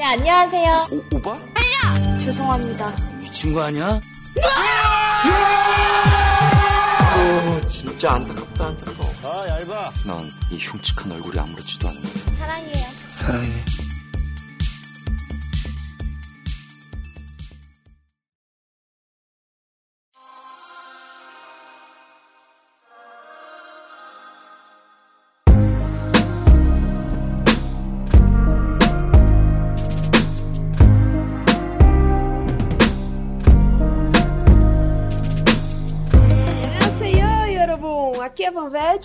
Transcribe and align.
네, 0.00 0.06
안녕하세요. 0.06 0.86
오, 0.92 1.16
오빠? 1.16 1.34
죄송합니다. 2.24 2.90
미친 3.18 3.52
거 3.52 3.64
아니야? 3.64 4.00
오, 7.18 7.68
진짜 7.68 8.12
안타깝다, 8.12 8.68
안타까워. 8.68 9.10
아 9.24 9.46
얇아 9.46 9.92
난이 10.06 10.58
흉측한 10.58 11.12
얼굴이 11.12 11.38
아무렇지도 11.38 11.88
않네. 11.88 12.00
사랑해요. 12.38 12.86
사랑해. 13.08 13.52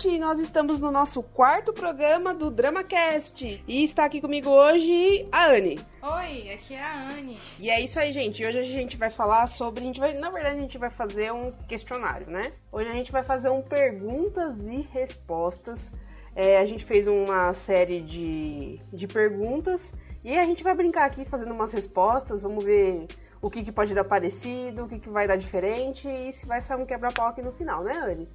Vanvete 0.06 0.08
e 0.08 0.18
nós 0.18 0.38
estamos 0.38 0.80
no 0.80 0.90
nosso 0.90 1.22
quarto 1.22 1.72
programa 1.72 2.32
do 2.32 2.50
DramaCast. 2.50 3.62
E 3.66 3.84
está 3.84 4.04
aqui 4.04 4.20
comigo 4.20 4.48
hoje 4.48 5.26
a 5.32 5.48
Anne. 5.48 5.80
Oi, 6.00 6.52
aqui 6.52 6.74
é 6.74 6.82
a 6.82 7.08
Anne. 7.08 7.36
E 7.58 7.68
é 7.68 7.80
isso 7.80 7.98
aí, 7.98 8.12
gente. 8.12 8.44
Hoje 8.44 8.58
a 8.58 8.62
gente 8.62 8.96
vai 8.96 9.10
falar 9.10 9.46
sobre. 9.48 9.82
A 9.82 9.86
gente 9.86 10.00
vai, 10.00 10.14
na 10.14 10.30
verdade, 10.30 10.58
a 10.58 10.60
gente 10.60 10.78
vai 10.78 10.90
fazer 10.90 11.32
um 11.32 11.52
questionário, 11.68 12.28
né? 12.28 12.52
Hoje 12.70 12.88
a 12.88 12.92
gente 12.92 13.12
vai 13.12 13.22
fazer 13.22 13.50
um 13.50 13.60
perguntas 13.60 14.56
e 14.66 14.88
respostas. 14.92 15.92
É, 16.34 16.58
a 16.58 16.66
gente 16.66 16.84
fez 16.84 17.06
uma 17.06 17.52
série 17.52 18.00
de, 18.00 18.80
de 18.92 19.06
perguntas 19.06 19.92
e 20.22 20.38
a 20.38 20.44
gente 20.44 20.62
vai 20.62 20.74
brincar 20.74 21.06
aqui 21.06 21.24
fazendo 21.24 21.52
umas 21.52 21.72
respostas. 21.72 22.42
Vamos 22.42 22.64
ver 22.64 23.06
o 23.42 23.50
que, 23.50 23.64
que 23.64 23.72
pode 23.72 23.94
dar 23.94 24.04
parecido, 24.04 24.84
o 24.84 24.88
que, 24.88 24.98
que 24.98 25.08
vai 25.08 25.26
dar 25.26 25.36
diferente 25.36 26.08
e 26.08 26.32
se 26.32 26.46
vai 26.46 26.60
sair 26.60 26.80
um 26.80 26.86
quebra-pau 26.86 27.28
aqui 27.28 27.42
no 27.42 27.52
final, 27.52 27.82
né, 27.82 27.92
Anne? 27.92 28.28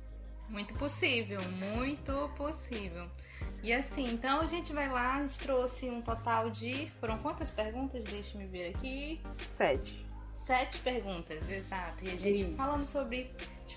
Muito 0.51 0.73
possível, 0.73 1.39
muito 1.51 2.29
possível. 2.35 3.07
E 3.63 3.71
assim, 3.71 4.05
então 4.05 4.41
a 4.41 4.45
gente 4.45 4.73
vai 4.73 4.89
lá, 4.89 5.15
a 5.15 5.21
gente 5.21 5.39
trouxe 5.39 5.89
um 5.89 6.01
total 6.01 6.49
de. 6.49 6.91
Foram 6.99 7.17
quantas 7.19 7.49
perguntas? 7.49 8.03
Deixa 8.05 8.37
eu 8.37 8.47
ver 8.49 8.75
aqui. 8.75 9.21
Sete. 9.51 10.05
Sete 10.35 10.79
perguntas, 10.79 11.49
exato. 11.49 12.03
E 12.03 12.09
a 12.09 12.15
gente 12.17 12.41
Isso. 12.41 12.55
falando 12.55 12.85
sobre 12.85 13.31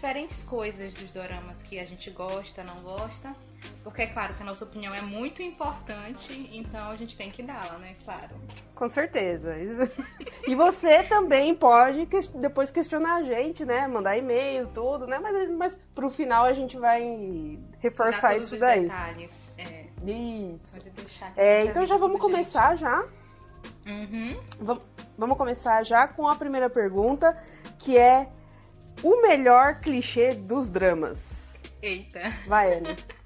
diferentes 0.05 0.43
coisas 0.43 0.93
dos 0.93 1.11
doramas 1.11 1.63
que 1.63 1.81
a 1.81 1.85
gente 1.87 2.11
gosta, 2.11 2.63
não 2.63 2.77
gosta. 2.83 3.35
Porque 3.83 4.03
é 4.03 4.07
claro 4.07 4.35
que 4.35 4.43
a 4.43 4.45
nossa 4.47 4.63
opinião 4.67 4.95
é 4.95 5.01
muito 5.01 5.41
importante, 5.41 6.51
então 6.53 6.91
a 6.91 6.97
gente 6.97 7.17
tem 7.17 7.31
que 7.31 7.43
dá-la, 7.43 7.79
né? 7.79 7.97
Claro. 8.05 8.37
Com 8.75 8.87
certeza. 8.87 9.55
E 10.47 10.55
você 10.55 11.03
também 11.05 11.55
pode 11.55 12.07
depois 12.35 12.71
questionar 12.71 13.15
a 13.15 13.23
gente, 13.23 13.65
né? 13.65 13.89
Mandar 13.89 14.15
e-mail, 14.19 14.67
tudo, 14.75 15.07
né? 15.07 15.19
Mas, 15.19 15.49
mas 15.51 15.75
pro 15.95 16.11
final 16.11 16.45
a 16.45 16.53
gente 16.53 16.77
vai 16.77 17.59
reforçar 17.79 18.37
isso 18.37 18.59
daí. 18.59 18.83
detalhes. 18.83 19.33
É, 19.57 19.87
Isso. 20.05 20.77
pode 20.77 20.91
deixar 20.91 21.33
É, 21.35 21.61
gente 21.63 21.71
então 21.71 21.87
já 21.87 21.97
vamos 21.97 22.21
começar 22.21 22.77
já. 22.77 23.03
direitinho. 23.83 24.37
Uhum. 24.37 24.43
Vam- 24.61 24.83
Vamos 25.17 25.39
começar 25.39 25.83
já 25.85 26.07
com 26.09 26.27
a 26.29 26.35
primeira 26.37 26.69
pergunta, 26.69 27.41
que 27.79 27.97
é 27.97 28.29
o 29.05 29.21
melhor 29.23 29.81
clichê 29.81 30.35
dos 30.35 30.69
dramas. 30.69 31.63
Eita. 31.83 32.33
Vai, 32.47 32.79
Anne. 32.79 32.97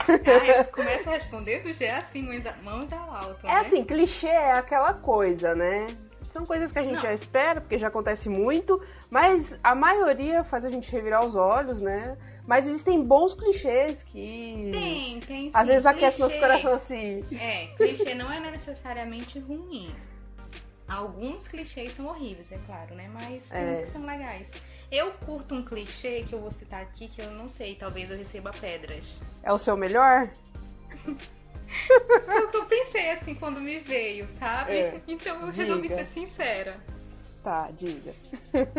Ah, 0.00 0.64
começa 0.64 1.10
respondendo 1.10 1.70
já 1.74 1.84
é 1.86 1.90
assim, 1.96 2.22
mãos, 2.62 2.92
a- 2.92 2.98
ao 2.98 3.14
alto. 3.14 3.44
É 3.46 3.52
né? 3.52 3.60
assim, 3.60 3.84
clichê 3.84 4.28
é 4.28 4.52
aquela 4.52 4.94
coisa, 4.94 5.54
né? 5.54 5.86
São 6.30 6.46
coisas 6.46 6.70
que 6.72 6.78
a 6.78 6.82
gente 6.82 6.94
Não. 6.94 7.02
já 7.02 7.12
espera, 7.12 7.60
porque 7.60 7.78
já 7.78 7.88
acontece 7.88 8.28
muito, 8.28 8.80
mas 9.10 9.58
a 9.62 9.74
maioria 9.74 10.44
faz 10.44 10.64
a 10.64 10.70
gente 10.70 10.90
revirar 10.92 11.26
os 11.26 11.34
olhos, 11.36 11.80
né? 11.80 12.16
Mas 12.46 12.66
existem 12.66 13.02
bons 13.02 13.34
clichês 13.34 14.02
que 14.02 14.70
Tem, 14.72 15.20
tem 15.20 15.50
sim. 15.50 15.58
às 15.58 15.66
vezes 15.68 15.84
aquece 15.84 16.20
nosso 16.20 16.38
coração 16.38 16.72
assim. 16.72 17.24
É, 17.38 17.66
clichê 17.76 18.14
não 18.14 18.32
é 18.32 18.40
necessariamente 18.40 19.38
ruim. 19.40 19.90
Alguns 20.88 21.46
clichês 21.46 21.92
são 21.92 22.06
horríveis, 22.06 22.50
é 22.50 22.58
claro, 22.66 22.94
né? 22.94 23.08
Mas 23.12 23.50
tem 23.50 23.60
É. 23.60 23.72
uns 23.72 23.80
que 23.80 23.86
são 23.88 24.04
legais. 24.06 24.50
Eu 24.90 25.12
curto 25.26 25.54
um 25.54 25.62
clichê 25.62 26.22
que 26.26 26.32
eu 26.34 26.40
vou 26.40 26.50
citar 26.50 26.80
aqui, 26.82 27.08
que 27.08 27.20
eu 27.20 27.30
não 27.32 27.46
sei, 27.48 27.74
talvez 27.74 28.10
eu 28.10 28.16
receba 28.16 28.50
pedras. 28.52 29.04
É 29.42 29.52
o 29.52 29.58
seu 29.58 29.76
melhor? 29.76 30.28
Foi 32.24 32.44
o 32.44 32.48
que 32.50 32.56
eu 32.56 32.64
pensei 32.64 33.10
assim 33.10 33.34
quando 33.34 33.60
me 33.60 33.78
veio, 33.80 34.26
sabe? 34.28 34.72
É. 34.72 35.02
Então 35.06 35.40
eu 35.42 35.50
resolvi 35.50 35.82
Diga. 35.88 35.94
ser 35.96 36.06
sincera. 36.06 36.80
Tá, 37.44 37.70
diga. 37.70 38.14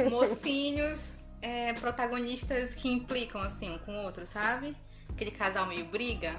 Mocinhos, 0.10 1.00
é, 1.42 1.74
protagonistas 1.74 2.74
que 2.74 2.90
implicam 2.92 3.42
assim 3.42 3.70
um 3.72 3.78
com 3.80 3.94
o 3.96 4.04
outro, 4.04 4.26
sabe? 4.26 4.76
Aquele 5.10 5.32
casal 5.32 5.66
meio 5.68 5.86
briga. 5.86 6.36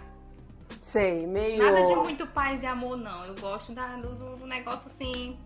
Sei, 0.81 1.27
meio. 1.27 1.63
Nada 1.63 1.87
de 1.87 1.95
muito 1.97 2.27
paz 2.27 2.63
e 2.63 2.67
amor, 2.67 2.97
não. 2.97 3.25
Eu 3.25 3.35
gosto 3.37 3.73
da- 3.73 3.97
do- 3.97 4.37
do 4.37 4.47
negócio 4.47 4.87
assim. 4.89 5.39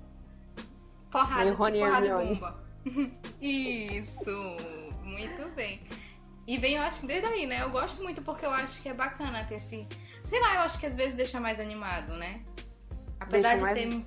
Porrada, 1.14 1.50
tipo 1.50 1.62
Rony 1.62 1.78
e 1.78 1.80
porrada 1.80 2.06
e 2.06 2.10
bomba. 2.34 2.64
Isso, 3.40 4.56
muito 5.04 5.48
bem. 5.54 5.80
E 6.44 6.58
bem, 6.58 6.74
eu 6.74 6.82
acho 6.82 7.00
que 7.00 7.06
desde 7.06 7.28
aí, 7.28 7.46
né? 7.46 7.62
Eu 7.62 7.70
gosto 7.70 8.02
muito 8.02 8.20
porque 8.20 8.44
eu 8.44 8.50
acho 8.50 8.82
que 8.82 8.88
é 8.88 8.92
bacana 8.94 9.44
ter 9.44 9.54
esse. 9.54 9.86
Sei 10.24 10.40
lá, 10.40 10.56
eu 10.56 10.60
acho 10.62 10.76
que 10.78 10.86
às 10.86 10.96
vezes 10.96 11.14
deixa 11.14 11.38
mais 11.38 11.60
animado, 11.60 12.14
né? 12.16 12.42
Apesar 13.20 13.56
Deixa 13.56 13.74
de 13.76 13.86
mais- 13.86 14.04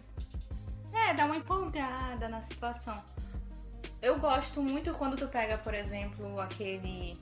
ter. 0.91 0.99
É, 0.99 1.13
dá 1.13 1.25
uma 1.25 1.37
empolgada 1.37 2.27
na 2.27 2.41
situação. 2.41 3.01
Eu 4.01 4.19
gosto 4.19 4.61
muito 4.61 4.93
quando 4.93 5.15
tu 5.15 5.27
pega, 5.29 5.57
por 5.57 5.73
exemplo, 5.73 6.39
aquele 6.41 7.17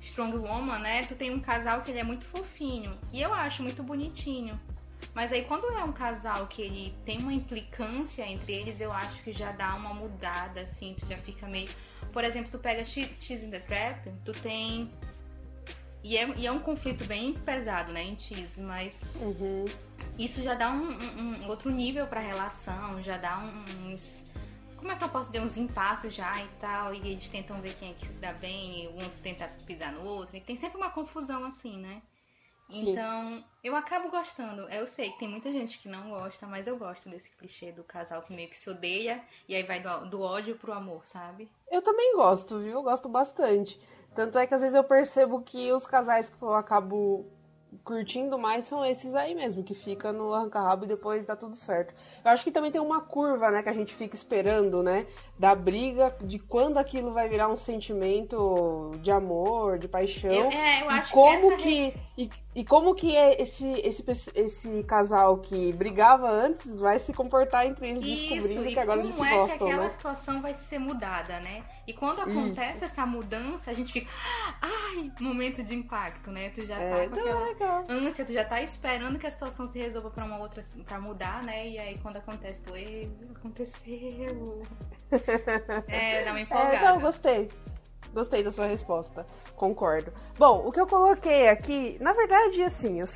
Strong 0.00 0.36
Woman, 0.36 0.80
né? 0.80 1.04
Tu 1.06 1.14
tem 1.14 1.32
um 1.32 1.40
casal 1.40 1.80
que 1.80 1.90
ele 1.90 2.00
é 2.00 2.04
muito 2.04 2.26
fofinho. 2.26 2.98
E 3.10 3.22
eu 3.22 3.32
acho 3.32 3.62
muito 3.62 3.82
bonitinho. 3.82 4.54
Mas 5.14 5.32
aí 5.32 5.44
quando 5.44 5.66
é 5.76 5.84
um 5.84 5.92
casal 5.92 6.46
que 6.46 6.62
ele 6.62 6.94
tem 7.04 7.18
uma 7.18 7.32
implicância 7.32 8.26
entre 8.26 8.52
eles, 8.52 8.80
eu 8.80 8.92
acho 8.92 9.22
que 9.22 9.32
já 9.32 9.52
dá 9.52 9.74
uma 9.74 9.92
mudada, 9.92 10.62
assim, 10.62 10.94
tu 10.98 11.06
já 11.06 11.16
fica 11.18 11.46
meio. 11.46 11.68
Por 12.12 12.24
exemplo, 12.24 12.50
tu 12.50 12.58
pega 12.58 12.84
Che- 12.84 13.14
Cheese 13.20 13.44
in 13.46 13.50
the 13.50 13.60
Trap, 13.60 14.08
tu 14.24 14.32
tem. 14.32 14.90
E 16.04 16.16
é, 16.16 16.28
e 16.36 16.46
é 16.46 16.50
um 16.52 16.58
conflito 16.58 17.04
bem 17.04 17.32
pesado, 17.34 17.92
né, 17.92 18.02
em 18.02 18.18
Cheese, 18.18 18.60
mas 18.60 19.00
Uhum. 19.20 19.64
isso 20.18 20.42
já 20.42 20.54
dá 20.54 20.70
um, 20.72 20.90
um- 20.90 21.42
um 21.44 21.48
outro 21.48 21.70
nível 21.70 22.06
pra 22.08 22.20
relação, 22.20 23.00
já 23.02 23.16
dá 23.16 23.36
uns. 23.38 24.24
Como 24.76 24.90
é 24.90 24.96
que 24.96 25.04
eu 25.04 25.08
posso 25.08 25.30
dizer? 25.30 25.44
Uns 25.44 25.56
impasses 25.56 26.12
já 26.12 26.42
e 26.42 26.48
tal, 26.58 26.92
e 26.92 26.98
eles 26.98 27.28
tentam 27.28 27.60
ver 27.60 27.72
quem 27.74 27.90
é 27.90 27.94
que 27.94 28.04
se 28.04 28.12
dá 28.14 28.32
bem, 28.32 28.82
e 28.84 28.88
um 28.88 29.08
tenta 29.22 29.46
pisar 29.64 29.92
no 29.92 30.00
outro, 30.02 30.36
e 30.36 30.40
tem 30.40 30.56
sempre 30.56 30.76
uma 30.76 30.90
confusão 30.90 31.44
assim, 31.44 31.78
né? 31.78 32.02
Sim. 32.72 32.92
Então, 32.92 33.44
eu 33.62 33.76
acabo 33.76 34.10
gostando. 34.10 34.62
Eu 34.68 34.86
sei 34.86 35.10
que 35.12 35.18
tem 35.18 35.28
muita 35.28 35.52
gente 35.52 35.78
que 35.78 35.88
não 35.88 36.10
gosta, 36.10 36.46
mas 36.46 36.66
eu 36.66 36.76
gosto 36.76 37.08
desse 37.08 37.30
clichê 37.30 37.70
do 37.72 37.84
casal 37.84 38.22
que 38.22 38.32
meio 38.32 38.48
que 38.48 38.58
se 38.58 38.68
odeia 38.70 39.22
e 39.48 39.54
aí 39.54 39.62
vai 39.62 39.80
do, 39.80 40.06
do 40.06 40.20
ódio 40.22 40.56
pro 40.56 40.72
amor, 40.72 41.04
sabe? 41.04 41.48
Eu 41.70 41.82
também 41.82 42.14
gosto, 42.16 42.58
viu? 42.58 42.72
Eu 42.72 42.82
gosto 42.82 43.08
bastante. 43.08 43.78
Tanto 44.14 44.38
é 44.38 44.46
que 44.46 44.54
às 44.54 44.60
vezes 44.60 44.74
eu 44.74 44.84
percebo 44.84 45.40
que 45.42 45.72
os 45.72 45.86
casais 45.86 46.28
que 46.28 46.42
eu 46.42 46.54
acabo 46.54 47.24
curtindo 47.84 48.38
mais 48.38 48.66
são 48.66 48.84
esses 48.84 49.14
aí 49.14 49.34
mesmo, 49.34 49.64
que 49.64 49.74
fica 49.74 50.12
no 50.12 50.32
arranca-rabo 50.32 50.84
e 50.84 50.88
depois 50.88 51.24
dá 51.24 51.34
tudo 51.34 51.56
certo. 51.56 51.94
Eu 52.24 52.30
acho 52.30 52.44
que 52.44 52.50
também 52.50 52.70
tem 52.70 52.80
uma 52.80 53.00
curva, 53.00 53.50
né, 53.50 53.62
que 53.62 53.68
a 53.68 53.72
gente 53.72 53.94
fica 53.94 54.14
esperando, 54.14 54.82
né, 54.82 55.06
da 55.38 55.54
briga, 55.54 56.14
de 56.20 56.38
quando 56.38 56.76
aquilo 56.76 57.12
vai 57.12 57.28
virar 57.28 57.48
um 57.48 57.56
sentimento 57.56 58.92
de 59.00 59.10
amor, 59.10 59.78
de 59.78 59.88
paixão. 59.88 60.30
Eu, 60.30 60.50
é, 60.50 60.82
eu 60.82 60.86
e 60.86 60.88
acho 60.88 61.12
como 61.12 61.50
que, 61.50 61.56
que, 61.56 61.62
essa 61.62 61.64
re- 61.64 61.94
e, 62.18 62.30
e 62.54 62.64
como 62.64 62.94
que 62.94 63.16
é 63.16 63.40
esse, 63.40 63.64
esse, 63.80 64.04
esse 64.34 64.82
casal 64.84 65.38
que 65.38 65.72
brigava 65.72 66.28
antes 66.30 66.74
vai 66.76 66.98
se 66.98 67.12
comportar 67.12 67.66
entre 67.66 67.88
eles 67.88 68.02
descobrindo 68.02 68.60
Isso, 68.60 68.68
e 68.68 68.74
que 68.74 68.78
agora 68.78 69.00
eles 69.00 69.14
se 69.14 69.22
é 69.22 69.24
que 69.24 69.34
gostam, 69.36 69.68
aquela 69.68 69.82
né? 69.82 69.88
situação 69.88 70.42
vai 70.42 70.52
ser 70.54 70.78
mudada, 70.78 71.40
né? 71.40 71.62
E 71.86 71.92
quando 71.94 72.20
acontece 72.20 72.84
essa 72.84 73.06
mudança, 73.06 73.70
a 73.70 73.74
gente 73.74 73.92
fica, 73.92 74.10
ai, 74.60 75.10
momento 75.20 75.62
de 75.62 75.74
impacto, 75.74 76.30
né? 76.30 76.50
Tu 76.50 76.66
já 76.66 76.78
É, 76.78 76.90
tá 76.90 77.08
com 77.08 77.14
aquela 77.14 77.46
legal. 77.46 77.84
ânsia, 77.88 78.24
tu 78.24 78.32
já 78.32 78.44
tá 78.44 78.60
esperando 78.60 79.18
que 79.18 79.26
a 79.26 79.30
situação 79.30 79.66
se 79.66 79.78
resolva 79.78 80.10
pra 80.10 80.24
uma 80.24 80.38
outra, 80.38 80.62
pra 80.86 81.00
mudar, 81.00 81.42
né? 81.42 81.68
E 81.68 81.78
aí 81.78 81.98
quando 82.02 82.18
acontece, 82.18 82.60
tu, 82.60 82.76
"Ei, 82.76 83.10
aconteceu. 83.34 84.62
É, 85.88 86.22
dá 86.24 86.30
uma 86.30 86.40
empolgada. 86.40 86.76
É, 86.76 86.82
não, 86.92 87.00
gostei. 87.00 87.50
Gostei 88.12 88.42
da 88.42 88.52
sua 88.52 88.66
resposta. 88.66 89.26
Concordo. 89.56 90.12
Bom, 90.38 90.66
o 90.66 90.72
que 90.72 90.80
eu 90.80 90.86
coloquei 90.86 91.48
aqui, 91.48 91.96
na 92.00 92.12
verdade, 92.12 92.62
assim, 92.62 93.00
eu 93.00 93.06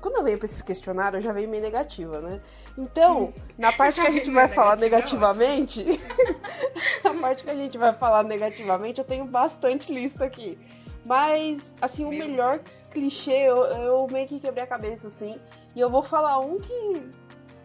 quando 0.00 0.16
eu 0.16 0.24
venho 0.24 0.38
pra 0.38 0.44
esses 0.44 0.62
questionários, 0.62 1.24
eu 1.24 1.28
já 1.28 1.32
venho 1.32 1.48
meio 1.48 1.62
negativa, 1.62 2.20
né? 2.20 2.40
Então, 2.76 3.32
na 3.58 3.72
parte 3.72 4.00
que 4.00 4.06
a 4.06 4.10
gente 4.10 4.30
vai 4.30 4.46
falar 4.46 4.76
é 4.76 4.80
negativamente, 4.80 5.84
na 7.02 7.14
parte 7.14 7.44
que 7.44 7.50
a 7.50 7.54
gente 7.54 7.78
vai 7.78 7.92
falar 7.94 8.22
negativamente, 8.22 9.00
eu 9.00 9.04
tenho 9.04 9.24
bastante 9.24 9.92
lista 9.92 10.24
aqui. 10.24 10.58
Mas, 11.04 11.72
assim, 11.80 12.04
o 12.04 12.10
Meu 12.10 12.18
melhor 12.18 12.60
clichê, 12.90 13.48
eu, 13.48 13.62
eu 13.64 14.06
meio 14.10 14.28
que 14.28 14.38
quebrei 14.38 14.64
a 14.64 14.66
cabeça, 14.66 15.08
assim. 15.08 15.40
E 15.74 15.80
eu 15.80 15.88
vou 15.88 16.02
falar 16.02 16.38
um 16.38 16.58
que 16.58 17.02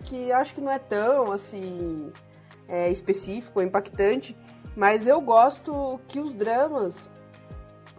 que 0.03 0.31
acho 0.31 0.53
que 0.53 0.61
não 0.61 0.71
é 0.71 0.79
tão 0.79 1.31
assim 1.31 2.11
é, 2.67 2.89
específico, 2.89 3.61
impactante, 3.61 4.35
mas 4.75 5.07
eu 5.07 5.19
gosto 5.21 5.99
que 6.07 6.19
os 6.19 6.33
dramas 6.33 7.09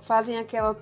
fazem 0.02 0.38
aquela 0.38 0.76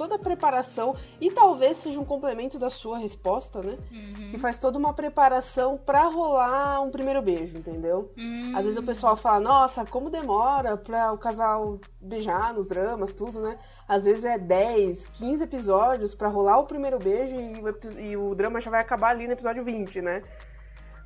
toda 0.00 0.14
a 0.14 0.18
preparação 0.18 0.96
e 1.20 1.30
talvez 1.30 1.76
seja 1.76 2.00
um 2.00 2.06
complemento 2.06 2.58
da 2.58 2.70
sua 2.70 2.96
resposta, 2.96 3.60
né? 3.62 3.76
Uhum. 3.92 4.30
Que 4.30 4.38
faz 4.38 4.56
toda 4.56 4.78
uma 4.78 4.94
preparação 4.94 5.76
pra 5.76 6.04
rolar 6.04 6.80
um 6.80 6.90
primeiro 6.90 7.20
beijo, 7.20 7.58
entendeu? 7.58 8.10
Hum. 8.16 8.54
Às 8.56 8.64
vezes 8.64 8.78
o 8.78 8.82
pessoal 8.82 9.14
fala, 9.14 9.40
nossa, 9.40 9.84
como 9.84 10.08
demora 10.08 10.74
pra 10.74 11.12
o 11.12 11.18
casal 11.18 11.78
beijar 12.00 12.54
nos 12.54 12.66
dramas, 12.66 13.12
tudo, 13.12 13.40
né? 13.40 13.58
Às 13.86 14.04
vezes 14.04 14.24
é 14.24 14.38
10, 14.38 15.06
15 15.08 15.44
episódios 15.44 16.14
pra 16.14 16.28
rolar 16.28 16.60
o 16.60 16.66
primeiro 16.66 16.98
beijo 16.98 17.34
e 17.34 18.10
e 18.10 18.16
o 18.16 18.34
drama 18.34 18.58
já 18.58 18.70
vai 18.70 18.80
acabar 18.80 19.10
ali 19.10 19.26
no 19.26 19.34
episódio 19.34 19.62
20, 19.62 20.00
né? 20.00 20.22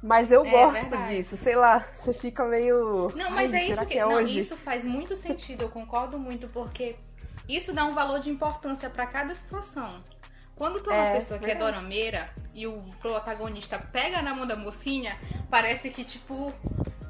Mas 0.04 0.30
eu 0.30 0.44
É 0.44 0.50
gosto 0.50 0.72
verdade. 0.82 1.16
disso, 1.16 1.36
sei 1.36 1.56
lá, 1.56 1.86
você 1.90 2.12
fica 2.12 2.44
meio. 2.44 3.10
Não, 3.16 3.30
mas 3.30 3.54
"Ai, 3.54 3.60
é 3.62 3.64
isso 3.70 3.86
que, 3.86 3.98
é 3.98 4.04
não, 4.06 4.20
hoje? 4.20 4.40
isso 4.40 4.54
faz 4.56 4.84
muito 4.84 5.16
sentido, 5.16 5.62
eu 5.62 5.70
concordo 5.70 6.18
muito, 6.18 6.46
porque 6.48 6.96
isso 7.48 7.72
dá 7.72 7.86
um 7.86 7.94
valor 7.94 8.20
de 8.20 8.28
importância 8.28 8.90
pra 8.90 9.06
cada 9.06 9.34
situação. 9.34 10.04
Quando 10.56 10.80
tu 10.80 10.90
é 10.90 10.94
uma 10.94 11.06
É, 11.06 11.12
pessoa 11.12 11.40
que 11.40 11.50
é 11.50 11.54
dorameira 11.54 12.28
e 12.54 12.66
o 12.66 12.82
protagonista 13.00 13.78
pega 13.78 14.20
na 14.20 14.34
mão 14.34 14.46
da 14.46 14.54
mocinha, 14.54 15.16
parece 15.50 15.88
que, 15.90 16.04
tipo, 16.04 16.52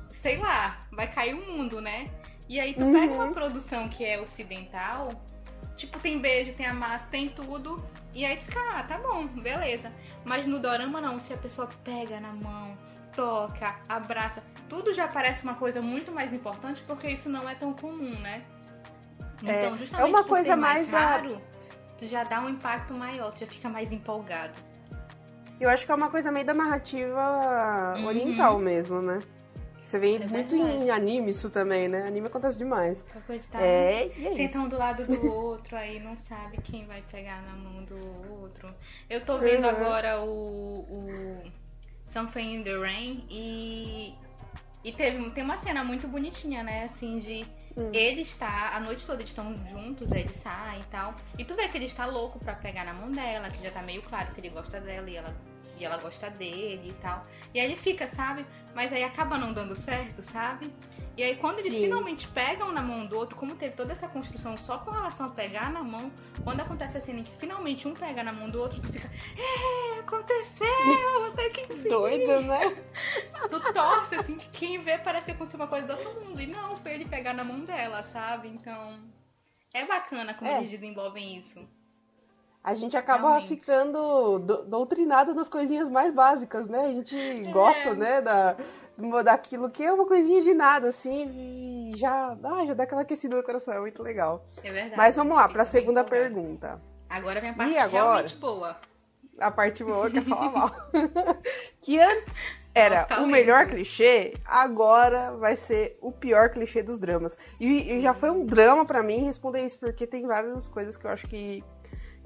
sei 0.09 0.39
lá, 0.39 0.87
vai 0.93 1.09
cair 1.13 1.35
o 1.35 1.45
mundo, 1.53 1.81
né? 1.81 2.09
E 2.49 2.61
aí 2.61 2.75
tu 2.75 2.87
pega 2.87 3.13
Uhum. 3.13 3.25
uma 3.25 3.33
produção 3.35 3.89
que 3.89 4.05
é 4.05 4.21
ocidental, 4.21 5.11
tipo, 5.77 5.99
tem 6.01 6.19
beijo, 6.19 6.53
tem 6.55 6.67
amasso, 6.67 7.07
tem 7.09 7.29
tudo, 7.29 7.85
e 8.15 8.25
aí 8.25 8.37
tu 8.37 8.45
fica, 8.45 8.61
ah, 8.79 8.83
tá 8.83 8.99
bom, 8.99 9.27
beleza. 9.27 9.91
Mas 10.25 10.47
no 10.47 10.59
dorama 10.59 11.01
não, 11.01 11.19
se 11.21 11.33
a 11.33 11.37
pessoa 11.37 11.69
pega 11.83 12.21
na 12.21 12.33
mão, 12.33 12.77
toca, 13.15 13.77
abraça, 13.89 14.43
tudo 14.69 14.93
já 14.93 15.07
parece 15.09 15.45
uma 15.45 15.55
coisa 15.55 15.81
muito 15.83 16.11
mais 16.13 16.33
importante 16.33 16.83
porque 16.87 17.09
isso 17.09 17.29
não 17.29 17.49
é 17.49 17.55
tão 17.55 17.73
comum, 17.73 18.19
né? 18.21 18.43
É, 19.47 19.65
Então, 19.67 19.77
justamente 19.77 20.07
é 20.07 20.11
uma 20.11 20.25
coisa 20.25 20.57
mais, 20.57 20.89
mais 20.89 20.89
da- 20.89 20.99
raro, 21.17 21.41
tu 21.99 22.07
já 22.07 22.25
dá 22.25 22.41
um 22.41 22.49
impacto 22.49 22.95
maior, 22.95 23.33
tu 23.33 23.41
já 23.41 23.47
fica 23.47 23.69
mais 23.69 23.93
empolgado. 23.93 24.59
Eu 25.61 25.69
acho 25.71 25.87
que 25.87 25.93
é 25.93 25.95
uma 25.95 26.11
coisa 26.11 26.33
meio 26.33 26.45
da 26.45 26.55
narrativa 26.55 27.95
Uhum. 27.99 28.07
oriental 28.07 28.59
mesmo, 28.59 29.01
né? 29.01 29.21
Você 29.85 29.99
vê 29.99 30.15
É 30.17 30.27
muito 30.27 30.55
verdade. 30.55 30.83
em 30.85 30.91
anime 30.91 31.31
isso 31.31 31.51
também, 31.51 31.89
né? 31.89 32.07
Anime 32.07 32.27
acontece 32.27 32.57
demais. 32.57 33.05
Coisa 33.27 33.49
tá 33.51 33.61
É, 33.61 34.07
e 34.17 34.27
é 34.29 34.35
sentam 34.35 34.65
um 34.65 34.69
do 34.69 34.79
lado 34.79 35.07
do 35.07 35.23
outro, 35.31 35.77
aí 35.77 36.01
não 36.01 36.17
sabe 36.17 36.57
quem 36.59 36.87
vai 36.87 37.03
pegar 37.13 37.43
na 37.43 37.53
mão 37.55 37.85
do 37.85 37.97
outro. 38.43 38.75
Eu 39.11 39.25
tô 39.25 39.39
vendo 39.39 39.65
Uhum. 39.65 39.71
agora 39.71 40.21
o, 40.23 40.81
o 40.89 41.43
Something 42.07 42.57
in 42.61 42.65
the 42.65 42.77
Rain 42.77 43.27
e, 43.31 44.15
e 44.83 44.93
teve, 44.93 45.31
tem 45.31 45.45
uma 45.45 45.59
cena 45.59 45.85
muito 45.85 46.09
bonitinha, 46.09 46.63
né? 46.63 46.85
Assim, 46.85 47.19
de 47.19 47.47
Hum. 47.77 47.91
ele 47.93 48.23
está, 48.23 48.75
a 48.75 48.81
noite 48.81 49.05
toda 49.07 49.19
eles 49.21 49.31
estão 49.31 49.55
juntos, 49.69 50.13
aí 50.13 50.23
eles 50.23 50.37
saem 50.37 50.81
e 50.81 50.85
tal. 50.85 51.15
E 51.39 51.45
tu 51.45 51.55
vê 51.55 51.69
que 51.69 51.77
ele 51.77 51.87
está 51.87 52.07
louco 52.07 52.39
pra 52.39 52.55
pegar 52.55 52.85
na 52.85 52.95
mão 52.95 53.13
dela, 53.13 53.51
que 53.51 53.63
já 53.63 53.71
tá 53.71 53.83
meio 53.83 54.03
claro 54.03 54.33
que 54.33 54.41
ele 54.41 54.49
gosta 54.49 54.81
dela 54.81 55.09
e 55.11 55.17
ela, 55.17 55.35
e 55.79 55.85
ela 55.85 55.99
gosta 55.99 56.31
dele 56.31 56.91
e 56.91 57.03
tal. 57.03 57.25
E 57.53 57.61
aí 57.61 57.67
ele 57.67 57.77
fica, 57.77 58.07
sabe? 58.09 58.47
Mas 58.75 58.93
aí 58.93 59.03
acaba 59.05 59.39
não 59.39 59.53
dando 59.53 59.75
certo, 59.75 60.23
sabe? 60.23 60.73
E 61.17 61.23
aí 61.23 61.37
quando 61.37 61.61
eles 61.61 61.73
Sim. 61.73 61.83
finalmente 61.83 62.27
pegam 62.29 62.73
na 62.73 62.83
mão 62.83 63.07
do 63.07 63.17
outro, 63.17 63.37
como 63.37 63.55
teve 63.55 63.77
toda 63.77 63.93
essa 63.93 64.09
construção 64.09 64.57
só 64.57 64.79
com 64.79 64.91
relação 64.91 65.27
a 65.27 65.31
pegar 65.31 65.71
na 65.71 65.83
mão, 65.83 66.11
quando 66.43 66.61
acontece 66.61 66.97
a 66.97 67.01
cena 67.01 67.21
em 67.21 67.23
que 67.23 67.37
finalmente 67.37 67.87
um 67.87 67.95
pega 67.95 68.23
na 68.25 68.33
mão 68.33 68.51
do 68.51 68.61
outro, 68.61 68.81
tu 68.81 68.89
fica, 68.93 69.09
é, 69.39 70.01
aconteceu, 70.01 71.27
até 71.33 71.51
que 71.51 71.73
enfim. 71.73 71.89
Doida, 71.89 72.41
né? 72.41 72.77
Tu 73.51 73.73
torce, 73.73 74.15
assim, 74.15 74.37
que 74.37 74.49
quem 74.51 74.79
vê 74.83 74.99
parece 74.99 75.27
que 75.27 75.33
aconteceu 75.33 75.61
uma 75.61 75.69
coisa 75.69 75.87
do 75.87 75.93
outro 75.93 76.21
mundo. 76.21 76.41
E 76.41 76.47
não, 76.47 76.77
foi 76.77 76.95
ele 76.95 77.05
pegar 77.05 77.35
na 77.35 77.45
mão 77.45 77.61
dela, 77.61 78.03
sabe? 78.03 78.49
Então. 78.49 78.99
É 79.73 79.85
bacana 79.85 80.35
como 80.35 80.51
É. 80.51 80.59
eles 80.59 80.71
desenvolvem 80.71 81.37
isso. 81.37 81.69
A 82.65 82.75
gente 82.75 82.97
acaba 82.97 83.29
Realmente. 83.29 83.49
ficando 83.49 84.39
do- 84.39 84.65
doutrinado 84.65 85.35
nas 85.35 85.51
coisinhas 85.51 85.91
mais 85.91 86.15
básicas, 86.15 86.67
né? 86.67 86.81
A 86.87 86.91
gente 86.91 87.15
É. 87.15 87.51
gosta, 87.51 87.93
né, 87.93 88.23
da, 88.23 88.57
daquilo 89.23 89.71
que 89.71 89.85
é 89.85 89.93
uma 89.93 90.07
coisinha 90.07 90.41
de 90.41 90.55
nada, 90.55 90.89
assim, 90.89 91.93
e 91.93 91.97
já, 91.99 92.35
ah, 92.43 92.65
já 92.65 92.73
dá 92.73 92.85
aquela 92.85 93.03
aquecida 93.03 93.37
no 93.37 93.43
coração, 93.43 93.75
é 93.75 93.81
muito 93.81 94.03
legal. 94.03 94.47
É 94.65 94.73
verdade. 94.73 94.97
Mas 94.97 95.15
vamos 95.15 95.37
lá, 95.37 95.47
pra 95.47 95.63
bem 95.63 95.71
segunda 95.73 96.03
pergunta. 96.03 96.81
Agora 97.11 97.39
vem 97.39 97.51
a 97.51 97.53
E 97.53 97.57
parte 97.57 97.77
agora? 97.77 98.03
realmente 98.05 98.37
boa. 98.37 98.77
A 99.39 99.51
parte 99.51 99.85
boa 99.85 100.11
que 100.11 100.19
é 100.19 100.23
falar 100.23 100.51
mal. 100.51 100.71
que 101.83 102.01
antes 102.01 102.33
era 102.75 102.95
Nossa, 103.03 103.09
tá 103.09 103.21
o 103.21 103.27
melhor 103.27 103.67
clichê, 103.67 104.35
agora 104.45 105.33
vai 105.37 105.55
ser 105.55 105.99
o 106.01 106.11
pior 106.11 106.49
clichê 106.49 106.83
dos 106.83 106.99
dramas. 106.99 107.37
E, 107.61 107.93
e 107.97 108.01
já 108.01 108.15
foi 108.15 108.31
um 108.31 108.47
drama 108.47 108.87
pra 108.87 109.03
mim 109.03 109.19
responder 109.25 109.67
isso, 109.67 109.79
porque 109.79 110.07
tem 110.07 110.27
várias 110.27 110.67
coisas 110.67 110.97
que 110.97 111.05
eu 111.07 111.11
acho 111.11 111.27
que 111.27 111.63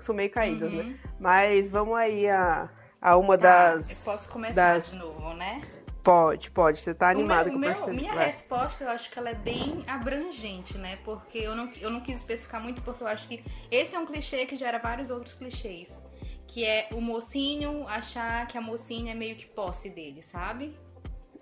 são 0.04 0.14
meio 0.14 0.30
caídas, 0.30 0.72
né? 0.72 0.82
Uhum. 0.82 0.96
Mas 1.20 1.68
vamos 1.68 1.96
aí 1.96 2.28
a, 2.28 2.68
a 3.00 3.16
uma 3.16 3.36
Tá, 3.38 3.74
das. 3.74 3.90
eu 3.90 4.04
posso 4.12 4.30
começar 4.30 4.54
das- 4.78 4.90
de 4.90 4.96
novo, 4.96 5.34
né? 5.34 5.62
Pode, 6.02 6.50
pode. 6.52 6.80
Você 6.80 6.94
tá 6.94 7.10
animada 7.10 7.50
com 7.50 7.56
o 7.56 7.58
meu- 7.58 7.88
Minha 7.88 8.14
vai. 8.14 8.26
resposta, 8.26 8.84
eu 8.84 8.88
acho 8.90 9.10
que 9.10 9.18
ela 9.18 9.28
é 9.30 9.34
bem 9.34 9.84
abrangente, 9.86 10.78
né? 10.78 10.96
Porque 11.04 11.36
eu 11.38 11.54
não, 11.54 11.70
eu 11.80 11.90
não 11.90 12.00
quis 12.00 12.16
especificar 12.18 12.62
muito, 12.62 12.80
porque 12.80 13.02
eu 13.02 13.06
acho 13.08 13.28
que 13.28 13.44
esse 13.70 13.94
é 13.94 13.98
um 13.98 14.06
clichê 14.06 14.46
que 14.46 14.56
gera 14.56 14.78
vários 14.78 15.10
outros 15.10 15.34
clichês. 15.34 16.02
Que 16.46 16.64
é 16.64 16.88
o 16.92 17.00
mocinho 17.00 17.86
achar 17.88 18.46
que 18.46 18.56
a 18.56 18.60
mocinha 18.60 19.12
é 19.12 19.14
meio 19.14 19.36
que 19.36 19.44
posse 19.46 19.90
dele, 19.90 20.22
sabe? 20.22 20.74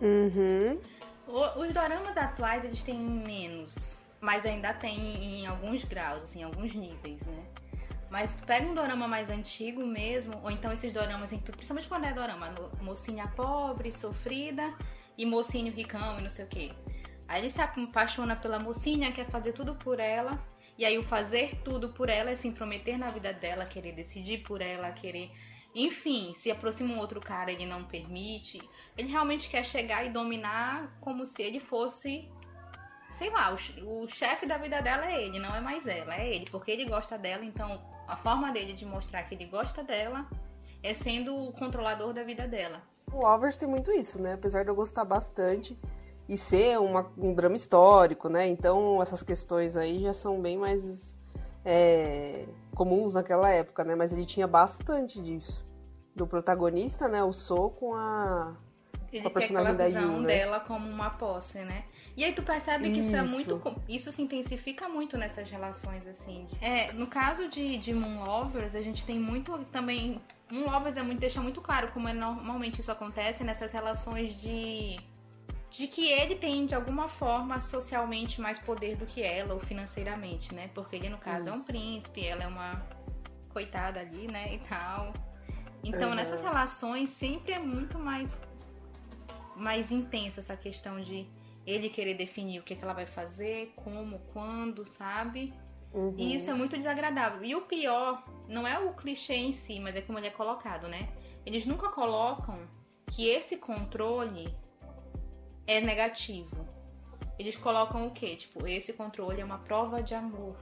Uhum. 0.00 0.80
O- 1.28 1.60
Os 1.60 1.72
doramas 1.72 2.16
atuais, 2.16 2.64
eles 2.64 2.82
têm 2.82 2.98
menos, 2.98 4.04
mas 4.20 4.44
ainda 4.44 4.72
tem 4.74 4.98
em 5.42 5.46
alguns 5.46 5.84
graus, 5.84 6.22
assim, 6.24 6.40
em 6.40 6.44
alguns 6.44 6.74
níveis, 6.74 7.24
né? 7.24 7.44
Mas 8.16 8.34
tu 8.34 8.44
pega 8.44 8.66
um 8.66 8.74
dorama 8.74 9.06
mais 9.06 9.30
antigo 9.30 9.84
mesmo, 9.84 10.40
ou 10.42 10.50
então 10.50 10.72
esses 10.72 10.90
doramas 10.90 11.34
em 11.34 11.36
que 11.36 11.44
tu, 11.44 11.52
principalmente 11.52 11.86
quando 11.86 12.04
é 12.04 12.14
dorama, 12.14 12.54
mocinha 12.80 13.28
pobre, 13.28 13.92
sofrida 13.92 14.74
e 15.18 15.26
mocinho 15.26 15.70
ricão 15.70 16.18
e 16.18 16.22
não 16.22 16.30
sei 16.30 16.46
o 16.46 16.48
quê. 16.48 16.72
Aí 17.28 17.42
ele 17.42 17.50
se 17.50 17.60
apaixona 17.60 18.34
pela 18.34 18.58
mocinha, 18.58 19.12
quer 19.12 19.26
fazer 19.26 19.52
tudo 19.52 19.74
por 19.74 20.00
ela, 20.00 20.42
e 20.78 20.86
aí 20.86 20.96
o 20.96 21.02
fazer 21.02 21.56
tudo 21.56 21.90
por 21.90 22.08
ela 22.08 22.30
é 22.30 22.34
se 22.34 22.48
intrometer 22.48 22.96
na 22.96 23.10
vida 23.10 23.34
dela, 23.34 23.66
querer 23.66 23.92
decidir 23.92 24.38
por 24.38 24.62
ela, 24.62 24.90
querer. 24.92 25.30
Enfim, 25.74 26.32
se 26.34 26.50
aproxima 26.50 26.94
um 26.94 26.98
outro 26.98 27.20
cara, 27.20 27.52
ele 27.52 27.66
não 27.66 27.84
permite. 27.84 28.58
Ele 28.96 29.08
realmente 29.08 29.50
quer 29.50 29.62
chegar 29.66 30.06
e 30.06 30.08
dominar 30.08 30.90
como 31.02 31.26
se 31.26 31.42
ele 31.42 31.60
fosse. 31.60 32.26
Sei 33.10 33.28
lá, 33.28 33.54
o 33.84 34.08
chefe 34.08 34.46
da 34.46 34.56
vida 34.56 34.80
dela 34.80 35.04
é 35.04 35.22
ele, 35.22 35.38
não 35.38 35.54
é 35.54 35.60
mais 35.60 35.86
ela, 35.86 36.14
é 36.16 36.34
ele, 36.34 36.46
porque 36.50 36.70
ele 36.70 36.86
gosta 36.86 37.18
dela, 37.18 37.44
então 37.44 37.94
a 38.06 38.16
forma 38.16 38.52
dele 38.52 38.72
de 38.72 38.84
mostrar 38.86 39.22
que 39.24 39.34
ele 39.34 39.46
gosta 39.46 39.82
dela 39.82 40.26
é 40.82 40.94
sendo 40.94 41.34
o 41.34 41.52
controlador 41.52 42.12
da 42.12 42.22
vida 42.22 42.46
dela. 42.46 42.82
O 43.12 43.20
Lovers 43.22 43.56
tem 43.56 43.68
muito 43.68 43.90
isso, 43.92 44.20
né? 44.20 44.34
Apesar 44.34 44.62
de 44.64 44.70
eu 44.70 44.74
gostar 44.74 45.04
bastante 45.04 45.78
e 46.28 46.36
ser 46.36 46.78
uma- 46.78 47.10
um 47.16 47.34
drama 47.34 47.54
histórico, 47.56 48.28
né? 48.28 48.46
Então 48.48 49.00
essas 49.00 49.22
questões 49.22 49.76
aí 49.76 50.00
já 50.02 50.12
são 50.12 50.40
bem 50.40 50.58
mais 50.58 51.16
é, 51.68 52.46
comuns 52.76 53.12
naquela 53.12 53.50
época, 53.50 53.82
né? 53.82 53.96
Mas 53.96 54.12
ele 54.12 54.24
tinha 54.24 54.46
bastante 54.46 55.20
disso. 55.20 55.66
Do 56.14 56.24
protagonista, 56.26 57.08
né? 57.08 57.22
O 57.24 57.32
So 57.32 57.70
com 57.70 57.92
a. 57.94 58.56
Ele 59.18 59.26
a 59.26 59.30
quer 59.30 59.44
aquela 59.44 59.72
visão 59.72 60.20
né? 60.20 60.26
dela 60.26 60.60
como 60.60 60.88
uma 60.88 61.10
posse, 61.10 61.58
né? 61.58 61.84
E 62.16 62.24
aí 62.24 62.32
tu 62.32 62.42
percebe 62.42 62.90
que 62.90 63.00
isso, 63.00 63.14
é 63.16 63.22
Isso. 63.24 63.34
muito. 63.34 63.58
com- 63.58 63.74
Isso 63.88 64.10
se 64.12 64.22
intensifica 64.22 64.88
muito 64.88 65.16
nessas 65.18 65.50
relações, 65.50 66.06
assim. 66.06 66.46
É, 66.60 66.92
no 66.94 67.06
caso 67.06 67.48
de, 67.48 67.78
de 67.78 67.92
Moon 67.94 68.24
Lovers, 68.24 68.74
a 68.74 68.82
gente 68.82 69.04
tem 69.04 69.18
muito 69.18 69.58
também. 69.72 70.20
Moon 70.50 70.70
Lovers 70.70 70.96
é 70.96 71.02
muito, 71.02 71.20
deixa 71.20 71.40
muito 71.40 71.60
claro 71.60 71.88
como 71.92 72.08
é 72.08 72.12
normalmente 72.12 72.80
isso 72.80 72.90
acontece 72.92 73.44
nessas 73.44 73.72
relações 73.72 74.40
de. 74.40 74.98
De 75.68 75.86
que 75.88 76.08
ele 76.10 76.36
tem, 76.36 76.64
de 76.64 76.74
alguma 76.74 77.06
forma, 77.06 77.60
socialmente 77.60 78.40
mais 78.40 78.58
poder 78.58 78.96
do 78.96 79.04
que 79.04 79.22
ela, 79.22 79.52
ou 79.52 79.60
financeiramente, 79.60 80.54
né? 80.54 80.68
Porque 80.74 80.96
ele, 80.96 81.08
no 81.10 81.18
caso, 81.18 81.50
é 81.50 81.52
um 81.52 81.56
Isso. 81.56 81.66
príncipe, 81.66 82.24
ela 82.24 82.44
é 82.44 82.46
uma 82.46 82.80
coitada 83.52 84.00
ali, 84.00 84.26
né? 84.26 84.54
E 84.54 84.58
tal. 84.60 85.12
Então, 85.84 86.10
Uhum. 86.10 86.14
nessas 86.14 86.40
relações, 86.40 87.10
sempre 87.10 87.52
é 87.52 87.58
muito 87.58 87.98
mais 87.98 88.40
mais 89.56 89.90
intenso 89.90 90.38
essa 90.38 90.56
questão 90.56 91.00
de 91.00 91.26
ele 91.66 91.88
querer 91.88 92.14
definir 92.14 92.60
o 92.60 92.62
que, 92.62 92.74
é 92.74 92.76
que 92.76 92.84
ela 92.84 92.92
vai 92.92 93.06
fazer, 93.06 93.72
como, 93.74 94.20
quando, 94.32 94.84
sabe? 94.84 95.52
Uhum. 95.92 96.14
E 96.16 96.34
isso 96.36 96.50
é 96.50 96.54
muito 96.54 96.76
desagradável. 96.76 97.44
E 97.44 97.54
o 97.54 97.62
pior 97.62 98.22
não 98.48 98.66
é 98.66 98.78
o 98.78 98.92
clichê 98.92 99.34
em 99.34 99.52
si, 99.52 99.80
mas 99.80 99.96
é 99.96 100.00
como 100.00 100.18
ele 100.18 100.28
é 100.28 100.30
colocado, 100.30 100.86
né? 100.86 101.08
Eles 101.44 101.66
nunca 101.66 101.88
colocam 101.88 102.58
que 103.06 103.28
esse 103.28 103.56
controle 103.56 104.54
é 105.66 105.80
negativo. 105.80 106.66
Eles 107.38 107.56
colocam 107.56 108.06
o 108.06 108.10
quê? 108.10 108.36
Tipo, 108.36 108.66
esse 108.66 108.92
controle 108.92 109.40
é 109.40 109.44
uma 109.44 109.58
prova 109.58 110.02
de 110.02 110.14
amor. 110.14 110.56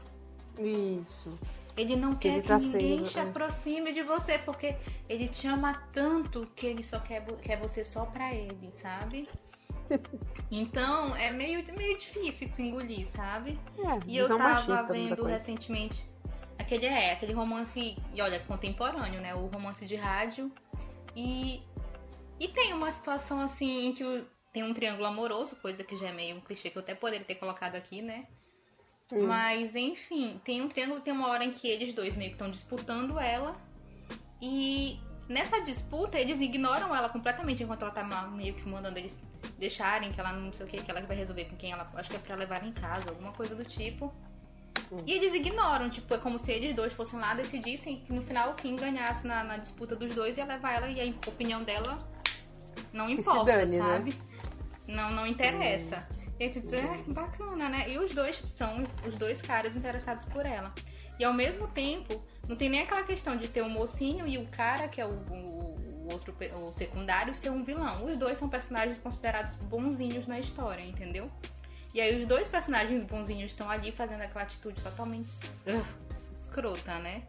Isso. 0.59 1.39
Ele 1.77 1.97
não 1.97 2.13
quer 2.13 2.35
Ele 2.35 2.43
que 2.43 2.49
tá 2.49 2.59
ninguém 2.59 2.99
sendo, 2.99 3.07
se 3.07 3.19
é. 3.19 3.23
aproxime 3.23 3.93
de 3.93 4.03
você, 4.03 4.39
porque 4.39 4.77
ele 5.09 5.29
te 5.29 5.47
ama 5.49 5.83
tanto 5.93 6.47
que 6.55 6.67
ele 6.67 6.85
só 6.85 7.01
quer, 7.01 7.25
quer 7.43 7.59
você 7.59 7.83
só 7.83 8.07
pra 8.07 8.33
ele, 8.35 8.71
sabe? 8.77 9.29
Então 10.51 11.17
é 11.17 11.33
meio, 11.33 11.65
meio 11.77 11.97
difícil 11.99 12.49
tu 12.55 12.63
engolir, 12.63 13.09
sabe? 13.09 13.59
É, 13.79 14.01
E 14.07 14.17
eu 14.17 14.29
tava 14.29 14.83
vendo 14.85 15.25
recentemente 15.25 16.09
aquele 16.59 16.87
é, 16.87 17.13
aquele 17.13 17.33
romance, 17.33 17.97
e 18.13 18.23
olha, 18.23 18.39
contemporâneo, 18.41 19.21
né? 19.21 19.35
O 19.35 19.47
romance 19.47 19.85
de 19.85 19.97
rádio. 19.97 20.53
E 21.17 21.61
e 22.39 22.49
tem 22.49 22.73
uma 22.73 22.91
situação 22.91 23.41
assim 23.41 23.87
em 23.87 23.93
que 23.93 24.25
tem 24.53 24.63
um 24.63 24.75
triângulo 24.75 25.07
amoroso, 25.07 25.57
coisa 25.57 25.83
que 25.83 25.97
já 25.97 26.09
é 26.09 26.13
meio 26.13 26.37
um 26.37 26.41
clichê 26.41 26.71
que 26.71 26.79
eu 26.79 26.83
até 26.83 26.95
poderia 26.95 27.25
ter 27.25 27.37
colocado 27.37 27.75
aqui, 27.75 28.03
né? 28.03 28.27
Hum. 29.13 29.27
Mas 29.27 29.75
enfim, 29.77 30.41
tem 30.45 30.63
um 30.63 30.69
triângulo, 30.69 31.01
tem 31.01 31.13
uma 31.13 31.29
hora 31.29 31.45
em 31.45 31.51
que 31.51 31.69
eles 31.69 31.93
dois 31.93 32.17
meio 32.17 32.31
que 32.31 32.37
estão 32.37 32.51
disputando 32.51 33.19
ela. 33.19 33.57
E 34.41 34.99
nessa 35.29 35.61
disputa 35.63 36.19
eles 36.19 36.41
ignoram 36.41 36.95
ela 36.95 37.09
completamente 37.09 37.63
enquanto 37.63 37.83
ela 37.83 37.91
tá 37.91 38.05
meio 38.29 38.55
que 38.55 38.69
mandando 38.69 38.99
eles 38.99 39.19
deixarem 39.59 40.13
que 40.13 40.21
ela 40.21 40.33
não 40.33 40.53
sei 40.53 40.67
o 40.67 40.69
que, 40.69 40.83
que 40.83 40.91
ela 40.91 41.01
vai 41.03 41.17
resolver 41.17 41.45
com 41.47 41.57
quem 41.57 41.73
ela. 41.73 41.91
Acho 41.95 42.11
que 42.11 42.17
é 42.17 42.19
pra 42.19 42.35
levar 42.37 42.65
em 42.65 42.73
casa, 42.73 43.11
alguma 43.11 43.33
coisa 43.33 43.55
do 43.55 43.65
tipo. 43.65 44.13
E 45.07 45.13
eles 45.13 45.33
ignoram, 45.33 45.91
tipo, 45.91 46.13
é 46.15 46.19
como 46.19 46.39
se 46.39 46.53
eles 46.53 46.75
dois 46.75 46.93
fossem 46.93 47.19
lá 47.19 47.35
decidissem 47.35 48.01
que 48.01 48.13
no 48.13 48.23
final 48.23 48.55
quem 48.55 48.77
ganhasse 48.77 49.27
na, 49.27 49.43
na 49.43 49.57
disputa 49.57 49.97
dos 49.97 50.15
dois 50.15 50.37
ia 50.37 50.45
levar 50.45 50.73
ela 50.73 50.89
e 50.89 51.01
a 51.01 51.29
opinião 51.29 51.63
dela 51.63 51.99
não 52.93 53.09
importa, 53.11 53.45
dane, 53.45 53.79
né? 53.79 53.85
sabe? 53.85 54.15
Não, 54.87 55.11
não 55.11 55.27
interessa. 55.27 56.07
E 56.39 56.45
aí 56.45 56.51
tu 56.51 56.61
diz, 56.61 56.73
é, 56.73 56.99
bacana, 57.09 57.69
né? 57.69 57.89
E 57.91 57.99
os 57.99 58.15
dois 58.15 58.37
são 58.49 58.83
os 59.07 59.17
dois 59.17 59.41
caras 59.41 59.77
interessados 59.77 60.25
por 60.27 60.45
ela. 60.45 60.73
E 61.19 61.25
ao 61.25 61.33
mesmo 61.33 61.69
tempo, 61.69 62.21
não 62.49 62.57
tem 62.57 62.69
nem 62.69 62.81
aquela 62.81 63.05
questão 63.05 63.37
de 63.37 63.47
ter 63.49 63.63
o 63.63 63.69
mocinho 63.69 64.27
e 64.27 64.37
o 64.39 64.47
cara, 64.49 64.89
que 64.89 65.01
é 65.01 65.07
o, 65.07 65.11
o- 65.11 65.75
o 66.05 66.13
outro, 66.13 66.35
o 66.57 66.73
secundário, 66.73 67.35
ser 67.35 67.51
um 67.51 67.63
vilão. 67.65 68.05
Os 68.05 68.17
dois 68.17 68.37
são 68.37 68.49
personagens 68.49 68.99
considerados 68.99 69.55
bonzinhos 69.67 70.27
na 70.27 70.39
história, 70.41 70.83
entendeu? 70.83 71.31
E 71.95 72.01
aí 72.01 72.21
os 72.21 72.27
dois 72.27 72.49
personagens 72.49 73.05
bonzinhos 73.05 73.53
estão 73.53 73.71
ali 73.71 73.93
fazendo 73.93 74.21
aquela 74.23 74.43
atitude 74.45 74.83
totalmente 74.83 75.33
ugh, 75.67 75.85
escrota, 76.33 76.99
né? 76.99 77.23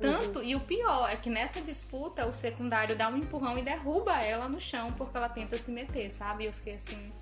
Tanto, 0.00 0.42
e 0.42 0.54
o 0.54 0.60
pior 0.60 1.10
é 1.10 1.16
que 1.16 1.28
nessa 1.28 1.60
disputa 1.60 2.26
o 2.26 2.32
secundário 2.32 2.94
dá 2.94 3.08
um 3.08 3.16
empurrão 3.16 3.58
e 3.58 3.62
derruba 3.62 4.22
ela 4.22 4.48
no 4.48 4.60
chão 4.60 4.92
porque 4.92 5.16
ela 5.16 5.28
tenta 5.28 5.56
se 5.58 5.70
meter, 5.70 6.12
sabe? 6.12 6.44
E 6.44 6.46
eu 6.46 6.52
fiquei 6.52 6.74
assim. 6.74 7.12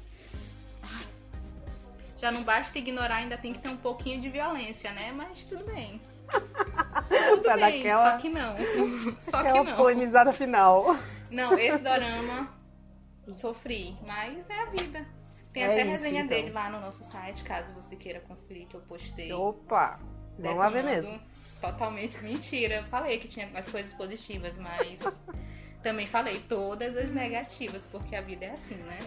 "Ai, 2.15 2.19
Já 2.19 2.33
não 2.33 2.43
basta 2.43 2.79
ignorar, 2.79 3.17
ainda 3.17 3.37
tem 3.37 3.53
que 3.53 3.59
ter 3.59 3.69
um 3.69 3.77
pouquinho 3.77 4.21
de 4.21 4.29
violência, 4.31 4.91
né? 4.93 5.13
Mas 5.13 5.45
tudo 5.45 5.65
bem. 5.65 6.01
Tudo 7.29 7.43
Pra 7.43 7.57
dar 7.57 7.71
bem, 7.71 7.81
aquela- 7.81 8.13
só 8.13 8.19
que 8.19 8.29
não. 8.31 8.57
Só 9.21 9.43
que 9.43 9.61
não. 9.63 9.77
polemizada 9.77 10.33
final. 10.33 10.97
Não, 11.31 11.59
esse 11.59 11.83
dorama 11.83 12.49
sofri, 13.35 13.97
mas 14.07 14.49
é 14.49 14.63
a 14.63 14.65
vida. 14.67 15.07
Tem 15.53 15.63
É 15.63 15.67
até 15.67 15.83
isso, 15.83 15.91
resenha 15.91 16.23
então. 16.23 16.29
dele 16.37 16.51
lá 16.51 16.71
no 16.71 16.81
nosso 16.81 17.05
site, 17.05 17.45
caso 17.45 17.73
você 17.75 17.95
queira 17.95 18.21
conferir 18.21 18.67
que 18.67 18.75
eu 18.75 18.81
postei. 18.81 19.33
Opa! 19.33 20.01
Vamos 20.39 20.59
lá 20.59 20.69
ver 20.69 20.83
mesmo. 20.85 21.21
Totalmente 21.61 22.19
mentira. 22.23 22.77
Eu 22.77 22.85
falei 22.85 23.19
que 23.19 23.29
tinha 23.29 23.49
as 23.55 23.69
coisas 23.69 23.93
positivas, 23.95 24.59
mas 24.59 24.99
também 25.83 26.07
falei 26.07 26.41
todas 26.41 26.97
as 26.97 27.13
negativas, 27.13 27.85
porque 27.87 28.17
a 28.17 28.21
vida 28.21 28.47
é 28.47 28.51
assim, 28.51 28.75
né? 28.77 28.99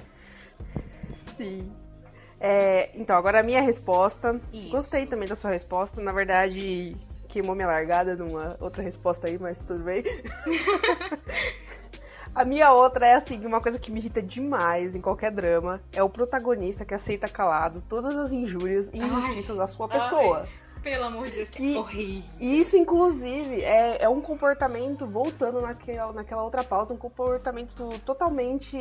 Sim. 1.35 1.75
É, 2.39 2.89
então, 2.93 3.15
agora 3.15 3.39
a 3.39 3.43
minha 3.43 3.61
resposta. 3.61 4.39
Isso. 4.53 4.69
Gostei 4.69 5.05
também 5.05 5.27
da 5.27 5.35
sua 5.35 5.51
resposta. 5.51 6.01
Na 6.01 6.11
verdade, 6.11 6.95
queimou 7.27 7.55
minha 7.55 7.67
largada 7.67 8.15
numa 8.15 8.55
outra 8.59 8.83
resposta 8.83 9.27
aí, 9.27 9.37
mas 9.39 9.59
tudo 9.59 9.83
bem. 9.83 10.03
a 12.33 12.45
minha 12.45 12.71
outra 12.71 13.07
é 13.07 13.15
assim, 13.15 13.43
uma 13.45 13.61
coisa 13.61 13.79
que 13.79 13.91
me 13.91 13.99
irrita 13.99 14.21
demais 14.21 14.95
em 14.95 15.01
qualquer 15.01 15.31
drama 15.31 15.81
é 15.93 16.03
o 16.03 16.09
protagonista 16.09 16.85
que 16.85 16.93
aceita 16.93 17.27
calado 17.27 17.83
todas 17.89 18.15
as 18.15 18.31
injúrias 18.31 18.89
e 18.93 19.01
Ai. 19.01 19.07
injustiças 19.07 19.57
da 19.57 19.67
sua 19.67 19.87
pessoa. 19.87 20.47
Pelo 20.89 21.03
amor 21.03 21.25
de 21.27 21.33
Deus, 21.33 21.49
que 21.49 21.57
Que- 21.73 21.77
horrível. 21.77 22.29
E 22.39 22.59
isso, 22.59 22.77
inclusive, 22.77 23.61
é, 23.61 23.97
é 24.03 24.07
um 24.07 24.21
comportamento, 24.21 25.05
voltando 25.05 25.59
naquela, 25.59 26.13
naquela 26.13 26.43
outra 26.43 26.63
pauta, 26.63 26.93
um 26.93 26.97
comportamento 26.97 27.89
totalmente 28.05 28.77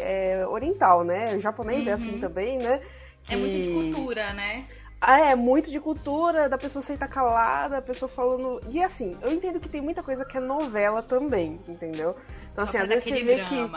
é, 0.00 0.46
oriental, 0.46 1.02
né? 1.02 1.34
O 1.34 1.40
japonês 1.40 1.86
é 1.86 1.92
assim 1.92 2.12
Uhum. 2.12 2.20
também, 2.20 2.58
né? 2.58 2.82
É 3.30 3.36
muito 3.36 3.52
de 3.56 3.62
Que- 3.68 3.72
cultura, 3.72 4.34
né? 4.34 4.66
Ah, 5.00 5.30
é 5.30 5.34
muito 5.34 5.70
de 5.70 5.80
cultura, 5.80 6.48
da 6.48 6.58
pessoa 6.58 6.82
aceitar 6.82 7.08
calada, 7.08 7.78
a 7.78 7.82
pessoa 7.82 8.08
falando. 8.08 8.60
E 8.68 8.82
assim, 8.82 9.16
eu 9.22 9.32
entendo 9.32 9.58
que 9.60 9.68
tem 9.68 9.80
muita 9.80 10.02
coisa 10.02 10.24
que 10.24 10.36
é 10.36 10.40
novela 10.40 11.02
também, 11.02 11.58
entendeu? 11.68 12.16
Então, 12.52 12.64
assim, 12.64 12.78
às 12.78 12.88
vezes 12.88 13.04
você 13.04 13.22
vê 13.22 13.38
que. 13.40 13.70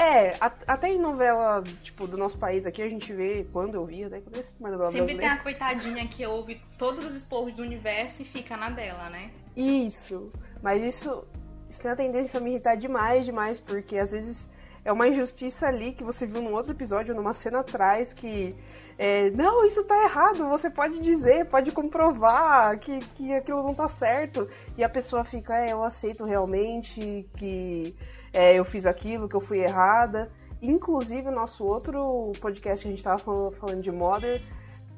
É, 0.00 0.36
a- 0.40 0.52
até 0.66 0.88
em 0.90 0.98
novela, 1.00 1.62
tipo, 1.82 2.06
do 2.06 2.16
nosso 2.16 2.38
país 2.38 2.64
aqui, 2.66 2.80
a 2.80 2.88
gente 2.88 3.12
vê, 3.12 3.44
quando 3.52 3.74
eu 3.74 3.84
via, 3.84 4.08
né? 4.08 4.20
Quando 4.20 4.36
eu 4.36 4.40
assisti 4.42 4.60
uma 4.60 4.70
novela 4.70 4.90
Sempre 4.92 5.06
tem 5.08 5.16
brasileira. 5.16 5.40
a 5.40 5.42
coitadinha 5.42 6.06
que 6.06 6.24
ouve 6.24 6.62
todos 6.78 7.04
os 7.04 7.16
esporros 7.16 7.52
do 7.54 7.62
universo 7.62 8.22
e 8.22 8.24
fica 8.24 8.56
na 8.56 8.70
dela, 8.70 9.10
né? 9.10 9.30
Isso. 9.56 10.30
Mas 10.62 10.82
isso, 10.82 11.24
isso 11.68 11.80
tem 11.80 11.90
a 11.90 11.96
tendência 11.96 12.38
a 12.38 12.40
me 12.40 12.50
irritar 12.50 12.76
demais, 12.76 13.24
demais, 13.24 13.58
porque 13.58 13.98
às 13.98 14.12
vezes 14.12 14.48
é 14.84 14.92
uma 14.92 15.08
injustiça 15.08 15.66
ali 15.66 15.90
que 15.92 16.04
você 16.04 16.26
viu 16.26 16.42
num 16.42 16.52
outro 16.54 16.70
episódio, 16.72 17.12
numa 17.12 17.34
cena 17.34 17.58
atrás, 17.60 18.14
que. 18.14 18.54
é, 18.96 19.30
não, 19.30 19.64
isso 19.66 19.82
tá 19.82 20.04
errado, 20.04 20.48
você 20.48 20.70
pode 20.70 21.00
dizer, 21.00 21.46
pode 21.46 21.72
comprovar 21.72 22.78
que, 22.78 23.00
que 23.16 23.34
aquilo 23.34 23.64
não 23.64 23.74
tá 23.74 23.88
certo. 23.88 24.48
E 24.76 24.84
a 24.84 24.88
pessoa 24.88 25.24
fica, 25.24 25.56
é, 25.58 25.72
eu 25.72 25.82
aceito 25.82 26.24
realmente 26.24 27.28
que 27.34 27.96
é, 28.32 28.54
eu 28.54 28.64
fiz 28.64 28.86
aquilo, 28.86 29.28
que 29.28 29.34
eu 29.36 29.40
fui 29.40 29.58
errada. 29.60 30.30
Inclusive, 30.60 31.28
o 31.28 31.32
nosso 31.32 31.64
outro 31.64 32.32
podcast 32.40 32.82
que 32.82 32.88
a 32.88 32.90
gente 32.90 33.02
tava 33.04 33.18
falando, 33.18 33.52
falando 33.56 33.80
de 33.82 33.92
Mother 33.92 34.42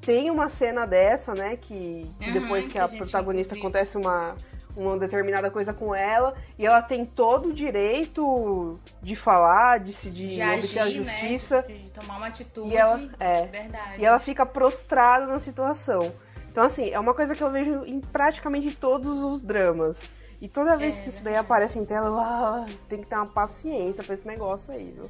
tem 0.01 0.31
uma 0.31 0.49
cena 0.49 0.87
dessa, 0.87 1.35
né? 1.35 1.57
Que 1.57 2.11
Uhum, 2.21 2.33
depois 2.33 2.67
que, 2.67 2.73
que 2.73 2.79
a, 2.79 2.85
a 2.85 2.89
protagonista 2.89 3.55
inclusive- 3.55 3.61
acontece 3.79 3.97
uma, 3.99 4.35
uma 4.75 4.97
determinada 4.99 5.51
coisa 5.51 5.75
com 5.75 5.95
ela 5.95 6.35
e 6.59 6.65
ela 6.65 6.81
tem 6.81 7.05
todo 7.05 7.51
o 7.51 7.53
direito 7.53 8.79
de 9.03 9.15
falar, 9.15 9.79
de 9.81 9.93
se 9.93 10.11
de, 10.11 10.29
De 10.37 10.43
obter 10.43 10.79
a 10.79 10.85
agir, 10.85 11.05
justiça 11.05 11.57
né? 11.69 11.75
De 11.75 11.93
tomar 11.93 12.17
uma 12.17 12.27
atitude. 12.29 12.71
E 12.71 12.77
ela- 12.77 13.01
é. 13.21 13.45
Verdade. 13.45 14.01
e 14.01 14.05
ela 14.07 14.19
fica 14.19 14.47
prostrada 14.47 15.27
na 15.27 15.39
situação. 15.39 16.11
Então, 16.51 16.65
assim, 16.65 16.89
é 16.91 16.99
uma 16.99 17.13
coisa 17.15 17.35
que 17.35 17.43
eu 17.45 17.51
vejo 17.51 17.85
em 17.85 18.01
praticamente 18.01 18.75
todos 18.77 19.21
os 19.23 19.41
dramas. 19.43 20.11
E 20.41 20.49
toda 20.49 20.77
vez 20.77 20.99
É, 20.99 21.03
que 21.03 21.09
isso 21.11 21.23
daí 21.23 21.37
aparece 21.37 21.79
em 21.79 21.85
tela, 21.85 22.07
eu, 22.07 22.19
ah, 22.19 22.67
tem 22.89 23.03
que 23.03 23.09
ter 23.09 23.15
uma 23.15 23.27
paciência 23.27 24.03
pra 24.03 24.15
esse 24.15 24.27
negócio 24.27 24.73
aí, 24.73 24.91
viu? 24.91 25.05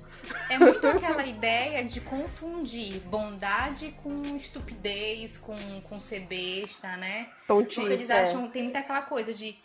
É 0.49 0.59
muito 0.59 0.85
aquela 0.87 1.25
ideia 1.25 1.85
de 1.85 2.01
confundir 2.01 3.01
bondade 3.03 3.95
com 4.03 4.37
estupidez, 4.37 5.39
com, 5.39 5.57
com 5.83 6.01
ser 6.01 6.21
besta, 6.21 6.97
né? 6.97 7.29
Porque 7.47 7.81
eles 7.81 8.07
Tontice, 8.09 8.13
é. 8.13 8.23
acham, 8.23 8.51
tem 8.51 8.65
muita 8.65 8.81
aquela 8.81 9.03
coisa 9.03 9.33
de 9.33 9.57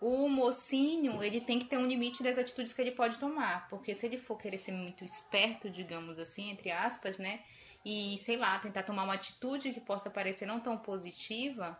o 0.00 0.28
mocinho, 0.28 1.22
ele 1.22 1.40
tem 1.40 1.58
que 1.58 1.64
ter 1.64 1.76
um 1.76 1.86
limite 1.86 2.22
das 2.22 2.38
atitudes 2.38 2.72
que 2.72 2.80
ele 2.80 2.92
pode 2.92 3.18
tomar. 3.18 3.68
Porque 3.68 3.94
se 3.94 4.06
ele 4.06 4.18
for 4.18 4.38
querer 4.38 4.58
ser 4.58 4.72
muito 4.72 5.04
esperto, 5.04 5.68
digamos 5.70 6.18
assim, 6.18 6.50
entre 6.50 6.70
aspas, 6.70 7.18
né? 7.18 7.40
E, 7.84 8.18
sei 8.18 8.36
lá, 8.36 8.58
tentar 8.58 8.82
tomar 8.82 9.04
uma 9.04 9.14
atitude 9.14 9.72
que 9.72 9.80
possa 9.80 10.10
parecer 10.10 10.46
não 10.46 10.60
tão 10.60 10.76
positiva, 10.76 11.78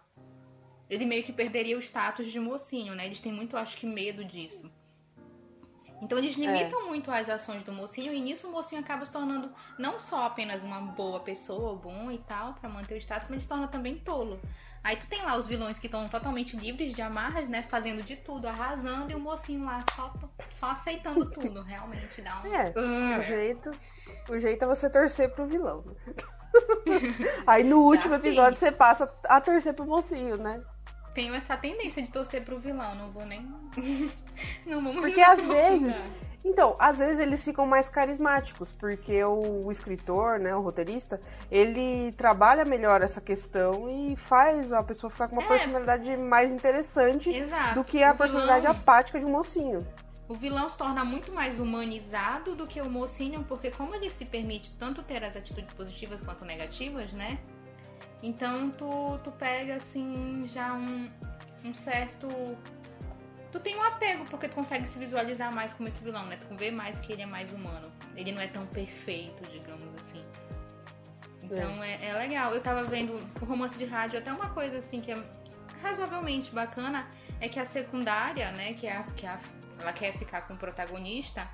ele 0.88 1.04
meio 1.04 1.23
que 1.23 1.33
perderia 1.33 1.76
o 1.76 1.83
status 1.83 2.26
de 2.26 2.40
mocinho, 2.40 2.95
né? 2.95 3.07
Eles 3.07 3.21
têm 3.21 3.33
muito, 3.33 3.57
acho 3.57 3.76
que, 3.76 3.87
medo 3.87 4.25
disso. 4.25 4.71
Então 6.00 6.16
eles 6.16 6.37
limitam 6.37 6.87
muito 6.87 7.11
as 7.11 7.28
ações 7.28 7.64
do 7.64 7.73
mocinho 7.73 8.12
e 8.12 8.21
nisso 8.21 8.49
o 8.49 8.52
mocinho 8.52 8.80
acaba 8.80 9.04
se 9.04 9.12
tornando 9.12 9.50
não 9.78 9.99
só 9.99 10.25
apenas 10.25 10.62
uma 10.62 10.80
boa 10.80 11.21
pessoa, 11.21 11.75
bom 11.75 12.11
e 12.11 12.18
tal, 12.18 12.54
pra 12.54 12.68
manter 12.68 12.95
o 12.95 12.99
status, 12.99 13.28
mas 13.28 13.42
se 13.42 13.49
torna 13.49 13.66
também 13.66 13.99
tolo. 13.99 14.40
Aí 14.85 14.97
tu 14.97 15.09
tem 15.09 15.21
lá 15.23 15.37
os 15.37 15.47
vilões 15.47 15.78
que 15.78 15.87
estão 15.87 16.09
totalmente 16.09 16.57
livres 16.57 16.95
de 16.95 17.02
amarras, 17.02 17.49
né? 17.49 17.62
Fazendo 17.64 18.02
de 18.02 18.14
tudo, 18.16 18.47
arrasando, 18.47 19.11
e 19.11 19.14
o 19.14 19.21
mocinho 19.21 19.64
lá 19.64 19.83
só, 19.95 20.14
só 20.50 20.71
aceitando 20.71 21.28
tudo. 21.33 21.62
Realmente 21.62 22.23
dá 22.23 22.40
um. 22.42 22.47
É, 22.47 22.73
Ah. 22.78 23.18
o 23.18 23.23
jeito, 23.23 23.71
o 24.30 24.38
jeito 24.38 24.64
é 24.64 24.68
você 24.68 24.88
torcer 24.88 25.30
pro 25.35 25.47
vilão. 25.47 25.85
Aí 27.47 27.64
no 27.64 27.83
último 27.83 28.14
episódio 28.14 28.59
você 28.59 28.71
passa 28.71 29.12
a 29.25 29.40
torcer 29.40 29.75
pro 29.75 29.85
mocinho, 29.85 30.37
né? 30.37 30.62
Tenho 31.19 31.35
essa 31.35 31.57
tendência 31.57 32.01
de 32.01 32.13
torcer 32.13 32.45
pro 32.45 32.61
vilão, 32.61 32.95
não 32.95 33.11
vou 33.11 33.27
nem. 33.27 33.41
não 34.65 34.81
vamos 34.81 35.01
Porque 35.01 35.21
às 35.21 35.43
vezes. 35.45 36.01
Então, 36.45 36.77
às 36.79 36.99
vezes 36.99 37.19
eles 37.19 37.45
ficam 37.45 37.67
mais 37.67 37.89
carismáticos, 37.89 38.71
porque 38.71 39.25
o, 39.25 39.67
o 39.67 39.73
escritor, 39.73 40.39
né, 40.39 40.55
o 40.55 40.61
roteirista, 40.61 41.21
ele 41.51 42.13
trabalha 42.13 42.65
melhor 42.65 43.03
essa 43.03 43.21
questão 43.21 43.91
e 43.91 44.15
faz 44.15 44.73
a 44.73 44.81
pessoa 44.81 45.11
ficar 45.11 45.27
com 45.27 45.35
uma 45.35 45.43
É. 45.43 45.49
personalidade 45.49 46.17
mais 46.17 46.53
interessante 46.53 47.31
Exato. 47.31 47.75
do 47.75 47.83
que 47.85 48.01
a 48.01 48.13
O 48.13 48.17
personalidade 48.17 48.61
vilão- 48.69 48.77
apática 48.81 49.19
de 49.19 49.27
um 49.27 49.31
mocinho. 49.33 49.85
O 50.29 50.35
vilão 50.35 50.69
se 50.69 50.79
torna 50.79 51.05
muito 51.05 51.33
mais 51.33 51.59
humanizado 51.59 52.55
do 52.55 52.65
que 52.65 52.81
o 52.81 52.89
mocinho, 52.89 53.43
porque 53.43 53.73
como 53.73 53.93
ele 53.97 54.09
se 54.09 54.25
permite 54.25 54.71
tanto 54.79 55.03
ter 55.03 55.25
as 55.25 55.35
atitudes 55.37 55.73
positivas 55.73 56.21
quanto 56.21 56.45
negativas, 56.45 57.13
né? 57.13 57.39
Então 58.23 58.71
tu, 58.71 59.19
tu 59.23 59.31
pega 59.33 59.77
assim 59.77 60.45
já 60.47 60.75
um. 60.75 61.11
um 61.65 61.75
certo. 61.75 62.29
Tu 63.51 63.61
tem 63.61 63.77
um 63.77 63.83
apego, 63.83 64.25
porque 64.27 64.49
tu 64.49 64.55
consegue 64.55 64.87
se 64.87 64.99
visualizar 64.99 65.53
mais 65.53 65.73
como 65.73 65.89
esse 65.89 66.03
vilão, 66.03 66.27
né? 66.27 66.37
Tu 66.37 66.55
vê 66.57 66.71
mais 66.71 66.99
que 66.99 67.13
ele 67.13 67.23
é 67.23 67.27
mais 67.27 67.53
humano. 67.53 67.91
Ele 68.15 68.33
não 68.33 68.41
é 68.41 68.47
tão 68.47 68.67
perfeito, 68.67 69.43
digamos 69.51 69.89
assim. 70.01 70.23
Então 71.43 71.83
é, 71.83 72.07
é 72.07 72.13
legal. 72.15 72.55
Eu 72.55 72.61
tava 72.61 72.85
vendo 72.85 73.23
o 73.41 73.45
romance 73.45 73.79
de 73.79 73.87
rádio, 73.87 74.19
até 74.19 74.33
uma 74.33 74.51
coisa 74.51 74.79
assim 74.79 75.01
que 75.01 75.13
é 75.13 75.23
razoavelmente 75.83 76.51
bacana 76.51 77.09
é 77.41 77.49
que 77.49 77.59
a 77.59 77.65
secundária, 77.65 78.51
né, 78.53 78.75
que, 78.75 78.87
é 78.87 78.97
a, 78.97 79.03
que 79.05 79.25
é 79.25 79.31
a, 79.31 79.41
ela 79.81 79.93
quer 79.93 80.13
ficar 80.19 80.43
com 80.43 80.55
o 80.55 80.57
protagonista, 80.57 81.49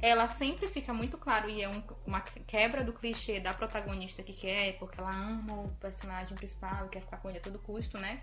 ela 0.00 0.28
sempre 0.28 0.68
fica 0.68 0.92
muito 0.94 1.18
claro 1.18 1.48
e 1.48 1.62
é 1.62 1.68
um, 1.68 1.82
uma 2.06 2.20
quebra 2.20 2.84
do 2.84 2.92
clichê 2.92 3.40
da 3.40 3.52
protagonista 3.52 4.22
que 4.22 4.32
quer, 4.32 4.78
porque 4.78 5.00
ela 5.00 5.10
ama 5.10 5.54
o 5.62 5.68
personagem 5.80 6.36
principal 6.36 6.86
e 6.86 6.88
quer 6.88 7.00
ficar 7.00 7.16
com 7.18 7.28
ele 7.28 7.38
a 7.38 7.42
todo 7.42 7.58
custo, 7.58 7.98
né? 7.98 8.22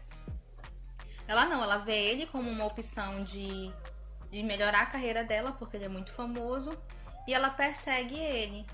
Ela 1.27 1.45
não, 1.45 1.62
ela 1.62 1.77
vê 1.77 2.12
ele 2.12 2.27
como 2.27 2.50
uma 2.50 2.65
opção 2.65 3.24
de, 3.24 3.74
de 4.31 4.43
melhorar 4.43 4.84
a 4.84 4.86
carreira 4.86 5.24
dela, 5.24 5.51
porque 5.51 5.75
ele 5.75 5.86
é 5.86 5.89
muito 5.89 6.13
famoso, 6.13 6.77
e 7.27 7.34
ela 7.34 7.50
persegue 7.50 8.15
ele. 8.15 8.65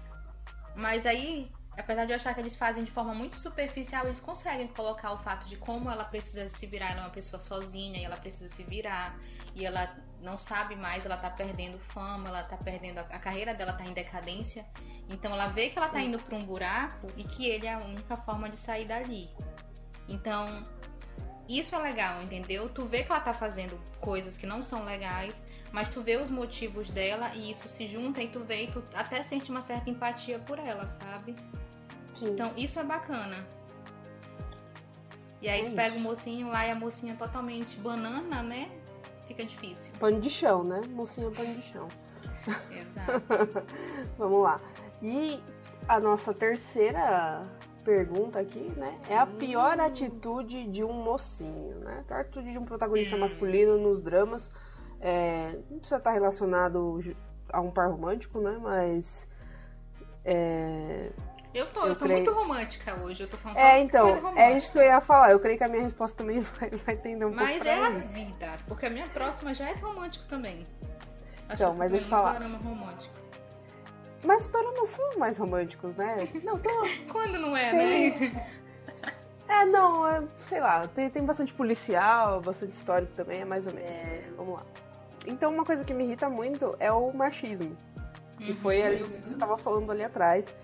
Mas 0.76 1.06
aí 1.06 1.52
apesar 1.82 2.06
de 2.06 2.12
eu 2.12 2.16
achar 2.16 2.34
que 2.34 2.40
eles 2.40 2.56
fazem 2.56 2.84
de 2.84 2.92
forma 2.92 3.14
muito 3.14 3.40
superficial, 3.40 4.06
eles 4.06 4.20
conseguem 4.20 4.68
colocar 4.68 5.12
o 5.12 5.18
fato 5.18 5.48
de 5.48 5.58
como 5.58 5.90
ela 5.90 6.06
precisa 6.06 6.48
se 6.48 6.66
virar, 6.66 6.92
ela 6.92 7.02
é 7.02 7.04
uma 7.04 7.10
pessoa 7.10 7.40
sozinha 7.40 8.00
e 8.00 8.04
ela 8.04 8.18
precisa 8.18 8.48
se 8.48 8.64
virar, 8.64 9.18
e 9.56 9.66
ela 9.66 9.94
não 10.22 10.38
sabe 10.38 10.76
mais, 10.76 11.06
ela 11.06 11.18
tá 11.18 11.30
perdendo 11.30 11.80
fama, 11.80 12.30
ela 12.30 12.44
tá 12.44 12.56
perdendo 12.56 13.00
a, 13.00 13.20
carreira 13.20 13.54
dela 13.54 13.74
tá 13.74 13.84
em 13.84 13.94
decadência. 13.94 14.66
Então 15.10 15.34
ela 15.34 15.48
vê 15.48 15.70
que 15.70 15.78
ela 15.78 15.90
tá 15.90 16.00
indo 16.00 16.20
para 16.20 16.38
um 16.38 16.44
buraco 16.44 17.08
e 17.18 17.24
que 17.24 17.48
ele 17.48 17.66
é 17.66 17.74
a 17.74 17.80
única 17.80 18.16
forma 18.16 18.48
de 18.48 18.58
sair 18.58 18.86
dali. 18.86 19.30
Então, 20.08 20.64
isso 21.50 21.74
é 21.76 21.80
legal, 21.80 22.22
entendeu? 22.22 22.70
Tu 22.70 22.86
vê 22.86 23.04
que 23.04 23.12
ela 23.12 23.22
tá 23.22 23.34
fazendo 23.34 23.78
coisas 24.00 24.38
que 24.38 24.46
não 24.46 24.62
são 24.62 24.86
legais, 24.86 25.44
mas 25.72 25.90
tu 25.90 26.02
vê 26.02 26.18
os 26.18 26.30
motivos 26.30 26.92
dela 26.92 27.34
e 27.34 27.50
isso 27.50 27.68
se 27.68 27.88
junta 27.88 28.22
e 28.22 28.28
tu 28.28 28.42
vê 28.42 28.66
e 28.66 28.72
tu 28.72 28.84
até 28.94 29.24
sente 29.24 29.50
uma 29.50 29.62
certa 29.62 29.90
empatia 29.90 30.38
por 30.38 30.60
ela, 30.60 30.88
sabe? 30.88 31.36
Sim. 32.26 32.34
Então 32.34 32.52
isso 32.58 32.80
é 32.80 32.84
bacana. 32.84 33.46
E 35.42 35.50
aí 35.50 35.62
É 35.62 35.66
tu 35.70 35.76
pega 35.76 35.90
isso. 35.90 35.98
o 35.98 36.02
mocinho 36.02 36.48
lá 36.50 36.68
e 36.68 36.72
a 36.72 36.76
mocinha 36.76 37.16
totalmente 37.16 37.76
banana, 37.80 38.44
né? 38.44 38.70
Fica 39.28 39.44
difícil. 39.44 39.92
Pano 40.00 40.20
de 40.22 40.30
chão, 40.30 40.64
né? 40.64 40.82
Mocinha 40.90 41.32
pano 41.32 41.56
de 41.56 41.62
chão. 41.62 41.88
Exato. 42.72 43.66
Vamos 44.18 44.44
lá. 44.44 44.60
E 45.02 45.42
a 45.88 46.00
nossa 46.00 46.32
terceira 46.34 47.44
pergunta 47.84 48.40
aqui, 48.40 48.72
né? 48.78 49.00
É 49.10 49.18
a 49.18 49.26
pior 49.26 49.78
Hum. 49.80 49.82
atitude 49.82 50.68
de 50.68 50.84
um 50.84 50.94
mocinho, 50.94 51.76
né? 51.80 52.00
A 52.02 52.04
pior 52.04 52.20
atitude 52.20 52.52
de 52.52 52.58
um 52.60 52.66
protagonista 52.66 53.16
Hum. 53.16 53.20
masculino 53.22 53.78
nos 53.80 54.00
dramas. 54.02 54.50
É, 55.00 55.58
não 55.72 55.80
precisa 55.80 55.98
estar 55.98 56.12
relacionado 56.12 57.02
ju- 57.02 57.16
a 57.52 57.60
um 57.60 57.72
par 57.72 57.90
romântico, 57.90 58.40
né? 58.40 58.60
Mas. 58.62 59.28
É, 60.24 61.10
Eu 61.54 61.66
tô, 61.66 61.82
Eu 61.82 61.88
eu 61.88 61.96
tô 61.96 62.06
creio- 62.06 62.24
muito 62.24 62.32
romântica 62.34 62.96
hoje. 63.04 63.24
Eu 63.24 63.28
tô 63.30 63.36
falando 63.38 63.58
é 63.58 63.80
então, 63.80 64.38
é 64.38 64.54
isso 64.54 64.72
que 64.72 64.78
eu 64.78 64.84
ia 64.84 65.02
falar. 65.02 65.32
Eu 65.32 65.40
creio 65.40 65.58
que 65.58 65.64
a 65.64 65.68
minha 65.68 65.84
resposta 65.84 66.16
também 66.18 66.40
vai, 66.60 66.70
vai 66.70 66.96
tender 66.96 67.28
um 67.28 67.32
Mas 67.34 67.58
pouco 67.58 67.68
é 67.70 67.78
pra 67.78 67.88
a 67.88 67.92
isso. 67.92 68.14
vida, 68.14 68.58
porque 68.68 68.86
a 68.86 68.90
minha 68.90 69.08
próxima 69.08 69.54
já 69.54 69.70
é 69.70 69.74
romântico 69.74 70.26
também. 70.28 70.66
Acho 71.50 71.62
Então, 71.64 71.72
que 71.74 71.78
mas 71.80 71.92
deixa 71.92 72.06
eu 72.06 72.10
falar. 72.10 72.42
um 72.42 72.58
romântico. 72.58 73.14
Mas 74.24 74.44
os 74.46 74.50
doramas 74.52 74.90
são 74.90 75.18
mais 75.18 75.38
românticos, 75.38 75.96
né? 75.96 76.26
Não, 76.44 76.58
tô, 76.58 76.70
Quando 77.12 77.40
não 77.40 77.58
é, 77.58 77.72
Tem- 77.72 78.20
né? 78.20 78.52
É, 79.50 79.66
não, 79.66 80.08
é, 80.08 80.24
sei 80.38 80.62
lá, 80.62 80.88
tem, 80.88 81.10
tem 81.10 81.26
bastante 81.26 81.54
policial, 81.54 82.40
bastante 82.40 82.72
histórico 82.72 83.12
também, 83.16 83.42
é 83.42 83.46
mais 83.46 83.68
ou 83.68 83.74
menos. 83.74 84.36
Vamos 84.38 84.54
lá. 84.56 84.62
Então, 85.28 85.54
uma 85.54 85.66
coisa 85.66 85.84
que 85.84 85.94
me 85.94 86.06
irrita 86.06 86.30
muito 86.30 86.76
é 86.80 86.90
o 86.92 87.12
machismo, 87.12 87.76
que 88.38 88.52
Uhum. 88.52 88.56
foi 88.56 88.82
ali 88.82 89.04
o 89.04 89.10
que 89.10 89.18
você 89.18 89.34
estava 89.34 89.58
falando 89.58 89.92
ali 89.92 90.04
atrás, 90.04 90.56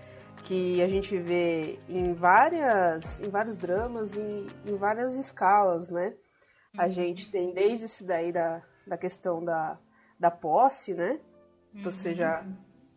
que 0.44 0.80
a 0.82 0.88
gente 0.88 1.16
vê 1.18 1.78
em 1.88 2.14
várias, 2.14 3.20
em 3.20 3.28
vários 3.28 3.56
dramas, 3.56 4.16
em, 4.16 4.46
em 4.64 4.76
várias 4.76 5.14
escalas, 5.14 5.90
né? 5.90 6.14
A 6.76 6.84
Uhum. 6.84 6.90
gente 6.90 7.30
tem 7.30 7.52
desde 7.52 7.86
esse 7.86 8.04
daí 8.04 8.30
da, 8.32 8.62
da 8.86 8.96
questão 8.96 9.44
da, 9.44 9.78
da 10.18 10.30
posse, 10.30 10.94
né? 10.94 11.18
Que 11.74 11.82
você 11.84 12.10
Uhum. 12.10 12.14
já 12.16 12.46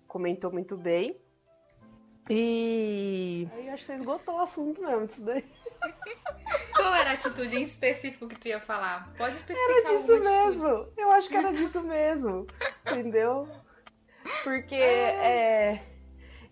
comentou 0.07 0.51
muito 0.51 0.77
bem. 0.77 1.19
E 2.29 3.47
aí 3.51 3.67
eu 3.67 3.73
acho 3.73 3.83
que 3.83 3.87
você 3.87 3.95
esgotou 3.95 4.35
o 4.35 4.39
assunto 4.41 4.81
mesmo 4.81 5.07
disso 5.07 5.23
daí. 5.23 5.43
Qual 6.75 6.93
era 6.95 7.11
a 7.11 7.13
atitude 7.13 7.55
em 7.57 7.63
específico 7.63 8.27
que 8.27 8.35
tu 8.37 8.47
ia 8.47 8.59
falar? 8.61 9.11
Pode 9.17 9.35
especificar 9.35 9.77
Era 9.77 9.89
disso 9.97 10.13
atitude. 10.13 10.29
mesmo. 10.29 10.87
Eu 10.97 11.11
acho 11.11 11.29
que 11.29 11.37
era 11.37 11.51
disso 11.51 11.83
mesmo. 11.83 12.47
Entendeu? 12.85 13.47
Porque 14.43 14.75
é, 14.75 15.81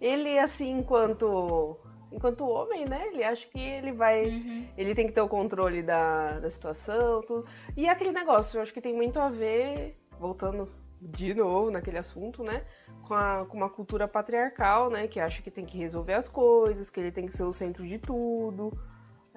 ele, 0.01 0.37
assim, 0.39 0.71
enquanto, 0.71 1.77
enquanto 2.11 2.47
homem, 2.47 2.85
né? 2.85 3.07
Ele 3.07 3.23
acha 3.23 3.47
que 3.47 3.59
ele 3.59 3.91
vai. 3.91 4.25
Uhum. 4.25 4.67
Ele 4.77 4.95
tem 4.95 5.07
que 5.07 5.13
ter 5.13 5.21
o 5.21 5.27
controle 5.29 5.81
da, 5.81 6.39
da 6.39 6.49
situação. 6.49 7.21
Tudo. 7.23 7.45
E 7.75 7.85
é 7.85 7.89
aquele 7.89 8.11
negócio, 8.11 8.57
eu 8.57 8.61
acho 8.63 8.73
que 8.73 8.81
tem 8.81 8.93
muito 8.95 9.19
a 9.19 9.29
ver, 9.29 9.97
voltando 10.19 10.69
de 11.01 11.33
novo 11.33 11.71
naquele 11.71 11.97
assunto, 11.97 12.43
né? 12.43 12.63
Com, 13.07 13.13
a- 13.13 13.45
com 13.47 13.55
uma 13.57 13.69
cultura 13.69 14.07
patriarcal, 14.07 14.89
né? 14.89 15.07
Que 15.07 15.19
acha 15.19 15.41
que 15.41 15.49
tem 15.49 15.65
que 15.65 15.77
resolver 15.77 16.13
as 16.13 16.27
coisas, 16.27 16.89
que 16.89 16.99
ele 16.99 17.11
tem 17.11 17.25
que 17.25 17.33
ser 17.33 17.43
o 17.43 17.53
centro 17.53 17.87
de 17.87 17.97
tudo. 17.97 18.71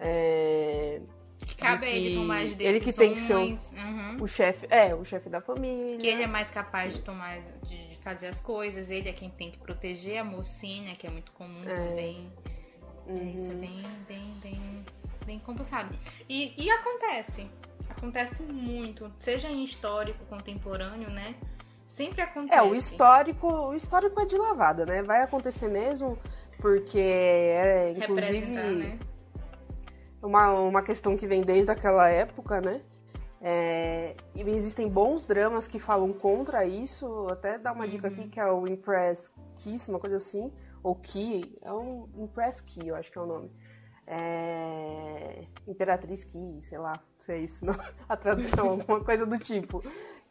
É, 0.05 1.01
Que 1.39 1.55
cabe 1.57 1.87
ele 1.87 2.11
que 2.11 2.15
tomar 2.17 2.39
as 2.39 2.59
ele 2.59 2.81
que 2.81 2.93
tem 2.93 3.15
que 3.15 3.21
ser 3.21 3.37
o- 3.37 3.41
decisões. 3.45 3.73
Uhum. 3.73 4.17
o 4.23 4.27
chefe, 4.27 4.67
é, 4.71 4.95
o 4.95 5.05
chefe 5.05 5.29
da 5.29 5.41
família. 5.41 5.99
Que 5.99 6.07
ele 6.09 6.23
é 6.23 6.27
mais 6.27 6.51
capaz 6.51 6.93
de 6.95 7.01
tomar, 7.03 7.41
de 7.41 7.92
fazer 8.03 8.29
as 8.29 8.41
coisas. 8.41 8.91
Ele 8.91 9.09
é 9.09 9.13
quem 9.13 9.31
tem 9.31 9.51
que 9.51 9.59
proteger 9.59 10.19
a 10.19 10.25
mocinha, 10.25 10.95
que 10.95 11.07
é 11.07 11.11
muito 11.11 11.33
comum 11.33 11.65
É. 11.69 11.75
também. 11.75 12.33
É, 13.09 13.13
isso 13.15 13.51
é 13.51 13.55
Uhum. 13.55 13.61
bem, 13.61 13.83
bem, 14.07 14.35
bem, 14.43 14.85
bem 15.27 15.39
complicado. 15.41 15.97
E, 16.29 16.55
e 16.63 16.71
acontece. 16.71 17.49
Acontece 17.89 18.43
muito. 18.43 19.13
Seja 19.19 19.49
em 19.49 19.65
histórico, 19.65 20.25
contemporâneo, 20.27 21.11
né? 21.11 21.35
Sempre 21.87 22.23
acontece. 22.23 22.59
É, 22.59 22.63
o 22.63 22.75
histórico, 22.75 23.47
o 23.47 23.75
histórico 23.75 24.21
é 24.21 24.25
de 24.25 24.37
lavada, 24.37 24.87
né? 24.87 25.03
Vai 25.03 25.23
acontecer 25.23 25.69
mesmo, 25.69 26.19
porque 26.59 26.99
é, 26.99 27.91
inclusive, 27.93 28.47
né? 28.47 28.99
uma, 30.23 30.53
uma 30.53 30.83
questão 30.83 31.17
que 31.17 31.27
vem 31.27 31.43
desde 31.43 31.71
aquela 31.71 32.09
época, 32.09 32.61
né? 32.61 32.81
É, 33.45 34.15
e 34.37 34.43
existem 34.43 34.87
bons 34.89 35.25
dramas 35.25 35.67
que 35.67 35.79
falam 35.79 36.13
contra 36.13 36.65
isso. 36.65 37.27
Até 37.29 37.59
dar 37.59 37.73
uma 37.73 37.89
dica 37.89 38.07
Uhum. 38.07 38.15
aqui 38.15 38.29
que 38.29 38.39
é 38.39 38.47
o 38.51 38.69
Impress 38.69 39.31
Kiss, 39.57 39.91
uma 39.91 39.99
coisa 39.99 40.17
assim. 40.17 40.53
Ou 40.83 40.95
Ki, 40.95 41.53
é 41.61 41.73
um 41.73 42.09
Impress 42.17 42.61
Ki, 42.61 42.89
eu 42.89 42.95
acho 42.95 43.11
que 43.11 43.19
é 43.19 43.21
o 43.21 43.27
nome. 43.27 43.51
É, 44.07 45.45
Imperatriz 45.67 46.25
Ki, 46.25 46.61
sei 46.63 46.79
lá, 46.79 47.01
se 47.19 47.33
é 47.33 47.39
isso, 47.39 47.65
não? 47.67 47.75
a 48.09 48.17
tradução, 48.17 48.71
alguma 48.79 49.01
coisa 49.01 49.27
do 49.27 49.39
tipo. 49.39 49.83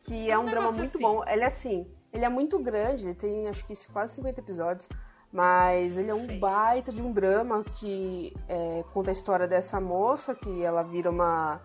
Que 0.04 0.32
é 0.32 0.38
Um 0.38 0.44
um 0.44 0.46
drama 0.46 0.68
muito 0.72 0.82
assim. 0.96 1.00
bom. 1.00 1.24
Ele 1.28 1.42
é 1.44 1.46
assim, 1.46 1.88
ele 2.14 2.26
é 2.26 2.30
muito 2.30 2.58
grande, 2.60 3.06
ele 3.06 3.16
tem 3.16 3.48
acho 3.48 3.66
que 3.66 3.74
quase 3.92 4.16
50 4.16 4.40
episódios. 4.40 4.90
Mas 5.34 5.98
ele 5.98 6.12
é 6.12 6.14
um 6.14 6.40
baita 6.40 6.92
de 6.92 7.02
um 7.02 7.14
drama 7.14 7.64
que 7.64 8.36
é, 8.50 8.84
conta 8.94 9.12
a 9.12 9.14
história 9.14 9.48
dessa 9.48 9.80
moça 9.80 10.36
que 10.36 10.62
ela 10.62 10.84
vira 10.84 11.10
uma. 11.10 11.62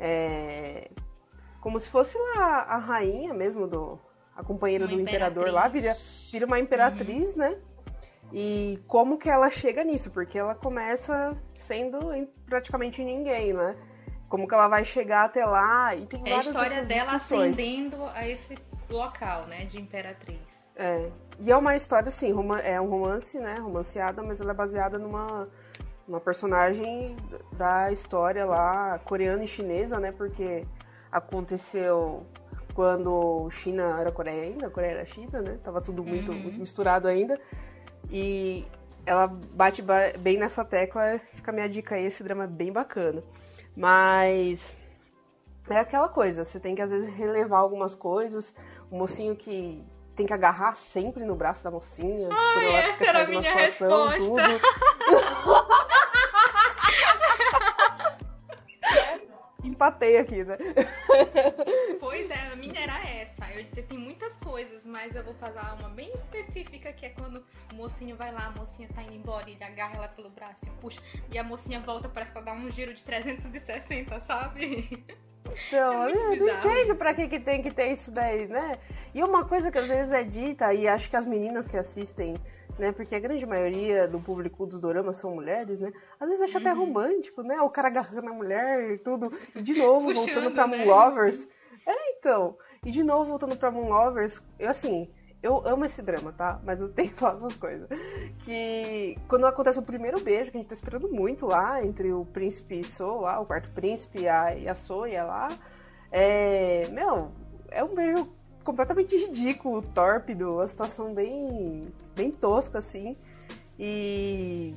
É, 0.00 0.90
como 1.60 1.78
se 1.78 1.90
fosse 1.90 2.16
lá 2.18 2.62
a 2.62 2.78
rainha 2.78 3.34
mesmo 3.34 3.66
do. 3.66 3.98
A 4.34 4.42
companheira 4.42 4.86
Uma 4.86 4.94
do 4.94 5.00
imperador 5.00 5.50
lá, 5.52 5.68
vira, 5.68 5.94
vira 6.32 6.46
uma 6.46 6.58
imperatriz, 6.58 7.36
né? 7.36 7.58
E 8.32 8.82
como 8.86 9.18
que 9.18 9.28
ela 9.28 9.50
chega 9.50 9.84
nisso? 9.84 10.10
Porque 10.10 10.38
ela 10.38 10.54
começa 10.54 11.36
sendo 11.58 11.98
praticamente 12.46 13.04
ninguém, 13.04 13.52
né? 13.52 13.76
Como 14.28 14.48
que 14.48 14.54
ela 14.54 14.68
vai 14.68 14.84
chegar 14.84 15.24
até 15.24 15.44
lá 15.44 15.94
e 15.94 16.06
tem 16.06 16.22
É 16.24 16.36
a 16.36 16.38
história 16.38 16.84
dela 16.84 17.16
discussões. 17.16 17.54
ascendendo 17.54 17.96
a 18.14 18.26
esse 18.26 18.56
local, 18.88 19.46
né? 19.46 19.64
De 19.66 19.78
imperatriz. 19.78 20.40
É. 20.76 21.10
E 21.38 21.50
é 21.50 21.56
uma 21.56 21.76
história, 21.76 22.08
assim, 22.08 22.32
é 22.64 22.80
um 22.80 22.88
romance, 22.88 23.38
né? 23.38 23.56
Romanceada, 23.56 24.22
mas 24.22 24.40
ela 24.40 24.52
é 24.52 24.54
baseada 24.54 24.98
numa, 24.98 25.44
numa 26.10 26.20
personagem 26.20 27.14
da 27.56 27.92
história 27.92 28.44
lá 28.44 28.98
coreana 29.04 29.44
e 29.44 29.46
chinesa, 29.46 30.00
né? 30.00 30.10
Porque 30.10 30.62
aconteceu 31.12 32.26
quando 32.74 33.48
China 33.50 34.00
era 34.00 34.10
Coreia 34.10 34.42
ainda, 34.42 34.68
Coreia 34.68 34.90
era 34.92 35.04
China, 35.06 35.40
né? 35.40 35.56
Tava 35.62 35.80
tudo 35.80 36.02
muito, 36.02 36.32
Uhum. 36.32 36.38
muito 36.38 36.58
misturado 36.58 37.06
ainda. 37.06 37.38
E 38.10 38.66
ela 39.06 39.26
bate 39.28 39.82
ba- 39.82 40.12
bem 40.18 40.36
nessa 40.36 40.64
tecla, 40.64 41.20
fica 41.32 41.52
a 41.52 41.54
minha 41.54 41.68
dica 41.68 41.94
aí, 41.94 42.06
esse 42.06 42.24
drama 42.24 42.44
é 42.44 42.48
bem 42.48 42.72
bacana. 42.72 43.22
Mas 43.76 44.76
é 45.68 45.78
aquela 45.78 46.08
coisa, 46.08 46.42
você 46.44 46.58
tem 46.58 46.74
que 46.74 46.82
às 46.82 46.90
vezes 46.90 47.14
relevar 47.14 47.58
algumas 47.58 47.94
coisas. 47.94 48.52
O 48.90 48.96
mocinho 48.98 49.36
que 49.36 49.80
tem 50.16 50.26
que 50.26 50.32
agarrar 50.32 50.74
sempre 50.74 51.24
no 51.24 51.36
braço 51.36 51.62
da 51.62 51.70
mocinha. 51.70 52.28
ela 52.56 52.78
essa 52.80 53.06
era 53.06 53.22
a 53.22 53.26
minha 53.28 53.42
situação, 53.44 54.08
resposta. 54.08 54.60
empatei 59.64 60.18
aqui, 60.18 60.44
né? 60.44 60.56
Pois 62.00 62.30
é, 62.30 62.52
a 62.52 62.56
minha 62.56 62.80
era 62.80 63.08
essa. 63.08 63.48
Eu 63.50 63.62
disse, 63.62 63.82
tem 63.82 63.98
muitas 63.98 64.34
coisas, 64.36 64.86
mas 64.86 65.14
eu 65.14 65.22
vou 65.22 65.34
fazer 65.34 65.60
uma 65.78 65.88
bem 65.90 66.10
específica, 66.14 66.92
que 66.92 67.06
é 67.06 67.10
quando 67.10 67.44
o 67.70 67.74
mocinho 67.74 68.16
vai 68.16 68.32
lá, 68.32 68.46
a 68.46 68.58
mocinha 68.58 68.88
tá 68.94 69.02
indo 69.02 69.14
embora, 69.14 69.48
e 69.48 69.52
ele 69.52 69.64
agarra 69.64 69.96
ela 69.96 70.08
pelo 70.08 70.30
braço 70.30 70.64
e 70.66 70.70
puxa, 70.80 71.00
e 71.32 71.38
a 71.38 71.44
mocinha 71.44 71.80
volta, 71.80 72.08
parece 72.08 72.32
que 72.32 72.38
ela 72.38 72.46
dá 72.46 72.52
um 72.52 72.70
giro 72.70 72.92
de 72.94 73.04
360, 73.04 74.20
sabe? 74.20 75.04
Não, 75.72 76.04
É 76.08 76.12
eu 76.12 76.36
não 76.36 76.48
entendo 76.48 76.96
pra 76.96 77.12
que, 77.14 77.28
que 77.28 77.38
tem 77.38 77.60
que 77.62 77.70
ter 77.70 77.92
isso 77.92 78.10
daí, 78.10 78.46
né? 78.46 78.78
E 79.14 79.22
uma 79.22 79.44
coisa 79.44 79.70
que 79.70 79.78
às 79.78 79.86
vezes 79.86 80.12
é 80.12 80.22
dita, 80.24 80.72
e 80.72 80.88
acho 80.88 81.10
que 81.10 81.16
as 81.16 81.26
meninas 81.26 81.68
que 81.68 81.76
assistem, 81.76 82.34
né? 82.80 82.90
Porque 82.92 83.14
a 83.14 83.20
grande 83.20 83.46
maioria 83.46 84.08
do 84.08 84.18
público 84.18 84.66
dos 84.66 84.80
doramas 84.80 85.16
são 85.16 85.34
mulheres, 85.34 85.78
né? 85.78 85.92
Às 86.18 86.28
vezes 86.30 86.42
acha 86.44 86.58
até 86.58 86.72
Uhum. 86.72 86.86
romântico, 86.86 87.42
né? 87.42 87.60
O 87.60 87.70
cara 87.70 87.88
agarrando 87.88 88.28
a 88.28 88.32
mulher 88.32 88.92
e 88.92 88.98
tudo. 88.98 89.30
E 89.54 89.62
de 89.62 89.74
novo, 89.74 90.06
Puxando, 90.12 90.24
voltando 90.26 90.50
pra 90.52 90.66
né? 90.66 90.78
Moon 90.78 90.86
Lovers. 90.86 91.48
É, 91.86 92.12
então. 92.18 92.56
E 92.84 92.90
de 92.90 93.02
novo, 93.04 93.26
voltando 93.30 93.56
pra 93.56 93.70
Moon 93.70 93.88
Lovers, 93.88 94.42
eu 94.58 94.68
assim. 94.70 95.08
Eu 95.42 95.66
amo 95.66 95.86
esse 95.86 96.02
drama, 96.02 96.32
tá? 96.32 96.60
Mas 96.62 96.82
eu 96.82 96.90
tenho 96.90 97.08
que 97.12 97.14
falar 97.14 97.34
duas 97.34 97.56
coisas. 97.56 97.88
Que 98.44 99.16
quando 99.26 99.46
acontece 99.46 99.78
o 99.78 99.82
primeiro 99.82 100.20
beijo, 100.20 100.50
que 100.50 100.58
a 100.58 100.60
gente 100.60 100.68
tá 100.68 100.74
esperando 100.74 101.08
muito 101.08 101.46
lá, 101.46 101.82
entre 101.82 102.12
o 102.12 102.26
príncipe 102.26 102.80
e 102.80 102.84
So, 102.84 103.20
lá, 103.20 103.40
o 103.40 103.46
quarto 103.46 103.70
príncipe 103.70 104.20
e 104.22 104.28
a, 104.28 104.54
e 104.54 104.68
a 104.68 104.74
Soia 104.74 105.24
lá. 105.24 105.48
É. 106.12 106.86
Meu, 106.90 107.30
é 107.70 107.82
um 107.82 107.94
beijo 107.94 108.28
completamente 108.70 109.16
ridículo, 109.16 109.82
tórpido, 109.82 110.54
uma 110.54 110.66
situação 110.66 111.12
bem. 111.12 111.92
bem 112.14 112.30
tosca, 112.30 112.78
assim. 112.78 113.16
E. 113.78 114.74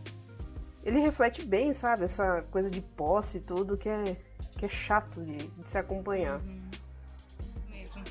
Ele 0.84 1.00
reflete 1.00 1.46
bem, 1.46 1.72
sabe? 1.72 2.04
Essa 2.04 2.42
coisa 2.52 2.70
de 2.70 2.82
posse 2.82 3.38
e 3.38 3.42
tudo 3.42 3.78
que 3.78 3.88
é, 3.88 4.18
que 4.58 4.66
é 4.66 4.68
chato 4.68 5.24
de, 5.24 5.38
de 5.38 5.70
se 5.70 5.78
acompanhar. 5.78 6.40
Uhum. 6.42 6.70
Mesmo. 7.70 8.04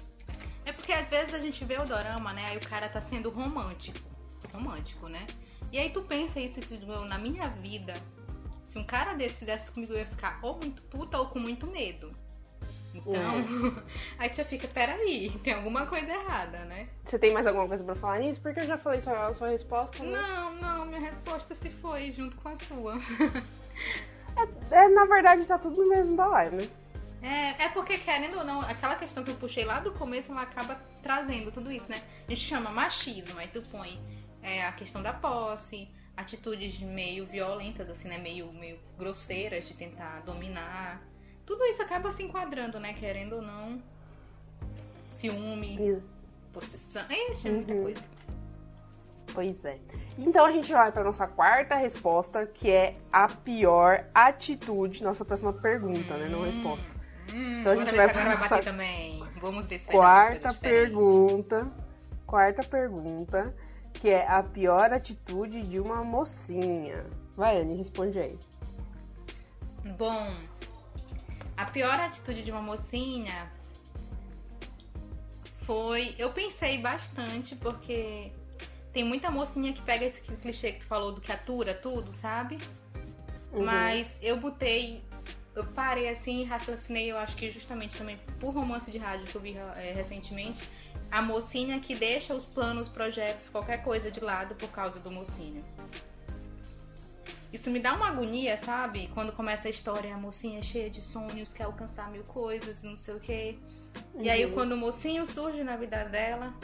É 0.65 0.73
porque 0.73 0.93
às 0.93 1.09
vezes 1.09 1.35
a 1.35 1.39
gente 1.39 1.65
vê 1.65 1.77
o 1.77 1.85
dorama, 1.85 2.33
né? 2.33 2.47
Aí 2.47 2.57
o 2.57 2.67
cara 2.67 2.89
tá 2.89 3.01
sendo 3.01 3.29
romântico. 3.29 3.99
Romântico, 4.51 5.09
né? 5.09 5.27
E 5.71 5.79
aí 5.79 5.91
tu 5.91 6.03
pensa 6.03 6.41
isso 6.41 6.61
e 6.61 6.63
tu 6.63 6.77
diz, 6.77 6.87
"Meu, 6.87 7.05
na 7.05 7.19
minha 7.19 7.49
vida, 7.49 7.95
se 8.65 8.79
um 8.79 8.85
cara 8.85 9.15
desse 9.15 9.37
fizesse 9.37 9.71
comigo, 9.71 9.93
eu 9.93 9.99
ia 9.99 10.07
ficar 10.07 10.39
ou 10.43 10.57
muito 10.57 10.83
puta 10.85 11.19
ou 11.19 11.27
com 11.27 11.39
muito 11.39 11.67
medo. 11.67 12.11
Então, 12.95 13.13
aí 14.19 14.29
tu 14.29 14.37
já 14.37 14.45
fica, 14.45 14.69
peraí, 14.69 15.31
tem 15.43 15.55
alguma 15.55 15.87
coisa 15.87 16.13
errada, 16.13 16.65
né? 16.65 16.89
Você 17.05 17.19
tem 17.19 17.33
mais 17.33 17.47
alguma 17.47 17.67
coisa 17.67 17.83
pra 17.85 17.95
falar 17.95 18.19
nisso? 18.21 18.41
Porque 18.41 18.61
eu 18.61 18.67
já 18.67 18.77
falei 18.79 19.01
sua, 19.01 19.29
a 19.29 19.33
sua 19.33 19.49
resposta. 19.49 20.03
Né? 20.03 20.11
Não, 20.11 20.55
não, 20.57 20.87
minha 20.87 21.01
resposta 21.01 21.55
se 21.55 21.71
foi 21.71 22.13
junto 22.13 22.37
com 22.37 22.49
a 22.49 22.57
sua. 22.57 22.99
É, 24.71 24.89
na 24.89 25.05
verdade, 25.05 25.47
tá 25.47 25.59
tudo 25.59 25.83
no 25.83 25.91
mesmo 25.91 26.17
balaio, 26.17 26.53
né? 26.53 26.69
É, 27.23 27.65
é 27.65 27.69
porque, 27.69 27.99
querendo 27.99 28.39
ou 28.39 28.45
não, 28.45 28.61
aquela 28.63 28.97
questão 28.97 29.23
que 29.23 29.31
eu 29.31 29.37
puxei 29.37 29.65
lá 29.65 29.79
do 29.79 29.93
começo, 29.93 30.33
ela 30.33 30.43
acaba 30.43 30.75
trazendo 31.03 31.53
tudo 31.53 31.71
isso, 31.71 31.91
né? 31.91 32.03
A 32.27 32.31
gente 32.31 32.41
chama 32.41 32.71
machismo, 32.71 33.39
aí 33.39 33.49
tu 33.49 33.63
põe 33.71 34.01
é, 34.43 34.65
a 34.65 34.73
questão 34.73 35.03
da 35.03 35.13
posse, 35.13 35.89
atitudes 36.17 36.81
meio 36.81 37.25
violentas, 37.27 37.89
assim, 37.89 38.09
né? 38.09 38.19
Meio, 38.19 38.53
meio 38.53 38.79
grosseiras 38.99 39.67
de 39.67 39.75
tentar 39.75 40.21
dominar. 40.21 41.01
Tudo 41.47 41.65
isso 41.65 41.83
acaba 41.83 42.11
se 42.13 42.23
enquadrando, 42.23 42.79
né? 42.79 42.93
Querendo 42.95 43.37
ou 43.37 43.43
não. 43.43 43.83
Ciúme, 45.09 45.77
Isso. 45.81 46.03
possessão. 46.53 47.03
Ixi, 47.11 47.49
é 47.49 47.51
muita 47.51 47.75
Uhum. 47.75 47.83
coisa. 47.83 48.03
Pois 49.35 49.65
é. 49.65 49.79
Então 50.19 50.45
a 50.45 50.51
gente 50.51 50.71
vai 50.73 50.93
pra 50.93 51.03
nossa 51.05 51.27
quarta 51.27 51.75
resposta, 51.75 52.47
que 52.47 52.71
é 52.71 52.97
a 53.13 53.29
pior 53.29 54.05
atitude. 54.15 55.03
Nossa 55.03 55.25
próxima 55.25 55.53
pergunta, 55.53 56.17
né? 56.17 56.29
Não 56.29 56.41
Hum. 56.41 56.45
resposta. 56.45 56.89
Hum, 57.33 57.61
Então 57.61 57.73
a 57.73 57.77
gente 57.77 57.95
vai 57.97 58.11
se 58.11 58.19
agora 58.19 58.37
vai 58.37 58.63
também. 58.63 59.25
Vamos 59.41 59.67
ver 59.67 59.79
se 59.79 59.87
Quarta 59.91 60.53
pergunta. 60.55 61.71
Quarta 62.27 62.63
pergunta, 62.63 63.55
que 63.95 64.09
é 64.11 64.27
a 64.27 64.43
pior 64.43 64.93
atitude 64.93 65.63
de 65.63 65.81
uma 65.81 66.03
mocinha. 66.05 67.07
Vai, 67.37 67.61
Anne, 67.61 67.77
responde 67.77 68.19
aí. 68.19 68.39
Bom, 69.99 70.31
a 71.57 71.65
pior 71.67 71.99
atitude 72.01 72.43
de 72.43 72.51
uma 72.51 72.63
mocinha 72.63 73.51
foi. 75.63 76.15
Eu 76.19 76.33
pensei 76.33 76.79
bastante, 76.79 77.55
porque 77.57 78.33
tem 78.93 79.05
muita 79.05 79.31
mocinha 79.31 79.73
que 79.73 79.83
pega 79.83 80.05
esse 80.05 80.21
clichê 80.21 80.73
que 80.73 80.81
tu 80.81 80.87
falou 80.87 81.13
do 81.13 81.21
que 81.21 81.33
atura 81.33 81.75
tudo, 81.75 82.13
sabe? 82.13 82.59
Uhum. 83.53 83.65
Mas 83.65 84.19
eu 84.21 84.39
botei. 84.39 85.03
Eu 85.55 85.65
parei 85.65 86.09
assim 86.09 86.41
e 86.41 86.45
raciocinei, 86.45 87.13
eu 87.13 87.19
acho 87.19 87.37
que 87.37 87.51
justamente 87.53 87.99
também 87.99 88.19
por 88.41 88.55
romance 88.55 88.91
de 88.91 88.97
rádio 88.97 89.27
que 89.27 89.35
eu 89.35 89.41
vi 89.41 89.55
eh, 89.55 89.93
recentemente, 89.95 90.67
a 91.11 91.21
mocinha 91.21 91.79
que 91.79 91.95
deixa 91.95 92.33
os 92.33 92.47
planos, 92.47 92.89
projetos, 92.89 93.51
qualquer 93.51 93.83
coisa 93.83 94.11
de 94.11 94.21
lado 94.21 94.55
por 94.55 94.71
causa 94.71 94.99
do 94.99 95.11
mocinho. 95.11 95.63
Isso 97.53 97.71
me 97.71 97.79
dá 97.81 97.93
uma 97.95 98.09
agonia, 98.09 98.57
sabe? 98.57 99.09
Quando 99.13 99.31
começa 99.33 99.69
a 99.69 99.71
história, 99.71 100.15
a 100.15 100.19
mocinha 100.19 100.59
é 100.59 100.63
cheia 100.63 100.89
de 100.89 101.03
sonhos, 101.03 101.53
quer 101.53 101.65
alcançar 101.65 102.11
mil 102.11 102.25
coisas, 102.25 102.83
não 102.83 102.97
sei 102.97 103.15
o 103.15 103.21
quê. 103.21 103.59
E 104.19 104.31
aí, 104.31 104.47
Uhum. 104.47 104.53
quando 104.53 104.73
o 104.73 104.77
mocinho 104.77 105.27
surge 105.27 105.63
na 105.63 105.77
vida 105.77 106.03
dela, 106.05 106.55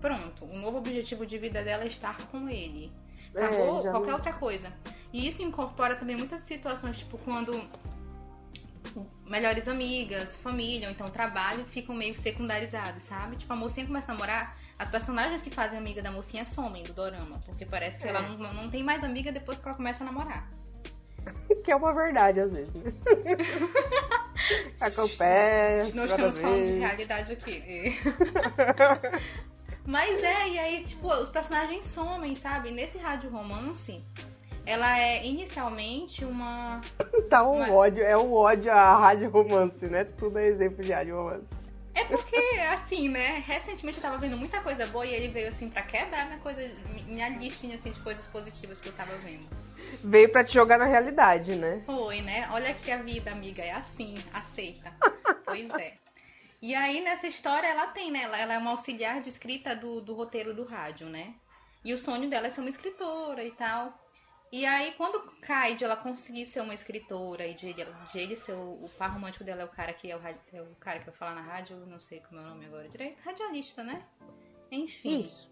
pronto, 0.00 0.44
o 0.44 0.58
novo 0.58 0.78
objetivo 0.78 1.24
de 1.24 1.38
vida 1.38 1.62
dela 1.62 1.84
é 1.84 1.86
estar 1.86 2.16
com 2.26 2.48
ele. 2.48 2.90
É, 3.34 3.44
Acabou 3.44 3.82
já 3.82 3.90
qualquer 3.92 4.14
outra 4.14 4.32
coisa. 4.32 4.72
E 5.12 5.28
isso 5.28 5.42
incorpora 5.42 5.94
também 5.94 6.16
muitas 6.16 6.42
situações, 6.42 6.98
tipo 6.98 7.16
quando 7.18 7.52
melhores 9.26 9.68
amigas, 9.68 10.36
família, 10.36 10.88
ou 10.88 10.92
então 10.94 11.08
trabalho, 11.08 11.64
ficam 11.64 11.94
meio 11.94 12.16
secundarizados, 12.18 13.04
sabe? 13.04 13.36
Tipo, 13.36 13.52
a 13.52 13.56
mocinha 13.56 13.86
começa 13.86 14.10
a 14.10 14.14
namorar, 14.14 14.56
as 14.78 14.88
personagens 14.88 15.40
que 15.42 15.50
fazem 15.50 15.78
amiga 15.78 16.02
da 16.02 16.10
mocinha 16.10 16.44
somem 16.44 16.82
do 16.82 16.92
dorama, 16.92 17.40
porque 17.46 17.64
parece 17.64 17.98
que 17.98 18.06
É. 18.06 18.10
ela 18.10 18.20
não, 18.22 18.52
não 18.52 18.70
tem 18.70 18.82
mais 18.82 19.02
amiga 19.04 19.30
depois 19.32 19.58
que 19.58 19.66
ela 19.66 19.76
começa 19.76 20.02
a 20.04 20.06
namorar. 20.06 20.48
Que 21.64 21.70
é 21.70 21.76
uma 21.76 21.94
verdade, 21.94 22.40
às 22.40 22.52
vezes, 22.52 22.74
né? 22.74 22.92
Acontece. 24.80 25.94
Nós 25.94 26.10
nada 26.10 26.24
a 26.24 26.28
estamos 26.28 26.38
falando 26.38 26.66
de 26.66 26.78
realidade 26.78 27.32
aqui. 27.32 27.96
Mas 29.86 30.22
é, 30.22 30.48
e 30.48 30.58
aí, 30.58 30.82
tipo, 30.82 31.08
os 31.12 31.28
personagens 31.28 31.86
somem, 31.86 32.34
sabe? 32.34 32.70
Nesse 32.70 32.98
rádio 32.98 33.30
romance, 33.30 34.02
ela 34.64 34.98
é 34.98 35.24
inicialmente 35.26 36.24
uma. 36.24 36.80
Tá 37.28 37.48
um 37.48 37.58
Mas- 37.60 37.70
ódio, 37.70 38.02
é 38.02 38.16
um 38.16 38.32
ódio 38.34 38.70
à 38.72 38.96
rádio 38.96 39.30
romance, 39.30 39.86
né? 39.86 40.04
Tudo 40.04 40.38
é 40.38 40.46
exemplo 40.46 40.82
de 40.84 40.92
rádio 40.92 41.16
romance. 41.16 41.46
É 41.94 42.04
porque, 42.04 42.36
assim, 42.70 43.08
né? 43.08 43.42
Recentemente 43.46 43.98
eu 43.98 44.02
tava 44.02 44.16
vendo 44.18 44.36
muita 44.36 44.60
coisa 44.60 44.86
boa 44.86 45.04
e 45.04 45.12
ele 45.12 45.28
veio, 45.28 45.48
assim, 45.48 45.68
pra 45.68 45.82
quebrar 45.82 46.26
minha 46.26 46.38
coisa, 46.38 46.60
minha 47.06 47.28
listinha, 47.28 47.74
assim, 47.74 47.92
de 47.92 48.00
coisas 48.00 48.26
positivas 48.28 48.80
que 48.80 48.88
eu 48.88 48.92
tava 48.94 49.14
vendo. 49.18 49.46
Veio 50.02 50.30
pra 50.30 50.42
te 50.42 50.54
jogar 50.54 50.78
na 50.78 50.86
realidade, 50.86 51.54
né? 51.56 51.82
Foi, 51.84 52.22
né? 52.22 52.48
Olha 52.50 52.72
que 52.72 52.90
a 52.90 52.96
vida, 52.96 53.30
amiga, 53.30 53.62
é 53.62 53.72
assim, 53.72 54.14
aceita. 54.32 54.90
pois 55.44 55.68
é. 55.74 55.94
E 56.62 56.74
aí, 56.74 57.02
nessa 57.02 57.26
história, 57.26 57.66
ela 57.66 57.88
tem, 57.88 58.10
né? 58.10 58.22
Ela, 58.22 58.38
ela 58.38 58.54
é 58.54 58.58
uma 58.58 58.70
auxiliar 58.70 59.20
de 59.20 59.28
escrita 59.28 59.74
do, 59.76 60.00
do 60.00 60.14
roteiro 60.14 60.54
do 60.54 60.64
rádio, 60.64 61.08
né? 61.08 61.34
E 61.84 61.92
o 61.92 61.98
sonho 61.98 62.30
dela 62.30 62.46
é 62.46 62.50
ser 62.50 62.60
uma 62.60 62.70
escritora 62.70 63.42
e 63.44 63.50
tal. 63.50 63.92
E 64.52 64.66
aí, 64.66 64.92
quando 64.98 65.18
cai 65.40 65.74
de 65.74 65.82
ela 65.82 65.96
conseguir 65.96 66.44
ser 66.44 66.60
uma 66.60 66.74
escritora 66.74 67.46
e 67.46 67.54
de 67.54 67.74
ele, 68.14 68.36
ser 68.36 68.52
o, 68.52 68.84
o 68.84 68.90
par 68.98 69.10
romântico 69.10 69.42
dela 69.42 69.62
é 69.62 69.64
o 69.64 69.68
cara 69.68 69.94
que 69.94 70.10
é 70.10 70.14
o, 70.14 70.20
é 70.20 70.60
o 70.60 70.76
cara 70.78 70.98
que 70.98 71.06
vai 71.06 71.14
falar 71.14 71.34
na 71.34 71.40
rádio, 71.40 71.78
eu 71.78 71.86
não 71.86 71.98
sei 71.98 72.20
como 72.20 72.38
é 72.38 72.44
o 72.44 72.48
nome 72.48 72.66
agora 72.66 72.86
direito, 72.86 73.18
radialista, 73.24 73.82
né? 73.82 74.04
Enfim, 74.70 75.20
Isso. 75.20 75.50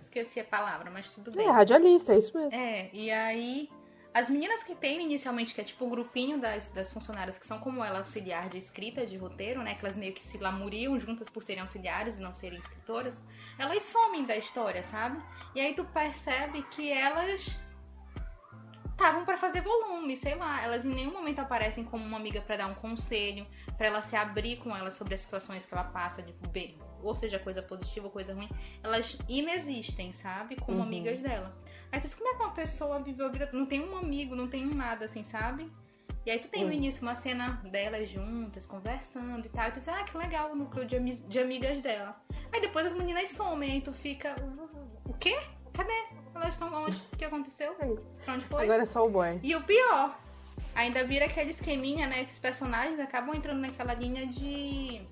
esqueci 0.00 0.40
a 0.40 0.44
palavra, 0.44 0.90
mas 0.90 1.08
tudo 1.08 1.30
bem. 1.30 1.46
É, 1.46 1.50
radialista, 1.50 2.12
é 2.12 2.18
isso 2.18 2.36
mesmo. 2.36 2.58
É, 2.58 2.90
e 2.92 3.08
aí 3.12 3.70
as 4.12 4.28
meninas 4.28 4.64
que 4.64 4.74
tem 4.74 5.00
inicialmente, 5.00 5.54
que 5.54 5.60
é 5.60 5.64
tipo 5.64 5.84
o 5.84 5.88
grupinho 5.88 6.40
das, 6.40 6.72
das 6.72 6.92
funcionárias 6.92 7.38
que 7.38 7.46
são 7.46 7.60
como 7.60 7.84
ela, 7.84 8.00
auxiliar 8.00 8.48
de 8.48 8.58
escrita, 8.58 9.06
de 9.06 9.16
roteiro, 9.16 9.62
né? 9.62 9.76
Que 9.76 9.84
elas 9.84 9.96
meio 9.96 10.12
que 10.12 10.24
se 10.24 10.38
lamuriam 10.38 10.98
juntas 10.98 11.28
por 11.28 11.44
serem 11.44 11.60
auxiliares 11.60 12.18
e 12.18 12.20
não 12.20 12.34
serem 12.34 12.58
escritoras, 12.58 13.22
elas 13.56 13.84
somem 13.84 14.24
da 14.24 14.36
história, 14.36 14.82
sabe? 14.82 15.22
E 15.54 15.60
aí 15.60 15.72
tu 15.74 15.84
percebe 15.84 16.64
que 16.64 16.92
elas 16.92 17.56
estavam 19.00 19.24
pra 19.24 19.38
fazer 19.38 19.62
volume, 19.62 20.14
sei 20.14 20.34
lá. 20.34 20.62
Elas 20.62 20.84
em 20.84 20.94
nenhum 20.94 21.12
momento 21.12 21.38
aparecem 21.38 21.82
como 21.82 22.04
uma 22.04 22.18
amiga 22.18 22.42
pra 22.42 22.56
dar 22.58 22.66
um 22.66 22.74
conselho, 22.74 23.46
pra 23.78 23.86
ela 23.86 24.02
se 24.02 24.14
abrir 24.14 24.56
com 24.58 24.76
ela 24.76 24.90
sobre 24.90 25.14
as 25.14 25.22
situações 25.22 25.64
que 25.64 25.72
ela 25.72 25.84
passa, 25.84 26.22
de 26.22 26.34
bem, 26.50 26.78
ou 27.02 27.14
seja, 27.16 27.38
coisa 27.38 27.62
positiva 27.62 28.06
ou 28.06 28.12
coisa 28.12 28.34
ruim. 28.34 28.48
Elas 28.82 29.16
inexistem, 29.26 30.12
sabe? 30.12 30.54
Como 30.56 30.78
Uhum. 30.78 30.84
amigas 30.84 31.22
dela. 31.22 31.56
Aí 31.90 31.98
tu 31.98 32.04
diz, 32.04 32.14
como 32.14 32.28
é 32.28 32.36
que 32.36 32.42
uma 32.42 32.52
pessoa 32.52 33.00
viveu 33.00 33.26
a 33.26 33.30
vida. 33.30 33.48
Não 33.52 33.64
tem 33.64 33.80
um 33.80 33.96
amigo, 33.96 34.36
não 34.36 34.46
tem 34.48 34.66
um 34.66 34.74
nada, 34.74 35.06
assim, 35.06 35.22
sabe? 35.22 35.72
E 36.26 36.30
aí 36.30 36.38
tu 36.38 36.48
tem 36.48 36.62
no 36.62 36.68
Uhum. 36.68 36.74
início 36.74 37.00
uma 37.02 37.14
cena 37.14 37.58
delas 37.64 38.10
juntas, 38.10 38.66
conversando 38.66 39.46
e 39.46 39.48
tal. 39.48 39.68
E 39.68 39.72
tu 39.72 39.78
diz, 39.78 39.88
ah, 39.88 40.04
que 40.04 40.16
legal 40.18 40.52
o 40.52 40.54
núcleo 40.54 40.84
de, 40.84 40.98
de 41.00 41.38
amigas 41.38 41.80
dela. 41.80 42.14
Aí 42.52 42.60
depois 42.60 42.84
as 42.84 42.92
meninas 42.92 43.30
somem, 43.30 43.72
aí 43.72 43.80
tu 43.80 43.94
fica. 43.94 44.36
O 45.06 45.14
quê? 45.14 45.34
Cadê? 45.72 46.19
Elas 46.40 46.54
estão 46.54 46.72
onde? 46.72 46.96
O 47.12 47.16
que 47.16 47.24
aconteceu? 47.24 47.74
Pra 48.24 48.34
onde 48.34 48.44
foi? 48.46 48.64
Agora 48.64 48.82
é 48.82 48.86
só 48.86 49.06
o 49.06 49.10
boy. 49.10 49.38
E 49.42 49.54
o 49.54 49.62
pior, 49.62 50.18
ainda 50.74 51.04
vira 51.04 51.26
aquele 51.26 51.50
esqueminha, 51.50 52.06
né? 52.06 52.22
Esses 52.22 52.38
personagens 52.38 52.98
acabam 52.98 53.34
entrando 53.34 53.60
naquela 53.60 53.94
linha 53.94 54.26
de. 54.26 55.02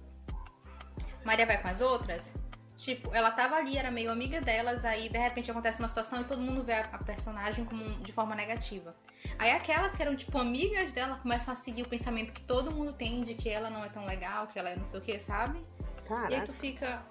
Maria 1.24 1.46
vai 1.46 1.60
com 1.60 1.68
as 1.68 1.80
outras. 1.80 2.32
Tipo, 2.78 3.12
ela 3.12 3.30
tava 3.32 3.56
ali, 3.56 3.76
era 3.76 3.90
meio 3.90 4.10
amiga 4.10 4.40
delas, 4.40 4.84
aí 4.84 5.08
de 5.08 5.18
repente 5.18 5.50
acontece 5.50 5.80
uma 5.80 5.88
situação 5.88 6.20
e 6.20 6.24
todo 6.24 6.40
mundo 6.40 6.62
vê 6.62 6.74
a, 6.74 6.84
personagem 7.04 7.64
como 7.64 7.82
de 8.00 8.12
forma 8.12 8.36
negativa. 8.36 8.90
Aí 9.36 9.50
aquelas 9.50 9.94
que 9.96 10.00
eram, 10.00 10.14
tipo, 10.14 10.38
amigas 10.38 10.92
dela 10.92 11.16
começam 11.16 11.52
a 11.52 11.56
seguir 11.56 11.82
o 11.82 11.88
pensamento 11.88 12.32
que 12.32 12.40
todo 12.42 12.72
mundo 12.72 12.92
tem 12.92 13.20
de 13.22 13.34
que 13.34 13.48
ela 13.48 13.68
não 13.68 13.84
é 13.84 13.88
tão 13.88 14.06
legal, 14.06 14.46
que 14.46 14.58
ela 14.58 14.70
é 14.70 14.76
não 14.76 14.84
sei 14.84 15.00
o 15.00 15.02
que, 15.02 15.18
sabe? 15.18 15.58
E 15.58 15.62
aí 15.62 16.06
Caraca, 16.06 16.46
tu 16.46 16.52
fica. 16.52 17.02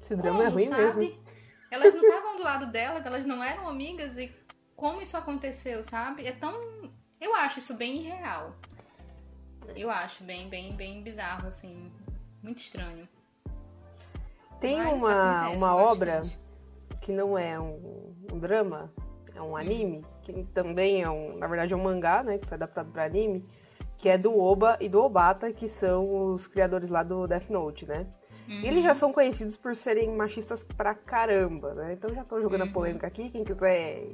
esse 0.00 0.14
drama 0.14 0.44
como, 0.44 0.48
é 0.50 0.52
ruim 0.52 0.68
sabe? 0.68 0.82
mesmo. 0.82 1.22
Elas 1.72 1.94
não 1.94 2.02
estavam 2.02 2.36
do 2.36 2.42
lado 2.42 2.66
delas, 2.66 3.06
elas 3.06 3.24
não 3.24 3.42
eram 3.42 3.66
amigas 3.66 4.14
e 4.18 4.30
como 4.76 5.00
isso 5.00 5.16
aconteceu, 5.16 5.82
sabe? 5.82 6.26
É 6.26 6.32
tão. 6.32 6.52
Eu 7.18 7.34
acho 7.34 7.60
isso 7.60 7.72
bem 7.72 7.96
irreal. 7.96 8.52
Eu 9.74 9.90
acho 9.90 10.22
bem, 10.22 10.50
bem, 10.50 10.76
bem 10.76 11.02
bizarro, 11.02 11.48
assim. 11.48 11.90
Muito 12.42 12.58
estranho. 12.58 13.08
Tem 14.60 14.76
Mas 14.76 14.92
uma, 14.92 15.48
uma 15.48 15.74
obra 15.74 16.20
que 17.00 17.10
não 17.10 17.38
é 17.38 17.58
um, 17.58 18.14
um 18.30 18.38
drama, 18.38 18.92
é 19.34 19.40
um 19.40 19.56
anime, 19.56 20.04
que 20.20 20.44
também 20.52 21.02
é 21.02 21.08
um, 21.08 21.38
na 21.38 21.46
verdade 21.46 21.72
é 21.72 21.76
um 21.76 21.82
mangá, 21.82 22.22
né, 22.22 22.36
que 22.36 22.46
foi 22.46 22.56
adaptado 22.56 22.92
para 22.92 23.04
anime, 23.04 23.48
que 23.96 24.10
é 24.10 24.18
do 24.18 24.38
Oba 24.38 24.76
e 24.78 24.90
do 24.90 25.00
Obata, 25.00 25.50
que 25.52 25.66
são 25.66 26.32
os 26.32 26.46
criadores 26.46 26.90
lá 26.90 27.02
do 27.02 27.26
Death 27.26 27.48
Note, 27.48 27.86
né? 27.86 28.06
E 28.48 28.66
eles 28.66 28.78
Uhum. 28.78 28.82
já 28.82 28.94
são 28.94 29.12
conhecidos 29.12 29.56
por 29.56 29.74
serem 29.76 30.10
machistas 30.16 30.64
pra 30.76 30.94
caramba, 30.94 31.74
né? 31.74 31.92
Então 31.94 32.12
já 32.14 32.24
tô 32.24 32.40
jogando 32.40 32.62
Uhum. 32.62 32.70
a 32.70 32.72
polêmica 32.72 33.06
aqui, 33.06 33.30
quem 33.30 33.44
quiser 33.44 34.06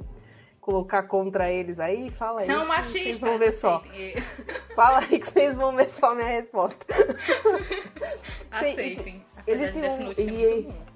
colocar 0.60 1.04
contra 1.04 1.50
eles 1.50 1.80
aí, 1.80 2.10
fala 2.10 2.40
aí. 2.40 2.46
São 2.46 2.66
machistas. 2.66 3.02
Vocês 3.02 3.18
vão 3.20 3.38
ver 3.38 3.52
só. 3.52 3.76
aceitem. 3.76 4.14
Fala 4.76 4.98
aí 4.98 5.18
que 5.18 5.26
vocês 5.26 5.56
vão 5.56 5.74
ver 5.74 5.88
só 5.90 6.12
a 6.12 6.14
minha 6.14 6.28
resposta. 6.28 6.84
Aceitem. 8.50 9.24
eles 9.46 9.70
têm 9.70 9.82
um- 9.90 10.12
e-. 10.12 10.88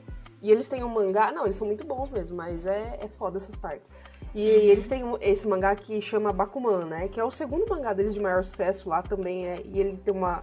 E 0.43 0.51
eles 0.51 0.67
têm 0.69 0.83
um 0.83 0.89
mangá, 0.89 1.31
não, 1.31 1.45
eles 1.45 1.55
são 1.57 1.67
muito 1.67 1.87
bons 1.87 2.11
mesmo, 2.11 2.37
mas 2.37 2.67
é, 2.67 2.99
é 3.01 3.09
foda 3.09 3.37
essas 3.37 3.55
partes. 3.57 3.89
E 4.35 4.41
Uhum. 4.49 4.55
eles 4.57 4.87
têm 4.87 5.03
esse 5.21 5.47
mangá 5.47 5.75
que 5.77 6.01
chama 6.01 6.33
Bakuman, 6.33 6.87
né? 6.87 7.07
Que 7.09 7.21
é 7.21 7.25
o 7.25 7.31
segundo 7.31 7.69
mangá 7.69 7.93
deles 7.93 8.13
de 8.15 8.21
maior 8.21 8.43
sucesso 8.43 8.89
lá 8.89 9.03
também. 9.03 9.47
É, 9.47 9.63
e 9.65 9.79
ele 9.79 9.97
tem 9.99 10.13
uma. 10.13 10.41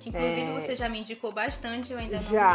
Que 0.00 0.08
inclusive 0.08 0.40
É. 0.50 0.54
você 0.60 0.74
já 0.74 0.88
me 0.88 1.00
indicou 1.00 1.30
bastante, 1.32 1.92
eu 1.92 1.98
ainda 1.98 2.16
não 2.16 2.22
Já, 2.24 2.54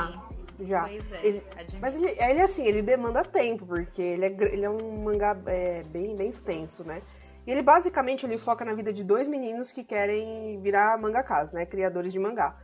li. 0.59 0.65
Já. 0.67 0.81
Pois 0.81 1.11
é, 1.13 1.25
Ele- 1.25 1.43
admito. 1.51 1.77
Mas 1.81 1.95
ele, 1.95 2.07
ele 2.19 2.41
assim, 2.41 2.65
ele 2.65 2.81
demanda 2.81 3.23
tempo, 3.23 3.65
porque 3.65 4.01
ele 4.01 4.25
é, 4.25 4.27
ele 4.53 4.65
é 4.65 4.69
um 4.69 5.01
mangá 5.03 5.37
é, 5.45 5.83
bem, 5.83 6.13
bem 6.15 6.29
extenso, 6.29 6.83
né? 6.83 7.01
E 7.47 7.51
ele 7.51 7.61
basicamente 7.61 8.25
ele 8.25 8.37
foca 8.37 8.65
na 8.65 8.73
vida 8.73 8.91
de 8.91 9.03
dois 9.03 9.27
meninos 9.27 9.71
que 9.71 9.83
querem 9.83 10.59
virar 10.59 10.97
mangakas, 10.99 11.51
né? 11.53 11.65
Criadores 11.65 12.11
de 12.11 12.19
mangá. 12.19 12.57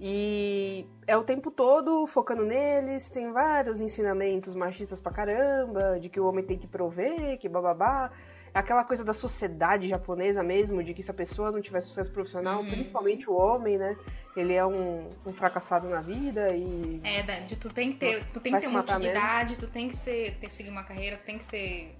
E 0.00 0.84
é 1.06 1.16
o 1.16 1.22
tempo 1.22 1.50
todo 1.50 2.06
focando 2.06 2.44
neles, 2.44 3.08
tem 3.08 3.30
vários 3.30 3.80
ensinamentos 3.80 4.54
machistas 4.54 4.98
pra 5.00 5.12
caramba, 5.12 6.00
de 6.00 6.08
que 6.08 6.18
o 6.18 6.26
homem 6.26 6.44
tem 6.44 6.58
que 6.58 6.66
prover, 6.66 7.38
que 7.38 7.48
bababá. 7.48 8.10
Aquela 8.54 8.84
coisa 8.84 9.02
da 9.02 9.14
sociedade 9.14 9.88
japonesa 9.88 10.42
mesmo, 10.42 10.82
de 10.82 10.92
que 10.92 11.02
se 11.02 11.10
a 11.10 11.14
pessoa 11.14 11.50
não 11.50 11.60
tiver 11.62 11.80
sucesso 11.80 12.10
profissional, 12.12 12.60
Uhum. 12.60 12.68
principalmente 12.70 13.30
o 13.30 13.34
homem, 13.34 13.78
né? 13.78 13.96
Ele 14.36 14.52
é 14.54 14.64
um, 14.64 15.08
um 15.26 15.32
fracassado 15.32 15.88
na 15.88 16.00
vida 16.02 16.54
e 16.54 17.00
É, 17.02 17.22
de 17.40 17.56
tu 17.56 17.70
tem 17.70 17.92
que 17.92 17.98
ter, 17.98 18.24
tu 18.32 18.40
tem 18.40 18.52
que 18.52 18.60
ter 18.60 18.66
uma 18.68 18.80
utilidade, 18.80 19.56
tu 19.56 19.66
tem 19.66 19.88
que 19.88 19.96
ser, 19.96 20.36
ter 20.38 20.50
seguir 20.50 20.70
uma 20.70 20.84
carreira, 20.84 21.16
tu 21.16 21.24
tem 21.24 21.38
que 21.38 21.44
ser 21.44 21.96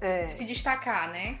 É, 0.00 0.28
se 0.28 0.44
destacar, 0.44 1.10
né? 1.10 1.38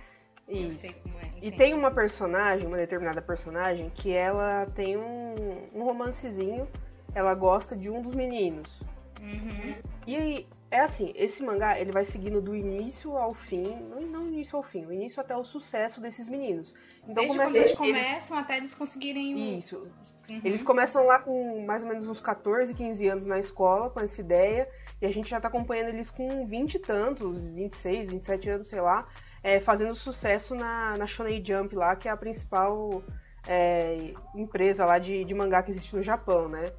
Eu 0.48 0.68
isso. 0.68 0.80
sei 0.80 0.92
como 1.02 1.18
é. 1.18 1.30
E 1.42 1.50
tem 1.50 1.74
uma 1.74 1.90
personagem, 1.90 2.66
uma 2.66 2.76
determinada 2.76 3.20
personagem, 3.22 3.90
que 3.90 4.12
ela 4.12 4.66
tem 4.74 4.96
um, 4.96 5.68
um 5.74 5.82
romancezinho. 5.82 6.66
Ela 7.14 7.34
gosta 7.34 7.76
de 7.76 7.88
um 7.90 8.02
dos 8.02 8.14
meninos. 8.14 8.80
Uhum. 9.24 9.74
E 10.06 10.16
aí, 10.16 10.46
é 10.70 10.80
assim, 10.80 11.12
esse 11.16 11.42
mangá, 11.42 11.80
ele 11.80 11.90
vai 11.90 12.04
seguindo 12.04 12.40
do 12.40 12.54
início 12.54 13.16
ao 13.16 13.32
fim, 13.32 13.62
não, 13.88 14.00
não 14.02 14.26
início 14.26 14.54
ao 14.56 14.62
fim, 14.62 14.84
o 14.84 14.92
início 14.92 15.18
até 15.20 15.34
o 15.34 15.42
sucesso 15.42 15.98
desses 15.98 16.28
meninos. 16.28 16.74
Então 17.04 17.14
Desde 17.14 17.32
começa 17.32 17.48
quando 17.50 17.56
eles 17.56 17.68
eles- 17.68 17.78
começam 17.78 18.36
até 18.36 18.56
eles 18.58 18.74
conseguirem. 18.74 19.56
Isso. 19.56 19.88
Uhum. 20.28 20.40
Eles 20.44 20.62
começam 20.62 21.06
lá 21.06 21.18
com 21.18 21.64
mais 21.64 21.82
ou 21.82 21.88
menos 21.88 22.06
uns 22.06 22.20
14, 22.20 22.74
15 22.74 23.08
anos 23.08 23.24
na 23.24 23.38
escola, 23.38 23.88
com 23.88 24.00
essa 24.00 24.20
ideia, 24.20 24.68
e 25.00 25.06
a 25.06 25.10
gente 25.10 25.30
já 25.30 25.40
tá 25.40 25.48
acompanhando 25.48 25.88
eles 25.88 26.10
com 26.10 26.46
20 26.46 26.74
e 26.74 26.78
tantos, 26.78 27.38
26, 27.38 28.10
27 28.10 28.50
anos, 28.50 28.66
sei 28.66 28.82
lá, 28.82 29.06
é, 29.42 29.58
fazendo 29.58 29.94
sucesso 29.94 30.54
na, 30.54 30.98
na 30.98 31.06
Shonen 31.06 31.42
Jump 31.42 31.74
lá, 31.74 31.96
que 31.96 32.08
é 32.08 32.10
a 32.10 32.16
principal 32.16 33.02
é, 33.46 34.12
empresa 34.34 34.84
lá 34.84 34.98
de, 34.98 35.24
de 35.24 35.34
mangá 35.34 35.62
que 35.62 35.70
existe 35.70 35.94
no 35.96 36.02
Japão, 36.02 36.48
né? 36.48 36.72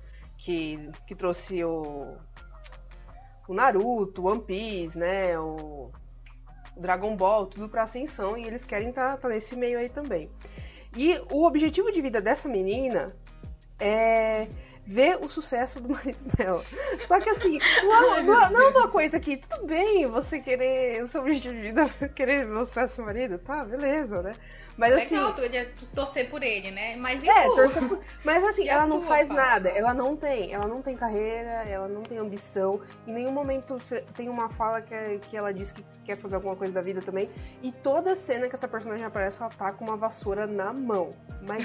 Que, 0.45 0.91
que 1.07 1.15
trouxe 1.15 1.63
o, 1.63 2.17
o 3.47 3.53
Naruto, 3.53 4.21
o 4.21 4.25
One 4.27 4.41
Piece, 4.41 4.95
né? 4.95 5.39
O 5.39 5.89
Dragon 6.77 7.15
Ball, 7.15 7.47
tudo 7.47 7.67
pra 7.67 7.81
ascensão, 7.81 8.37
e 8.37 8.45
eles 8.45 8.63
querem 8.63 8.89
estar 8.89 9.17
tá, 9.17 9.27
nesse 9.27 9.55
meio 9.55 9.79
aí 9.79 9.89
também. 9.89 10.29
E 10.95 11.19
o 11.31 11.45
objetivo 11.45 11.91
de 11.91 11.99
vida 11.99 12.21
dessa 12.21 12.47
menina 12.47 13.15
é 13.79 14.47
ver 14.85 15.17
o 15.19 15.27
sucesso 15.27 15.81
do 15.81 15.89
marido 15.93 16.19
dela. 16.37 16.63
Só 17.07 17.19
que 17.19 17.29
assim, 17.29 17.57
não, 17.83 18.23
não- 18.23 18.51
não 18.51 18.61
é 18.61 18.67
uma 18.69 18.87
coisa 18.87 19.19
que, 19.19 19.37
tudo 19.37 19.65
bem 19.65 20.05
você 20.05 20.39
querer, 20.39 21.03
o 21.03 21.07
seu 21.07 21.21
objetivo 21.21 21.55
de 21.55 21.61
vida 21.61 21.89
é 22.01 22.07
querer 22.13 22.45
ver 22.45 22.53
o 22.53 22.65
sucesso 22.65 23.01
do 23.01 23.05
marido, 23.05 23.39
tá, 23.39 23.65
beleza, 23.65 24.21
né? 24.21 24.33
Mas 24.77 24.93
assim. 24.93 25.15
Legal, 25.15 25.33
tu 25.77 25.85
torcer 25.87 26.29
por 26.29 26.43
ele, 26.43 26.69
né? 26.71 26.95
Mas 26.97 27.23
e 27.23 27.29
É, 27.29 27.45
torcer 27.55 27.87
por- 27.87 27.99
Mas 28.23 28.43
assim, 28.43 28.63
E 28.63 28.69
ela 28.69 28.85
não 28.85 28.99
tua 28.99 29.07
faz 29.07 29.29
nada, 29.29 29.69
ela 29.69 29.93
não 29.93 30.15
tem, 30.17 30.53
ela 30.53 30.67
não 30.67 30.81
tem 30.81 30.95
carreira, 30.97 31.63
ela 31.67 31.87
não 31.87 32.03
tem 32.03 32.17
ambição. 32.17 32.81
Em 33.07 33.13
nenhum 33.13 33.31
momento 33.31 33.77
tem 34.15 34.27
uma 34.27 34.49
fala 34.49 34.81
que, 34.81 34.93
é- 34.93 35.19
que 35.29 35.37
ela 35.37 35.53
diz 35.53 35.71
que 35.71 35.83
quer 36.03 36.17
fazer 36.17 36.35
alguma 36.35 36.55
coisa 36.55 36.73
da 36.73 36.81
vida 36.81 37.01
também. 37.01 37.29
E 37.63 37.71
toda 37.71 38.15
cena 38.15 38.47
que 38.49 38.55
essa 38.55 38.67
personagem 38.67 39.05
aparece, 39.05 39.39
ela 39.41 39.49
tá 39.49 39.71
com 39.71 39.85
uma 39.85 39.95
vassoura 39.95 40.45
na 40.45 40.73
mão. 40.73 41.11
Mas 41.41 41.63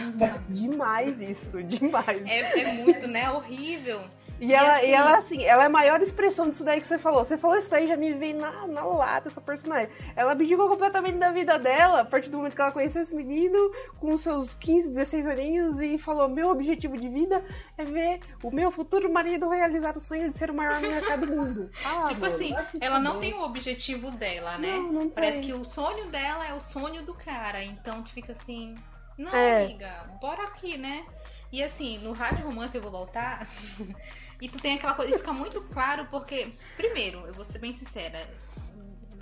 demais 0.48 1.20
isso, 1.20 1.62
demais. 1.64 2.24
É, 2.28 2.60
é 2.60 2.72
muito, 2.72 3.06
né? 3.08 3.30
Horrível. 3.30 4.00
E 4.40 4.46
E 4.46 4.54
ela, 4.54 4.76
assim- 4.76 4.86
e 4.86 4.92
ela, 4.94 5.16
assim, 5.18 5.44
ela 5.44 5.62
é 5.64 5.66
a 5.66 5.70
maior 5.70 6.00
expressão 6.00 6.48
disso 6.48 6.64
daí 6.64 6.80
que 6.80 6.86
você 6.86 6.96
falou. 6.96 7.22
Você 7.22 7.36
falou 7.36 7.58
isso 7.58 7.70
daí, 7.70 7.86
já 7.86 7.94
me 7.94 8.14
veio 8.14 8.38
na, 8.38 8.66
na 8.66 8.82
lata 8.82 9.28
essa 9.28 9.38
personagem. 9.40 9.90
Ela 10.16 10.32
abdicou 10.32 10.66
completamente 10.66 11.18
da 11.18 11.30
vida 11.30 11.58
dela, 11.58 12.00
a 12.00 12.04
partir 12.06 12.30
do 12.30 12.38
momento 12.38 12.54
que 12.54 12.60
ela 12.62 12.72
conheceu 12.72 12.99
esse 13.00 13.14
menino, 13.14 13.70
com 13.98 14.16
seus 14.16 14.54
15, 14.54 14.90
16 14.90 15.26
aninhos, 15.26 15.80
e 15.80 15.98
falou: 15.98 16.28
Meu 16.28 16.50
objetivo 16.50 16.96
de 16.96 17.08
vida 17.08 17.44
é 17.76 17.84
ver 17.84 18.20
o 18.42 18.50
meu 18.50 18.70
futuro 18.70 19.12
marido 19.12 19.48
realizar 19.48 19.96
o 19.96 20.00
sonho 20.00 20.30
de 20.30 20.36
ser 20.36 20.50
o 20.50 20.54
maior 20.54 20.80
mercado 20.80 21.26
do 21.26 21.36
mundo. 21.36 21.70
Ah, 21.84 22.04
tipo 22.04 22.20
mano, 22.20 22.34
assim, 22.34 22.78
ela 22.80 22.98
não 22.98 23.14
fuder. 23.14 23.30
tem 23.30 23.40
o 23.40 23.44
objetivo 23.44 24.10
dela, 24.12 24.58
né? 24.58 24.76
Não, 24.76 24.92
não 24.92 25.08
Parece 25.08 25.40
que 25.40 25.52
o 25.52 25.64
sonho 25.64 26.06
dela 26.10 26.46
é 26.46 26.54
o 26.54 26.60
sonho 26.60 27.02
do 27.04 27.14
cara. 27.14 27.62
Então 27.64 28.02
tu 28.02 28.10
fica 28.10 28.32
assim, 28.32 28.76
não, 29.18 29.34
É. 29.34 29.64
amiga, 29.64 30.06
bora 30.20 30.44
aqui, 30.44 30.76
né? 30.78 31.04
E 31.52 31.62
assim, 31.62 31.98
no 31.98 32.12
rádio 32.12 32.44
romance 32.46 32.76
eu 32.76 32.82
vou 32.82 32.90
voltar. 32.90 33.46
e 34.40 34.48
tu 34.48 34.58
tem 34.58 34.74
aquela 34.74 34.94
coisa, 34.94 35.14
e 35.14 35.18
fica 35.18 35.32
muito 35.32 35.60
claro 35.62 36.06
porque, 36.10 36.52
primeiro, 36.76 37.26
eu 37.26 37.32
vou 37.34 37.44
ser 37.44 37.58
bem 37.58 37.74
sincera. 37.74 38.28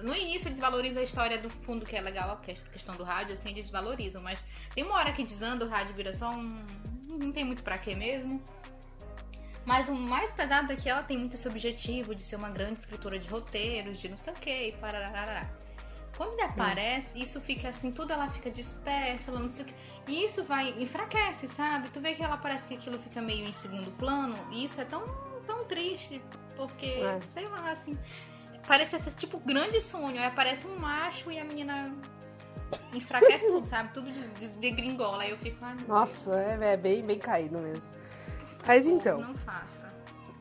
No 0.03 0.15
início 0.15 0.49
eles 0.49 0.61
valorizam 0.61 1.01
a 1.01 1.05
história 1.05 1.39
do 1.39 1.51
fundo, 1.51 1.85
que 1.85 1.97
é 1.97 2.01
legal, 2.01 2.31
a 2.33 2.37
que- 2.37 2.55
questão 2.73 2.95
do 2.97 3.05
rádio, 3.05 3.35
assim, 3.35 3.51
eles 3.51 3.69
valorizam, 3.69 4.23
mas 4.23 4.43
tem 4.75 4.85
uma 4.85 4.95
hora 4.95 5.13
que 5.13 5.23
desanda, 5.25 5.65
o 5.65 5.69
rádio 5.69 5.95
vira 5.95 6.13
só 6.13 6.31
um. 6.31 6.65
Não 7.09 7.33
tem 7.33 7.45
muito 7.45 7.63
pra 7.63 7.79
quê 7.79 7.95
mesmo. 7.95 8.43
Mas 9.67 9.89
o 9.89 9.95
mais 9.95 10.33
pesado 10.33 10.73
é 10.73 10.77
que 10.77 10.89
ela 10.89 11.03
tem 11.03 11.19
muito 11.19 11.35
esse 11.35 11.47
objetivo 11.47 12.15
de 12.15 12.23
ser 12.23 12.37
uma 12.37 12.49
grande 12.49 12.79
escritora 12.81 13.19
de 13.19 13.29
roteiros, 13.29 13.99
de 13.99 14.09
não 14.09 14.17
sei 14.17 14.33
o 14.33 14.37
que, 14.37 14.69
e 14.69 14.73
parará. 14.73 15.47
Quando 16.17 16.33
ele 16.33 16.43
aparece, 16.43 17.21
isso 17.21 17.41
fica 17.41 17.69
assim, 17.69 17.93
tudo 17.93 18.13
ela 18.13 18.29
fica 18.31 18.51
dispersa, 18.51 19.31
ela 19.31 19.41
não 19.41 19.49
sei 19.49 19.65
o 19.65 19.69
que. 19.69 19.75
E 20.09 20.25
isso 20.25 20.43
vai, 20.45 20.71
enfraquece, 20.81 21.47
sabe? 21.49 21.91
Tu 21.91 22.01
vê 22.01 22.15
que 22.15 22.23
ela 22.23 22.37
parece 22.39 22.67
que 22.67 22.75
aquilo 22.75 22.99
fica 22.99 23.21
meio 23.21 23.47
em 23.47 23.53
segundo 23.53 23.91
plano, 23.99 24.37
e 24.53 24.65
isso 24.65 24.81
é 24.81 24.85
tão, 24.85 25.05
tão 25.47 25.65
triste, 25.67 26.21
porque, 26.57 26.87
É. 26.87 27.21
sei 27.35 27.47
lá, 27.47 27.71
assim, 27.71 27.97
parece 28.69 28.97
esse 28.97 29.11
tipo 29.17 29.39
grande 29.41 29.81
sonho. 29.81 30.21
Aí 30.21 30.27
aparece 30.27 30.67
um 30.67 30.79
macho 30.79 31.33
e 31.33 31.39
a 31.41 31.45
menina 31.45 31.93
enfraquece 32.93 33.47
tudo, 33.47 33.67
sabe? 33.67 33.93
Tudo 33.95 34.13
de, 34.13 34.29
de, 34.29 34.49
de 34.49 34.71
gringola. 34.71 35.23
Aí 35.23 35.31
eu 35.31 35.39
fico, 35.39 35.65
meu 35.65 35.89
Nossa, 35.89 36.37
é, 36.39 36.75
é 36.75 36.77
bem, 36.77 37.03
bem 37.03 37.19
caído 37.19 37.59
mesmo. 37.59 37.91
Mas 38.67 38.87
então, 38.87 39.19
Não 39.21 39.35
faça. 39.37 39.93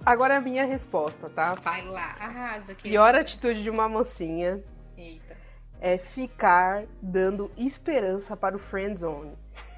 agora 0.06 0.34
é 0.34 0.38
a 0.38 0.42
minha 0.42 0.66
resposta, 0.66 1.30
tá? 1.30 1.54
Vai 1.64 1.86
lá, 1.86 2.16
arrasa. 2.20 2.76
Pior 2.76 3.16
atitude 3.16 3.64
de 3.64 3.70
uma 3.70 3.88
mocinha 3.88 4.62
Eita. 4.98 5.38
é 5.80 5.98
ficar 5.98 6.84
dando 7.02 7.50
esperança 7.58 8.36
para 8.36 8.56
o 8.58 8.60
friendzone. 8.60 9.32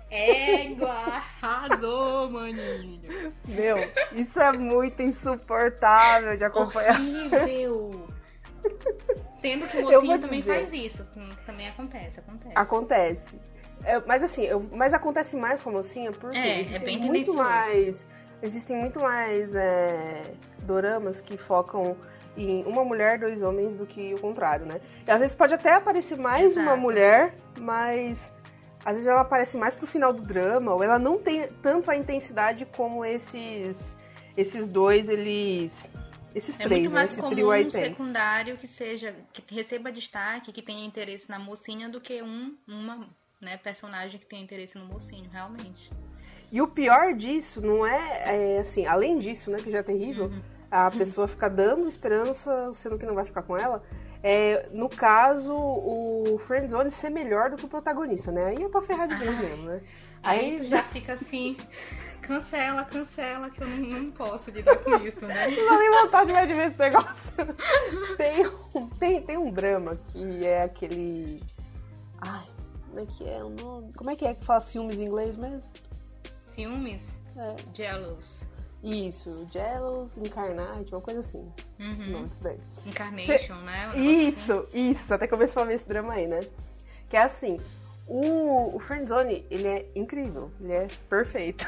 Égua, 0.10 0.90
arrasou, 0.90 2.32
maninho. 2.32 3.32
Meu, 3.48 3.78
isso 4.14 4.40
é 4.40 4.52
muito 4.54 5.04
insuportável 5.04 6.36
de 6.36 6.44
acompanhar. 6.44 7.00
Horrível. 7.00 8.08
Sendo 9.42 9.68
que 9.68 9.78
o 9.78 9.82
mocinho 9.84 10.20
também 10.20 10.40
dizer. 10.42 10.54
faz 10.54 10.74
isso. 10.74 11.08
Também 11.46 11.68
acontece, 11.68 12.20
acontece. 12.20 12.54
Acontece. 12.56 13.40
É, 13.86 14.00
mas 14.06 14.22
assim, 14.24 14.44
eu- 14.44 14.62
mas 14.74 14.94
acontece 14.94 15.36
mais 15.38 15.62
com 15.62 15.70
a 15.70 15.74
mocinha 15.74 16.12
porque 16.12 16.38
É, 16.38 16.58
é 16.58 16.60
existem 16.62 16.86
bem 16.86 16.98
muito 17.00 17.34
mais. 17.34 18.06
Existem 18.42 18.76
muito 18.78 19.00
mais 19.00 19.54
é, 19.56 20.24
doramas 20.64 21.20
que 21.22 21.38
focam 21.38 21.96
em 22.38 22.64
uma 22.66 22.84
mulher, 22.86 23.20
dois 23.20 23.42
homens 23.42 23.76
do 23.76 23.86
que 23.86 24.14
o 24.14 24.20
contrário, 24.20 24.66
né? 24.66 24.80
E 25.08 25.12
às 25.12 25.20
vezes 25.20 25.36
pode 25.36 25.54
até 25.54 25.74
aparecer 25.74 26.18
mais 26.18 26.56
uma 26.56 26.64
Exato. 26.72 26.82
mulher, 26.82 27.34
mas 27.60 28.18
às 28.86 28.94
vezes 28.94 29.08
ela 29.08 29.22
aparece 29.22 29.58
mais 29.58 29.76
pro 29.76 29.86
final 29.88 30.14
do 30.14 30.22
drama, 30.22 30.74
ou 30.74 30.82
ela 30.84 30.98
não 31.00 31.18
tem 31.18 31.48
tanto 31.62 31.90
a 31.92 31.96
intensidade 31.98 32.66
como 32.66 33.04
esses 33.06 33.98
esses 34.38 34.70
dois, 34.70 35.10
eles. 35.10 35.72
Esses 36.36 36.60
É 36.60 36.64
três, 36.64 36.82
muito 36.82 36.90
né? 36.92 36.96
mais 36.96 37.12
Esse 37.12 37.22
comum 37.22 37.52
um 37.52 37.70
secundário 37.72 38.58
que 38.58 38.68
seja 38.68 39.16
que 39.34 39.54
receba 39.54 39.92
destaque, 39.92 40.52
que 40.52 40.62
tenha 40.62 40.86
interesse 40.86 41.30
na 41.30 41.40
mocinha 41.40 41.90
do 41.90 42.00
que 42.00 42.22
um 42.22 42.56
uma 42.68 43.08
né, 43.42 43.58
personagem 43.58 44.20
que 44.20 44.26
tenha 44.26 44.44
interesse 44.44 44.78
no 44.78 44.86
mocinho, 44.86 45.30
realmente. 45.30 45.90
E 46.52 46.62
o 46.62 46.68
pior 46.68 47.14
disso 47.14 47.62
não 47.62 47.86
é, 47.86 48.56
é, 48.56 48.60
assim, 48.60 48.86
além 48.86 49.18
disso, 49.18 49.52
né, 49.52 49.60
que 49.62 49.70
já 49.72 49.80
é 49.80 49.84
terrível, 49.84 50.26
Uhum. 50.26 50.42
a 50.72 50.90
pessoa 50.92 51.28
fica 51.28 51.50
dando 51.50 51.88
esperança, 51.88 52.74
sendo 52.74 52.98
que 52.98 53.06
não 53.06 53.16
vai 53.16 53.26
ficar 53.26 53.44
com 53.44 53.56
ela. 53.58 53.84
É, 54.22 54.68
no 54.74 54.90
caso, 54.90 55.54
o 55.56 56.38
Friendzone 56.46 56.92
ser 56.92 57.10
melhor 57.10 57.52
do 57.52 57.56
que 57.56 57.66
o 57.66 57.70
protagonista, 57.70 58.32
né? 58.32 58.48
Aí 58.48 58.62
eu 58.62 58.70
tô 58.70 58.82
ferrado 58.82 59.14
de 59.16 59.24
vez 59.24 59.40
mesmo, 59.40 59.64
né? 59.64 59.82
Aí 60.22 60.52
Aí 60.52 60.58
tu 60.58 60.66
já 60.66 60.84
fica 60.84 61.14
assim, 61.14 61.56
cancela, 62.30 62.84
cancela, 62.86 63.50
que 63.50 63.62
eu 63.62 63.68
não, 63.68 63.78
não 63.78 64.12
posso 64.12 64.52
lidar 64.52 64.78
com 64.78 64.96
isso, 64.98 65.26
né? 65.26 65.48
não 65.58 65.80
nem 65.80 65.90
vontade 66.04 66.32
mais 66.32 66.48
de 66.48 66.54
ver 66.54 66.68
esse 66.68 66.78
negócio. 66.80 67.34
tem, 68.18 68.46
um, 68.48 68.88
tem, 68.88 69.22
tem 69.24 69.38
um 69.38 69.52
drama 69.52 69.96
que 70.10 70.46
é 70.46 70.64
aquele. 70.64 71.42
Ai, 72.22 72.46
como 72.88 73.00
é 73.00 73.06
que 73.08 73.28
é 73.28 73.44
o 73.44 73.50
nome? 73.50 73.92
Como 73.94 74.10
é 74.12 74.16
que 74.16 74.26
é 74.26 74.36
que 74.36 74.46
fala 74.46 74.62
ciúmes 74.62 74.98
em 74.98 75.06
inglês 75.06 75.36
mesmo? 75.38 75.72
Ciúmes, 76.52 77.02
É, 77.36 77.56
jealous, 77.74 78.46
isso, 78.84 79.48
Jealous, 79.52 80.18
Incarnate, 80.18 80.94
uma 80.94 81.02
coisa 81.02 81.20
assim. 81.22 81.52
uhum. 81.80 82.12
Não, 82.12 82.26
isso 82.26 82.42
daí. 82.44 82.60
Incarnation, 82.86 83.56
né? 83.56 83.90
Um 83.90 84.00
negócio 84.00 84.04
Isso, 84.04 84.68
isso, 84.74 85.14
até 85.14 85.28
começou 85.28 85.64
a 85.64 85.66
ver 85.66 85.76
esse 85.76 85.88
drama 85.88 86.14
aí, 86.14 86.28
né? 86.28 86.40
Que 87.10 87.18
é 87.18 87.24
assim, 87.24 87.60
o, 88.10 88.76
o 88.76 88.80
Friendzone, 88.80 89.46
ele 89.50 89.68
é 89.68 89.86
incrível, 89.96 90.52
ele 90.60 90.74
é 90.74 90.88
perfeito. 91.10 91.66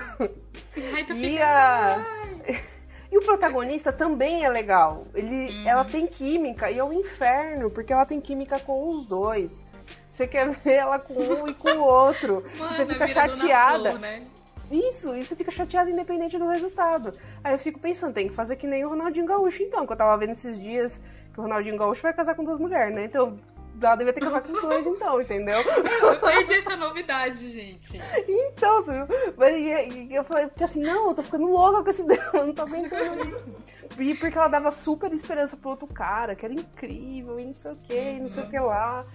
Ai, 0.94 1.04
tu 1.06 1.14
E 1.14 1.40
a... 1.40 2.04
E 3.12 3.18
o 3.18 3.22
protagonista 3.22 3.92
também 3.92 4.46
é 4.46 4.50
legal. 4.50 5.06
Ele, 5.14 5.50
Uhum. 5.50 5.68
Ela 5.68 5.84
tem 5.84 6.08
química 6.08 6.72
e 6.72 6.80
é 6.80 6.84
um 6.84 6.94
inferno, 6.94 7.70
porque 7.70 7.92
ela 7.92 8.06
tem 8.06 8.22
química 8.22 8.58
com 8.58 8.88
os 8.88 9.06
dois. 9.06 9.66
Você 10.10 10.26
quer 10.26 10.50
ver 10.50 10.76
ela 10.76 10.98
com 10.98 11.16
um 11.16 11.50
e 11.50 11.54
com 11.54 11.72
o 11.72 11.82
outro. 11.84 12.42
Mano, 12.58 12.74
você 12.74 12.86
fica 12.86 13.06
chateada. 13.08 13.90
Flor, 13.90 14.00
né? 14.00 14.24
Isso, 14.72 15.14
e 15.14 15.26
você 15.26 15.36
fica 15.36 15.52
chateado 15.52 15.90
independente 15.90 16.38
do 16.38 16.48
resultado. 16.48 17.14
Aí 17.44 17.54
eu 17.54 17.60
fico 17.60 17.78
pensando, 17.80 18.14
tem 18.14 18.30
que 18.30 18.34
fazer 18.34 18.56
que 18.56 18.66
nem 18.66 18.86
o 18.86 18.90
Ronaldinho 18.90 19.26
Gaúcho, 19.26 19.62
então, 19.62 19.86
que 19.86 19.92
eu 19.92 19.98
tava 19.98 20.16
vendo 20.16 20.32
esses 20.32 20.58
dias 20.58 21.02
que 21.34 21.40
o 21.40 21.44
Ronaldinho 21.44 21.78
Gaúcho 21.78 22.02
vai 22.02 22.14
casar 22.14 22.36
com 22.36 22.46
duas 22.46 22.58
mulheres, 22.60 22.96
né? 22.96 23.04
Então, 23.04 23.38
ela 23.82 23.96
devia 23.96 24.14
ter 24.14 24.20
que 24.20 24.26
casar 24.26 24.42
com 24.42 24.52
os 24.52 24.62
dois, 24.62 24.86
então, 24.86 25.22
entendeu? 25.22 25.62
Eu 25.62 26.20
perdi 26.20 26.54
essa 26.54 26.76
novidade, 26.76 27.50
gente. 27.52 28.00
Então, 28.28 28.84
você 28.84 28.92
viu? 28.94 29.08
Mas, 29.38 29.54
e, 29.56 30.00
e 30.10 30.16
eu 30.16 30.24
falei, 30.24 30.48
porque 30.48 30.64
assim, 30.64 30.82
não, 30.82 31.10
eu 31.10 31.16
tô 31.16 31.24
ficando 31.24 31.48
louca 31.48 31.84
com 31.84 31.90
esse 31.90 32.04
drama, 32.04 32.30
eu 32.34 32.48
não 32.48 32.54
tô 32.54 32.62
aguentando 32.64 33.24
isso. 33.30 33.56
E 34.00 34.16
porque 34.16 34.38
ela 34.38 34.48
dava 34.48 34.72
super 34.72 35.12
esperança 35.14 35.56
pro 35.58 35.72
outro 35.72 35.88
cara, 35.88 36.36
que 36.36 36.46
era 36.46 36.54
incrível, 36.54 37.40
e 37.40 37.46
não 37.46 37.54
sei 37.54 37.72
o 37.72 37.76
que, 37.78 37.94
e 38.00 38.20
não 38.20 38.30
sei 38.30 38.44
o 38.44 38.50
que 38.50 38.60
lá. 38.60 39.06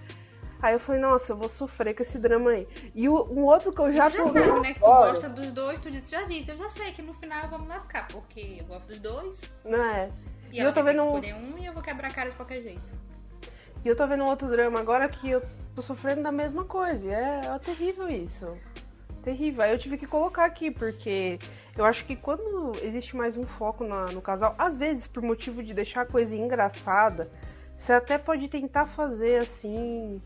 Aí 0.61 0.73
eu 0.73 0.79
falei, 0.79 0.99
nossa, 0.99 1.33
eu 1.33 1.37
vou 1.37 1.49
sofrer 1.49 1.93
com 1.93 2.01
esse 2.01 2.17
drama 2.17 2.49
aí. 2.49 2.67
E 2.95 3.07
o, 3.07 3.13
um 3.31 3.43
outro 3.45 3.71
que 3.71 3.79
eu 3.79 3.91
já 3.91 4.09
Tu 4.09 4.17
já 4.17 4.23
tô. 4.23 4.33
sabe, 4.33 4.59
né? 4.61 4.73
Que 4.73 4.79
tu 4.79 4.85
Olha, 4.87 5.11
gosta 5.11 5.29
dos 5.29 5.47
dois, 5.51 5.79
tu 5.79 5.89
já 5.91 6.23
disse, 6.23 6.49
eu 6.51 6.57
já 6.57 6.69
sei 6.69 6.91
que 6.93 7.01
no 7.03 7.13
final 7.13 7.43
eu 7.43 7.49
vou 7.49 7.59
me 7.59 7.67
lascar, 7.67 8.07
porque 8.07 8.57
eu 8.59 8.65
gosto 8.65 8.87
dos 8.87 8.97
dois. 8.97 9.41
Não 9.63 9.79
é? 9.83 10.09
E, 10.51 10.57
E 10.57 10.59
eu 10.59 10.73
tô 10.73 10.81
vendo 10.81 11.03
um- 11.03 11.05
escolher 11.15 11.35
um 11.35 11.57
e 11.59 11.65
eu 11.67 11.73
vou 11.73 11.83
quebrar 11.83 12.07
a 12.07 12.11
cara 12.11 12.29
de 12.31 12.35
qualquer 12.35 12.61
jeito. 12.63 13.06
E 13.83 13.87
eu 13.87 13.95
tô 13.95 14.05
vendo 14.07 14.23
um 14.23 14.27
outro 14.27 14.47
drama 14.49 14.79
agora 14.79 15.07
que 15.07 15.29
eu 15.29 15.41
tô 15.75 15.81
sofrendo 15.81 16.21
da 16.23 16.31
mesma 16.31 16.65
coisa. 16.65 17.05
E 17.05 17.09
é, 17.09 17.41
é 17.55 17.59
terrível 17.59 18.09
isso. 18.09 18.47
Terrível. 19.23 19.63
Aí 19.63 19.71
eu 19.71 19.79
tive 19.79 19.97
que 19.97 20.07
colocar 20.07 20.45
aqui, 20.45 20.71
porque 20.71 21.37
eu 21.77 21.85
acho 21.85 22.05
que 22.05 22.15
quando 22.15 22.71
existe 22.81 23.15
mais 23.15 23.37
um 23.37 23.45
foco 23.45 23.83
na- 23.83 24.05
no 24.05 24.21
casal, 24.21 24.55
às 24.57 24.77
vezes 24.77 25.07
por 25.07 25.21
motivo 25.23 25.61
de 25.63 25.73
deixar 25.73 26.01
a 26.01 26.05
coisa 26.05 26.35
engraçada, 26.35 27.29
você 27.75 27.93
até 27.93 28.17
pode 28.17 28.47
tentar 28.47 28.87
fazer 28.87 29.37
assim. 29.41 30.21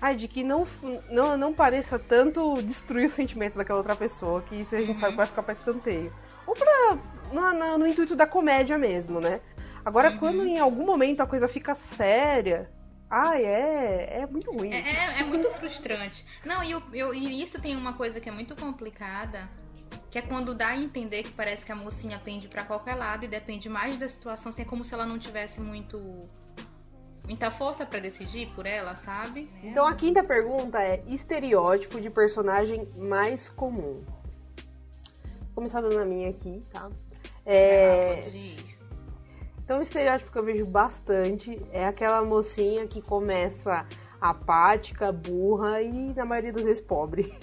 Ai, 0.00 0.16
de 0.16 0.26
que 0.28 0.42
não, 0.42 0.66
não, 1.10 1.36
não 1.36 1.52
pareça 1.52 1.98
tanto 1.98 2.54
destruir 2.62 3.06
os 3.08 3.14
sentimentos 3.14 3.56
daquela 3.56 3.78
outra 3.78 3.94
pessoa, 3.96 4.40
que 4.42 4.54
isso 4.56 4.74
a 4.74 4.80
gente 4.80 4.94
sabe 4.98 5.12
que 5.12 5.16
vai 5.18 5.26
ficar 5.26 5.42
pra 5.42 5.52
escanteio. 5.52 6.12
Ou 6.46 6.54
pra. 6.54 6.98
No 7.78 7.86
intuito 7.86 8.14
da 8.14 8.26
comédia 8.26 8.76
mesmo, 8.78 9.20
né? 9.20 9.40
Agora, 9.84 10.10
Uhum. 10.10 10.18
quando 10.18 10.46
em 10.46 10.58
algum 10.58 10.84
momento 10.84 11.20
a 11.22 11.26
coisa 11.26 11.48
fica 11.48 11.74
séria. 11.74 12.70
Ai, 13.14 13.44
é. 13.44 14.20
É 14.22 14.26
muito 14.26 14.50
ruim. 14.50 14.72
É, 14.72 14.78
é- 14.78 15.20
é 15.20 15.22
muito 15.22 15.50
frustrante. 15.50 16.24
Não, 16.46 16.64
e, 16.64 16.70
eu, 16.70 16.82
eu- 16.94 17.14
e 17.14 17.42
isso 17.42 17.60
tem 17.60 17.76
uma 17.76 17.92
coisa 17.92 18.18
que 18.20 18.28
é 18.28 18.32
muito 18.32 18.56
complicada, 18.56 19.48
que 20.10 20.18
é 20.18 20.22
quando 20.22 20.54
dá 20.54 20.68
a 20.68 20.76
entender 20.76 21.22
que 21.22 21.30
parece 21.32 21.64
que 21.64 21.70
a 21.70 21.76
mocinha 21.76 22.18
pende 22.18 22.48
pra 22.48 22.64
qualquer 22.64 22.94
lado 22.94 23.24
e 23.24 23.28
depende 23.28 23.68
mais 23.68 23.98
da 23.98 24.08
situação, 24.08 24.48
assim, 24.48 24.62
é 24.62 24.64
como 24.64 24.82
se 24.82 24.94
ela 24.94 25.04
não 25.04 25.18
tivesse 25.18 25.60
muito 25.60 26.00
muita 27.24 27.50
força 27.52 27.86
pra 27.86 28.00
decidir 28.00 28.48
por 28.48 28.66
ela, 28.66 28.96
sabe? 28.96 29.48
Então 29.62 29.86
a 29.86 29.94
quinta 29.94 30.24
pergunta 30.24 30.82
é 30.82 31.04
estereótipo 31.06 32.00
de 32.00 32.10
personagem 32.10 32.88
mais 32.96 33.48
comum. 33.48 34.02
Vou 35.40 35.54
começar 35.54 35.80
dando 35.82 35.98
a 36.00 36.04
minha 36.04 36.30
aqui, 36.30 36.64
tá? 36.72 36.90
É, 37.46 38.18
Ah. 38.18 38.81
Então 39.72 39.80
o 39.80 39.82
estereótipo 39.82 40.30
que 40.30 40.38
eu 40.38 40.44
vejo 40.44 40.66
bastante 40.66 41.58
é 41.72 41.86
aquela 41.86 42.22
mocinha 42.22 42.86
que 42.86 43.00
começa 43.00 43.86
apática, 44.20 45.10
burra 45.10 45.80
e 45.80 46.12
na 46.12 46.26
maioria 46.26 46.52
das 46.52 46.64
vezes 46.64 46.82
pobre. 46.82 47.34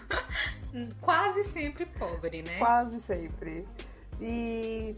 Quase 1.02 1.44
sempre 1.44 1.84
pobre, 1.84 2.40
né? 2.40 2.56
Quase 2.56 2.98
sempre. 2.98 3.68
E 4.18 4.96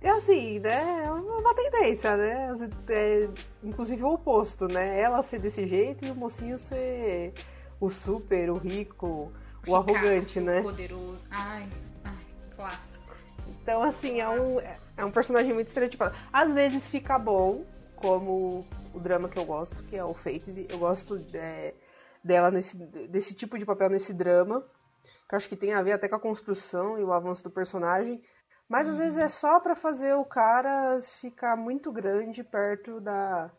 é 0.00 0.10
assim, 0.10 0.58
né? 0.58 1.04
É 1.04 1.08
uma 1.12 1.54
tendência, 1.54 2.16
né? 2.16 2.48
É, 2.88 3.28
inclusive 3.62 4.02
o 4.02 4.14
oposto, 4.14 4.66
né? 4.66 5.00
Ela 5.00 5.22
ser 5.22 5.38
desse 5.38 5.68
jeito 5.68 6.04
e 6.04 6.10
o 6.10 6.16
mocinho 6.16 6.58
ser 6.58 7.32
o 7.78 7.88
super, 7.88 8.50
o 8.50 8.58
rico, 8.58 9.30
o 9.64 9.76
arrogante, 9.76 10.40
Ricaço, 10.40 10.40
né? 10.40 10.62
Poderoso. 10.62 11.24
Ai, 11.30 11.68
ai, 12.02 12.24
clássico. 12.56 12.95
Então, 13.66 13.82
assim, 13.82 14.20
é 14.20 14.28
um, 14.28 14.60
é 14.96 15.04
um 15.04 15.10
personagem 15.10 15.52
muito 15.52 15.66
estereotipado. 15.66 16.16
Às 16.32 16.54
vezes 16.54 16.88
fica 16.88 17.18
bom, 17.18 17.66
como 17.96 18.64
o 18.94 19.00
drama 19.00 19.28
que 19.28 19.36
eu 19.36 19.44
gosto, 19.44 19.82
que 19.82 19.96
é 19.96 20.04
o 20.04 20.14
Fate. 20.14 20.68
Eu 20.70 20.78
gosto 20.78 21.20
é, 21.34 21.74
dela 22.22 22.48
nesse, 22.48 22.76
desse 23.08 23.34
tipo 23.34 23.58
de 23.58 23.66
papel 23.66 23.90
nesse 23.90 24.14
drama, 24.14 24.64
que 25.28 25.34
eu 25.34 25.36
acho 25.36 25.48
que 25.48 25.56
tem 25.56 25.74
a 25.74 25.82
ver 25.82 25.90
até 25.90 26.08
com 26.08 26.14
a 26.14 26.20
construção 26.20 26.96
e 26.96 27.02
o 27.02 27.12
avanço 27.12 27.42
do 27.42 27.50
personagem. 27.50 28.22
Mas 28.68 28.86
às 28.86 28.98
vezes 28.98 29.18
é 29.18 29.26
só 29.26 29.58
pra 29.58 29.74
fazer 29.74 30.14
o 30.14 30.24
cara 30.24 31.00
ficar 31.00 31.56
muito 31.56 31.90
grande 31.90 32.44
perto 32.44 33.00
da, 33.00 33.50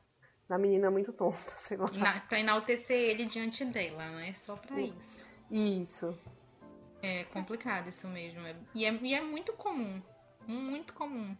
da 0.47 0.57
menina 0.57 0.89
muito 0.89 1.11
tonta, 1.11 1.51
sei 1.57 1.75
lá. 1.75 1.87
Na, 1.91 2.21
pra 2.21 2.39
enaltecer 2.39 2.95
ele 2.95 3.25
diante 3.25 3.65
dela, 3.65 4.09
não 4.09 4.19
é 4.19 4.31
só 4.31 4.55
pra 4.55 4.79
isso. 4.79 5.27
Isso. 5.51 6.17
É 7.01 7.23
complicado 7.25 7.89
isso 7.89 8.07
mesmo. 8.07 8.41
E 8.73 8.85
é, 8.85 8.93
e 9.01 9.13
é 9.13 9.21
muito 9.21 9.53
comum. 9.53 10.01
Muito 10.47 10.93
comum. 10.93 11.35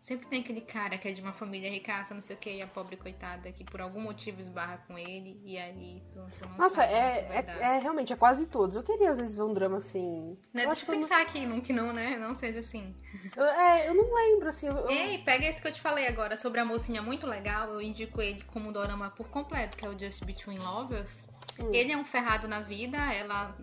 Sempre 0.00 0.28
tem 0.28 0.40
aquele 0.40 0.60
cara 0.60 0.96
que 0.96 1.08
é 1.08 1.12
de 1.12 1.20
uma 1.20 1.32
família 1.32 1.70
ricaça, 1.70 2.14
não 2.14 2.20
sei 2.20 2.36
o 2.36 2.38
que, 2.38 2.50
e 2.50 2.62
a 2.62 2.66
pobre 2.68 2.96
coitada 2.96 3.50
que 3.50 3.64
por 3.64 3.80
algum 3.80 4.00
motivo 4.00 4.40
esbarra 4.40 4.78
com 4.86 4.96
ele, 4.96 5.40
e 5.44 5.58
aí 5.58 6.02
tu, 6.12 6.24
tu 6.38 6.48
Nossa, 6.56 6.84
é, 6.84 7.28
é, 7.30 7.60
é 7.60 7.78
realmente, 7.78 8.12
é 8.12 8.16
quase 8.16 8.46
todos. 8.46 8.76
Eu 8.76 8.82
queria 8.84 9.10
às 9.10 9.18
vezes 9.18 9.34
ver 9.34 9.42
um 9.42 9.52
drama 9.52 9.78
assim. 9.78 10.38
Né? 10.54 10.66
Eu 10.66 10.70
acho 10.70 10.84
que 10.84 10.92
não, 10.92 11.00
pensar 11.00 11.20
aqui, 11.20 11.44
não, 11.44 11.60
que 11.60 11.72
não, 11.72 11.92
né? 11.92 12.16
Não 12.16 12.34
seja 12.34 12.60
assim. 12.60 12.94
eu- 13.36 13.44
é, 13.44 13.88
eu 13.88 13.94
não 13.94 14.14
lembro, 14.14 14.48
assim. 14.48 14.68
eu- 14.68 14.88
Ei, 14.88 15.18
pega 15.18 15.46
esse 15.46 15.60
que 15.60 15.66
eu 15.66 15.72
te 15.72 15.80
falei 15.80 16.06
agora 16.06 16.36
sobre 16.36 16.60
a 16.60 16.64
mocinha 16.64 17.02
muito 17.02 17.26
legal. 17.26 17.68
Eu 17.68 17.82
indico 17.82 18.22
ele 18.22 18.42
como 18.44 18.68
um 18.68 18.72
dorama 18.72 19.10
por 19.10 19.28
completo, 19.28 19.76
que 19.76 19.84
é 19.84 19.88
o 19.90 19.98
Just 19.98 20.24
Between 20.24 20.58
Lovers. 20.58 21.26
Hum. 21.58 21.70
Ele 21.74 21.92
é 21.92 21.96
um 21.96 22.04
ferrado 22.04 22.46
na 22.46 22.60
vida, 22.60 22.96
ela, 23.12 23.54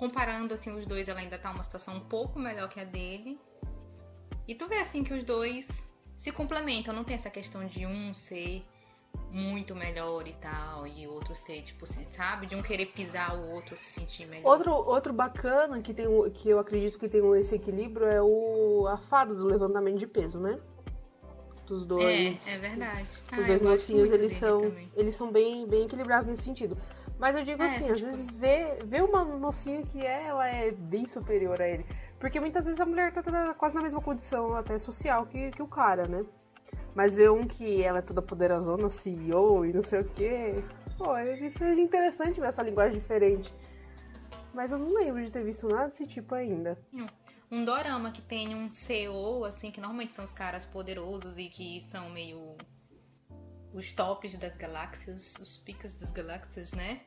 comparando 0.00 0.54
assim 0.54 0.70
os 0.74 0.86
dois, 0.86 1.10
ela 1.10 1.20
ainda 1.20 1.38
tá 1.38 1.50
uma 1.50 1.62
situação 1.62 1.96
um 1.96 2.00
pouco 2.00 2.38
melhor 2.38 2.70
que 2.70 2.80
a 2.80 2.84
dele. 2.84 3.38
E 4.48 4.54
tu 4.54 4.66
vê 4.66 4.76
assim 4.76 5.04
que 5.04 5.12
os 5.12 5.22
dois 5.22 5.86
se 6.16 6.32
complementam, 6.32 6.94
não 6.94 7.04
tem 7.04 7.14
essa 7.14 7.28
questão 7.28 7.66
de 7.66 7.84
um 7.84 8.14
ser 8.14 8.64
muito 9.30 9.74
melhor 9.74 10.26
e 10.26 10.32
tal, 10.32 10.86
e 10.86 11.06
outro 11.06 11.36
ser, 11.36 11.60
tipo, 11.62 11.84
assim, 11.84 12.06
sabe? 12.10 12.46
De 12.46 12.56
um 12.56 12.62
querer 12.62 12.86
pisar 12.86 13.36
o 13.36 13.50
outro, 13.50 13.76
se 13.76 13.90
sentir 13.90 14.26
melhor. 14.26 14.50
Outro, 14.50 14.72
outro 14.72 15.12
bacana 15.12 15.82
que, 15.82 15.92
tem, 15.92 16.06
que 16.32 16.48
eu 16.48 16.58
acredito 16.58 16.98
que 16.98 17.06
tem 17.08 17.20
esse 17.38 17.54
equilíbrio 17.54 18.06
é 18.06 18.22
o 18.22 18.86
a 18.88 18.96
fada 18.96 19.34
do 19.34 19.44
levantamento 19.44 19.98
de 19.98 20.06
peso, 20.06 20.40
né? 20.40 20.58
Dos 21.66 21.84
dois. 21.84 22.48
É, 22.48 22.54
é 22.54 22.58
verdade. 22.58 23.18
Ah, 23.30 23.40
Os 23.40 23.40
eu 23.40 23.46
dois 23.46 23.60
mocinhos, 23.60 24.10
eles 24.10 24.32
são, 24.32 24.62
também. 24.62 24.90
eles 24.96 25.14
são 25.14 25.30
bem, 25.30 25.68
bem 25.68 25.84
equilibrados 25.84 26.26
nesse 26.26 26.42
sentido. 26.42 26.76
Mas 27.20 27.36
eu 27.36 27.44
digo 27.44 27.62
É, 27.62 27.66
assim, 27.66 27.90
às 27.90 28.00
tipo- 28.00 28.10
vezes 28.10 28.30
vê, 28.30 28.78
vê 28.86 29.02
uma 29.02 29.24
mocinha 29.24 29.82
que 29.82 30.04
é, 30.04 30.28
ela 30.28 30.48
é 30.48 30.70
bem 30.72 31.04
superior 31.04 31.60
a 31.60 31.68
ele. 31.68 31.84
Porque 32.18 32.40
muitas 32.40 32.64
vezes 32.64 32.80
a 32.80 32.86
mulher 32.86 33.12
tá 33.12 33.22
na- 33.30 33.52
quase 33.54 33.74
na 33.74 33.82
mesma 33.82 34.00
condição 34.00 34.54
até 34.56 34.78
social 34.78 35.26
que, 35.26 35.50
que 35.50 35.62
o 35.62 35.66
cara, 35.68 36.08
né? 36.08 36.24
Mas 36.94 37.14
vê 37.14 37.28
um 37.28 37.46
que 37.46 37.82
ela 37.82 37.98
é 37.98 38.02
toda 38.02 38.22
poderosona, 38.22 38.88
CEO 38.88 39.66
e 39.66 39.72
não 39.72 39.82
sei 39.82 40.00
o 40.00 40.04
quê. 40.04 40.64
Pô, 40.96 41.16
isso 41.18 41.62
é 41.62 41.74
interessante 41.74 42.40
ver 42.40 42.46
essa 42.48 42.62
linguagem 42.62 42.98
diferente. 42.98 43.52
Mas 44.54 44.70
eu 44.72 44.78
não 44.78 44.92
lembro 44.94 45.22
de 45.24 45.30
ter 45.30 45.44
visto 45.44 45.68
nada 45.68 45.88
desse 45.88 46.06
tipo 46.06 46.34
ainda. 46.34 46.78
Um 47.50 47.64
dorama 47.64 48.10
que 48.12 48.22
tem 48.22 48.54
um 48.54 48.70
CEO, 48.70 49.44
assim, 49.44 49.70
que 49.70 49.80
normalmente 49.80 50.14
são 50.14 50.24
os 50.24 50.32
caras 50.32 50.64
poderosos 50.64 51.36
e 51.36 51.48
que 51.48 51.82
são 51.90 52.08
meio 52.10 52.56
os 53.72 53.92
tops 53.92 54.36
das 54.36 54.56
galáxias, 54.56 55.36
os 55.36 55.56
picos 55.58 55.94
das 55.94 56.10
galáxias, 56.10 56.72
né? 56.72 57.00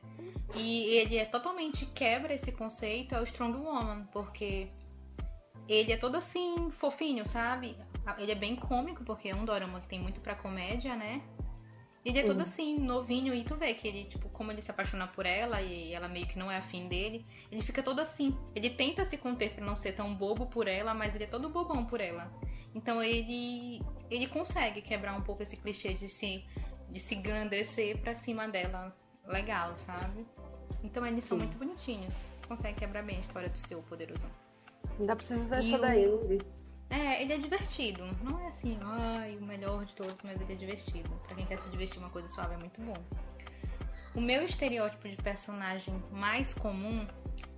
E 0.54 0.84
ele 0.96 1.16
é 1.16 1.24
totalmente 1.24 1.86
quebra 1.86 2.32
esse 2.32 2.52
conceito, 2.52 3.14
é 3.14 3.20
o 3.20 3.24
Strong 3.24 3.58
Woman, 3.58 4.06
porque 4.12 4.68
ele 5.68 5.92
é 5.92 5.96
todo 5.96 6.16
assim, 6.16 6.70
fofinho, 6.70 7.26
sabe? 7.26 7.76
Ele 8.18 8.32
é 8.32 8.34
bem 8.34 8.56
cômico, 8.56 9.04
porque 9.04 9.28
é 9.28 9.34
um 9.34 9.44
dorama 9.44 9.80
que 9.80 9.88
tem 9.88 10.00
muito 10.00 10.20
pra 10.20 10.34
comédia, 10.34 10.96
né? 10.96 11.22
Ele 12.04 12.18
é 12.18 12.24
todo 12.24 12.42
assim, 12.42 12.78
novinho, 12.78 13.32
e 13.34 13.42
tu 13.44 13.56
vê 13.56 13.72
que 13.72 13.88
ele, 13.88 14.04
tipo, 14.04 14.28
como 14.28 14.52
ele 14.52 14.60
se 14.60 14.70
apaixona 14.70 15.06
por 15.06 15.24
ela 15.24 15.62
e 15.62 15.92
ela 15.94 16.06
meio 16.06 16.26
que 16.26 16.38
não 16.38 16.50
é 16.50 16.58
afim 16.58 16.86
dele, 16.86 17.24
ele 17.50 17.62
fica 17.62 17.82
todo 17.82 17.98
assim. 17.98 18.36
Ele 18.54 18.68
tenta 18.68 19.06
se 19.06 19.16
conter 19.16 19.54
pra 19.54 19.64
não 19.64 19.74
ser 19.74 19.92
tão 19.92 20.14
bobo 20.14 20.46
por 20.46 20.68
ela, 20.68 20.92
mas 20.92 21.14
ele 21.14 21.24
é 21.24 21.26
todo 21.26 21.48
bobão 21.48 21.86
por 21.86 22.00
ela. 22.00 22.30
Então 22.74 23.02
ele 23.02 23.80
ele 24.10 24.26
consegue 24.26 24.82
quebrar 24.82 25.14
um 25.16 25.22
pouco 25.22 25.42
esse 25.42 25.56
clichê 25.56 25.94
de 25.94 26.10
se 26.10 26.44
de 26.90 27.00
se 27.00 27.14
engrandecer 27.14 27.98
pra 27.98 28.14
cima 28.14 28.46
dela, 28.48 28.94
legal, 29.26 29.74
sabe? 29.76 30.26
Então 30.82 31.06
eles 31.06 31.24
são 31.24 31.38
Sim. 31.38 31.44
muito 31.44 31.56
bonitinhos. 31.56 32.14
Consegue 32.46 32.78
quebrar 32.78 33.02
bem 33.02 33.16
a 33.16 33.20
história 33.20 33.48
do 33.48 33.56
seu 33.56 33.80
poderosão. 33.80 34.30
Ainda 35.00 35.16
preciso 35.16 35.46
ver 35.46 35.62
E 35.62 35.74
essa 35.74 35.78
daí, 35.78 36.04
eu 36.04 36.20
vi. 36.20 36.38
É, 36.90 37.22
ele 37.22 37.32
é 37.32 37.38
divertido. 37.38 38.04
Não 38.22 38.38
é 38.40 38.46
assim, 38.46 38.78
ai, 38.82 39.36
o 39.36 39.44
melhor 39.44 39.84
de 39.84 39.94
todos, 39.94 40.22
mas 40.22 40.40
ele 40.40 40.52
é 40.52 40.56
divertido. 40.56 41.10
Pra 41.26 41.34
quem 41.34 41.46
quer 41.46 41.58
se 41.58 41.68
divertir 41.70 41.98
uma 41.98 42.10
coisa 42.10 42.28
suave 42.28 42.54
é 42.54 42.58
muito 42.58 42.80
bom. 42.80 42.96
O 44.14 44.20
meu 44.20 44.44
estereótipo 44.44 45.08
de 45.08 45.16
personagem 45.16 45.94
mais 46.12 46.54
comum 46.54 47.06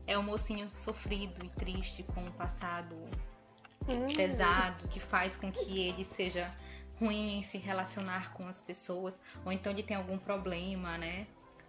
é 0.07 0.17
o 0.17 0.23
mocinho 0.23 0.69
sofrido 0.69 1.45
e 1.45 1.49
triste 1.51 2.03
com 2.15 2.23
um 2.25 2.33
passado 2.33 2.97
Hum. 3.89 4.07
pesado 4.17 4.89
que 4.89 4.99
faz 4.99 5.37
com 5.37 5.51
que 5.53 5.87
ele 5.87 6.05
seja 6.05 6.53
ruim 6.99 7.39
em 7.39 7.43
se 7.43 7.57
relacionar 7.59 8.33
com 8.33 8.47
as 8.49 8.61
pessoas, 8.61 9.21
ou 9.45 9.53
então 9.53 9.71
ele 9.73 9.83
tem 9.83 9.97
algum 9.97 10.19
problema, 10.19 10.97
né? 10.99 11.27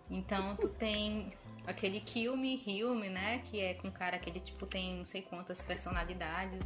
Então 0.09 0.55
tu 0.55 0.69
tem 0.69 1.33
aquele 1.65 1.99
Kill 1.99 2.35
Me, 2.37 2.63
Heal 2.65 2.95
Me, 2.95 3.09
né? 3.09 3.39
Que 3.39 3.59
é 3.59 3.73
com 3.75 3.89
um 3.89 3.91
cara 3.91 4.17
que 4.17 4.29
ele 4.29 4.39
tipo 4.39 4.65
tem 4.65 4.97
não 4.97 5.05
sei 5.05 5.21
quantas 5.21 5.61
personalidades 5.61 6.65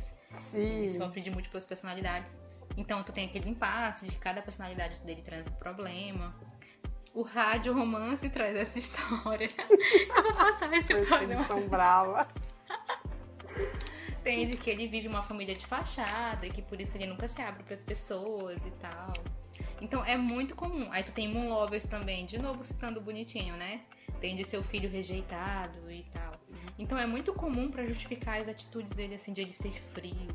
ele 0.53 0.89
Sim. 0.89 0.99
sofre 0.99 1.21
de 1.21 1.31
múltiplas 1.31 1.63
personalidades. 1.63 2.35
Então 2.77 3.03
tu 3.03 3.11
tem 3.11 3.27
aquele 3.27 3.49
impasse 3.49 4.05
de 4.05 4.11
que 4.11 4.17
cada 4.17 4.41
personalidade 4.41 4.99
dele 5.01 5.21
traz 5.21 5.45
um 5.47 5.51
problema. 5.51 6.33
O 7.13 7.23
rádio 7.23 7.73
romance 7.73 8.29
traz 8.29 8.55
essa 8.55 8.79
história. 8.79 9.49
Eu 10.15 10.23
vou 10.23 10.33
passar 10.33 10.71
esse 10.73 10.95
programa. 10.95 11.43
são 11.43 11.67
brava. 11.67 12.27
Tem 14.23 14.47
de 14.47 14.55
que 14.55 14.69
ele 14.69 14.87
vive 14.87 15.07
uma 15.07 15.23
família 15.23 15.55
de 15.55 15.65
fachada 15.65 16.45
e 16.45 16.49
que 16.49 16.61
por 16.61 16.79
isso 16.79 16.95
ele 16.95 17.07
nunca 17.07 17.27
se 17.27 17.41
abre 17.41 17.63
pras 17.63 17.83
pessoas 17.83 18.59
e 18.65 18.71
tal. 18.79 19.13
Então 19.81 20.05
é 20.05 20.15
muito 20.15 20.55
comum. 20.55 20.87
Aí 20.91 21.03
tu 21.03 21.11
tem 21.11 21.27
Moon 21.27 21.49
Lovers 21.49 21.85
também, 21.85 22.25
de 22.25 22.39
novo 22.39 22.63
citando 22.63 23.01
bonitinho, 23.01 23.57
né? 23.57 23.81
Tem 24.21 24.35
de 24.35 24.45
seu 24.45 24.61
filho 24.63 24.87
rejeitado 24.87 25.91
e 25.91 26.03
tal. 26.13 26.39
Então 26.77 26.97
é 26.97 27.07
muito 27.07 27.33
comum 27.33 27.71
pra 27.71 27.85
justificar 27.85 28.39
as 28.39 28.47
atitudes 28.47 28.91
dele, 28.93 29.15
assim, 29.15 29.33
de 29.33 29.41
ele 29.41 29.53
ser 29.53 29.73
frio, 29.73 30.27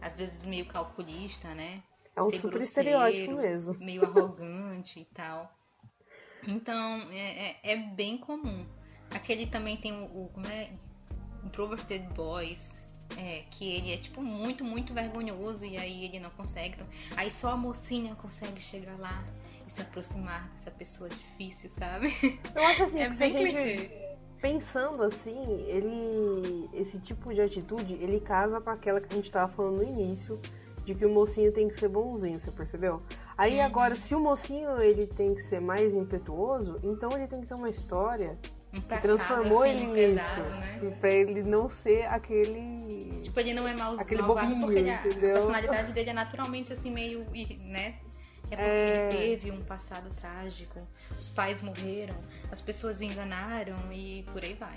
às 0.00 0.16
vezes 0.16 0.42
meio 0.44 0.64
calculista, 0.64 1.54
né? 1.54 1.82
É 2.16 2.22
um 2.22 2.30
Ser 2.30 2.38
super 2.38 2.58
grosseiro, 2.58 2.88
estereótipo 2.88 3.36
mesmo. 3.36 3.74
Meio 3.78 4.04
arrogante 4.04 5.00
e 5.00 5.04
tal. 5.04 5.54
Então, 6.46 7.08
é, 7.12 7.50
é, 7.50 7.72
é 7.72 7.76
bem 7.76 8.18
comum. 8.18 8.66
Aquele 9.10 9.46
também 9.46 9.76
tem 9.76 9.92
o, 9.92 10.24
o 10.24 10.28
como 10.30 10.46
é? 10.46 10.70
Introverted 11.44 12.06
Boys. 12.14 12.77
É, 13.16 13.42
que 13.50 13.66
ele 13.68 13.92
é 13.92 13.96
tipo 13.96 14.22
muito, 14.22 14.64
muito 14.64 14.92
vergonhoso 14.92 15.64
e 15.64 15.76
aí 15.76 16.04
ele 16.04 16.20
não 16.20 16.30
consegue. 16.30 16.74
Então, 16.74 16.86
aí 17.16 17.30
só 17.30 17.50
a 17.50 17.56
mocinha 17.56 18.14
consegue 18.16 18.60
chegar 18.60 18.98
lá 18.98 19.24
e 19.66 19.70
se 19.72 19.80
aproximar 19.82 20.48
dessa 20.50 20.70
pessoa 20.70 21.08
difícil, 21.08 21.70
sabe? 21.70 22.12
Eu 22.54 22.64
acho 22.66 22.82
assim, 22.84 22.98
É 23.00 23.08
bem 23.08 23.32
gente 23.32 23.34
clichê. 23.34 23.90
pensando 24.40 25.02
assim, 25.02 25.62
ele. 25.66 26.68
Esse 26.72 26.98
tipo 26.98 27.32
de 27.34 27.40
atitude, 27.40 27.94
ele 27.94 28.20
casa 28.20 28.60
com 28.60 28.70
aquela 28.70 29.00
que 29.00 29.12
a 29.12 29.16
gente 29.16 29.30
tava 29.30 29.50
falando 29.52 29.78
no 29.78 29.84
início, 29.84 30.40
de 30.84 30.94
que 30.94 31.04
o 31.04 31.10
mocinho 31.10 31.52
tem 31.52 31.68
que 31.68 31.74
ser 31.74 31.88
bonzinho, 31.88 32.38
você 32.38 32.50
percebeu? 32.50 33.02
Aí 33.36 33.58
Uhum. 33.58 33.64
agora, 33.64 33.94
se 33.94 34.14
o 34.14 34.20
mocinho 34.20 34.80
ele 34.80 35.06
tem 35.06 35.34
que 35.34 35.42
ser 35.42 35.60
mais 35.60 35.92
impetuoso, 35.94 36.78
então 36.82 37.10
ele 37.12 37.26
tem 37.26 37.40
que 37.40 37.46
ter 37.48 37.54
uma 37.54 37.68
história 37.70 38.38
Um 38.72 38.80
passado, 38.82 39.02
transformou 39.02 39.62
assim, 39.62 39.70
ele 39.96 40.12
nisso. 40.14 40.40
né? 40.40 40.96
Pra 41.00 41.10
ele 41.10 41.42
não 41.42 41.68
ser 41.68 42.04
aquele. 42.06 43.20
Tipo, 43.22 43.40
ele 43.40 43.54
não 43.54 43.66
é 43.66 43.74
mal, 43.74 43.98
Aquele 43.98 44.20
malvado 44.20 44.46
bobinho, 44.48 44.66
porque 44.66 44.78
ele, 44.78 44.90
a 44.90 45.00
entendeu? 45.06 45.32
personalidade 45.32 45.92
dele 45.92 46.10
é 46.10 46.12
naturalmente 46.12 46.72
assim, 46.72 46.90
meio, 46.90 47.24
né? 47.60 47.94
É 48.50 48.56
porque 48.56 48.60
É. 48.60 49.06
ele 49.12 49.36
teve 49.36 49.50
um 49.50 49.62
passado 49.64 50.08
trágico, 50.20 50.80
os 51.18 51.28
pais 51.30 51.60
morreram, 51.62 52.14
as 52.50 52.60
pessoas 52.60 52.98
o 53.00 53.04
enganaram 53.04 53.76
e 53.92 54.24
por 54.32 54.42
aí 54.42 54.54
vai. 54.54 54.76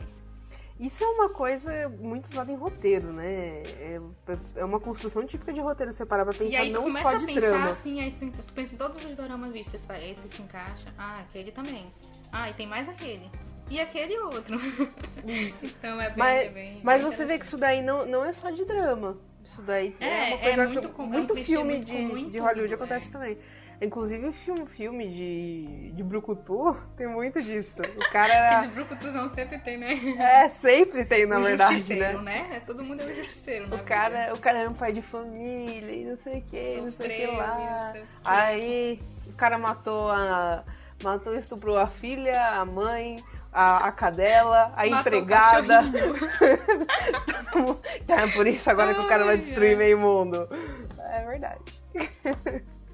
Isso 0.79 1.03
é 1.03 1.07
uma 1.07 1.29
coisa 1.29 1.87
muito 1.89 2.25
usada 2.25 2.51
em 2.51 2.55
roteiro, 2.55 3.13
né? 3.13 3.61
É, 3.63 4.01
é 4.55 4.65
uma 4.65 4.79
construção 4.79 5.25
típica 5.27 5.53
de 5.53 5.59
roteiro, 5.59 5.91
você 5.91 6.05
parar 6.05 6.25
pra 6.25 6.33
e 6.33 6.37
pensar 6.37 6.59
aí 6.59 6.73
tu 6.73 6.81
não 6.81 6.89
só 7.03 7.09
a 7.09 7.19
de 7.19 7.25
pensar 7.27 7.41
trama. 7.41 7.69
assim, 7.71 8.01
aí 8.01 8.11
tu, 8.11 8.31
tu 8.31 8.53
pensa 8.53 8.73
em 8.73 8.77
todos 8.77 9.05
os 9.05 9.15
doramas 9.15 9.51
vistos, 9.51 9.79
esse 10.01 10.35
se 10.35 10.41
encaixa, 10.41 10.93
ah, 10.97 11.19
aquele 11.21 11.51
também. 11.51 11.85
Ah, 12.31 12.49
e 12.49 12.53
tem 12.53 12.65
mais 12.67 12.89
aquele. 12.89 13.29
E 13.71 13.79
aquele 13.79 14.17
outro. 14.19 14.59
Isso. 15.25 15.65
então 15.65 16.01
é 16.01 16.09
bem, 16.09 16.17
Mas, 16.17 16.41
é 16.41 16.49
bem 16.49 16.81
mas 16.83 17.01
bem 17.01 17.11
você 17.11 17.25
vê 17.25 17.39
que 17.39 17.45
isso 17.45 17.57
daí 17.57 17.81
não, 17.81 18.05
não 18.05 18.25
é 18.25 18.33
só 18.33 18.49
de 18.49 18.65
drama. 18.65 19.17
Isso 19.45 19.61
daí 19.61 19.95
é, 19.99 20.05
É, 20.05 20.27
uma 20.27 20.35
é 20.35 20.39
coisa 20.39 20.67
muito 20.67 20.89
que 20.89 21.01
é 21.01 21.05
muito 21.05 21.35
filme 21.37 21.73
muito 21.75 21.85
de, 21.85 21.95
em 21.95 22.29
de 22.29 22.39
Hollywood 22.39 22.73
é. 22.73 22.75
acontece 22.75 23.09
também. 23.09 23.37
Inclusive 23.81 24.31
filme, 24.33 24.65
filme 24.67 25.09
de, 25.09 25.91
de 25.93 26.03
Brucutu 26.03 26.75
tem 26.97 27.07
muito 27.07 27.41
disso. 27.41 27.81
O 27.81 28.11
cara 28.11 28.31
era. 28.33 28.57
Aqueles 28.59 28.75
brucutuzão 28.75 29.29
sempre 29.29 29.57
tem, 29.59 29.77
né? 29.77 29.93
é, 30.19 30.49
sempre 30.49 31.05
tem, 31.05 31.25
na 31.25 31.39
o 31.39 31.43
verdade, 31.43 31.75
justiceiro, 31.75 32.21
né? 32.21 32.47
né? 32.49 32.59
Todo 32.59 32.83
mundo 32.83 33.01
é 33.01 33.05
um 33.05 33.15
justiceiro, 33.15 33.73
O 33.73 33.79
cara, 33.83 34.33
o 34.35 34.39
cara 34.39 34.59
era 34.59 34.69
um 34.69 34.73
pai 34.73 34.91
de 34.91 35.01
família 35.01 35.95
e 35.95 36.03
não 36.03 36.17
sei 36.17 36.39
o 36.39 36.41
que, 36.43 36.81
não 36.81 36.91
sei 36.91 37.07
o 37.07 37.31
que 37.31 37.37
lá. 37.37 37.93
não 37.95 38.01
o. 38.01 38.05
Aí 38.25 38.99
o 39.27 39.33
cara 39.33 39.57
matou 39.57 40.11
a. 40.11 40.63
Matou, 41.03 41.33
estuprou 41.33 41.79
a 41.79 41.87
filha, 41.87 42.59
a 42.59 42.63
mãe, 42.63 43.17
a, 43.51 43.87
a 43.87 43.91
cadela, 43.91 44.71
a 44.75 44.85
Matou 44.85 44.97
empregada. 44.99 45.81
Então 48.01 48.17
é 48.17 48.31
por 48.31 48.47
isso 48.47 48.69
agora 48.69 48.93
que 48.93 49.01
o 49.01 49.07
cara 49.07 49.25
vai 49.25 49.35
Ai, 49.35 49.41
destruir 49.41 49.77
meio 49.77 49.97
mundo. 49.99 50.47
É 50.99 51.25
verdade. 51.25 51.83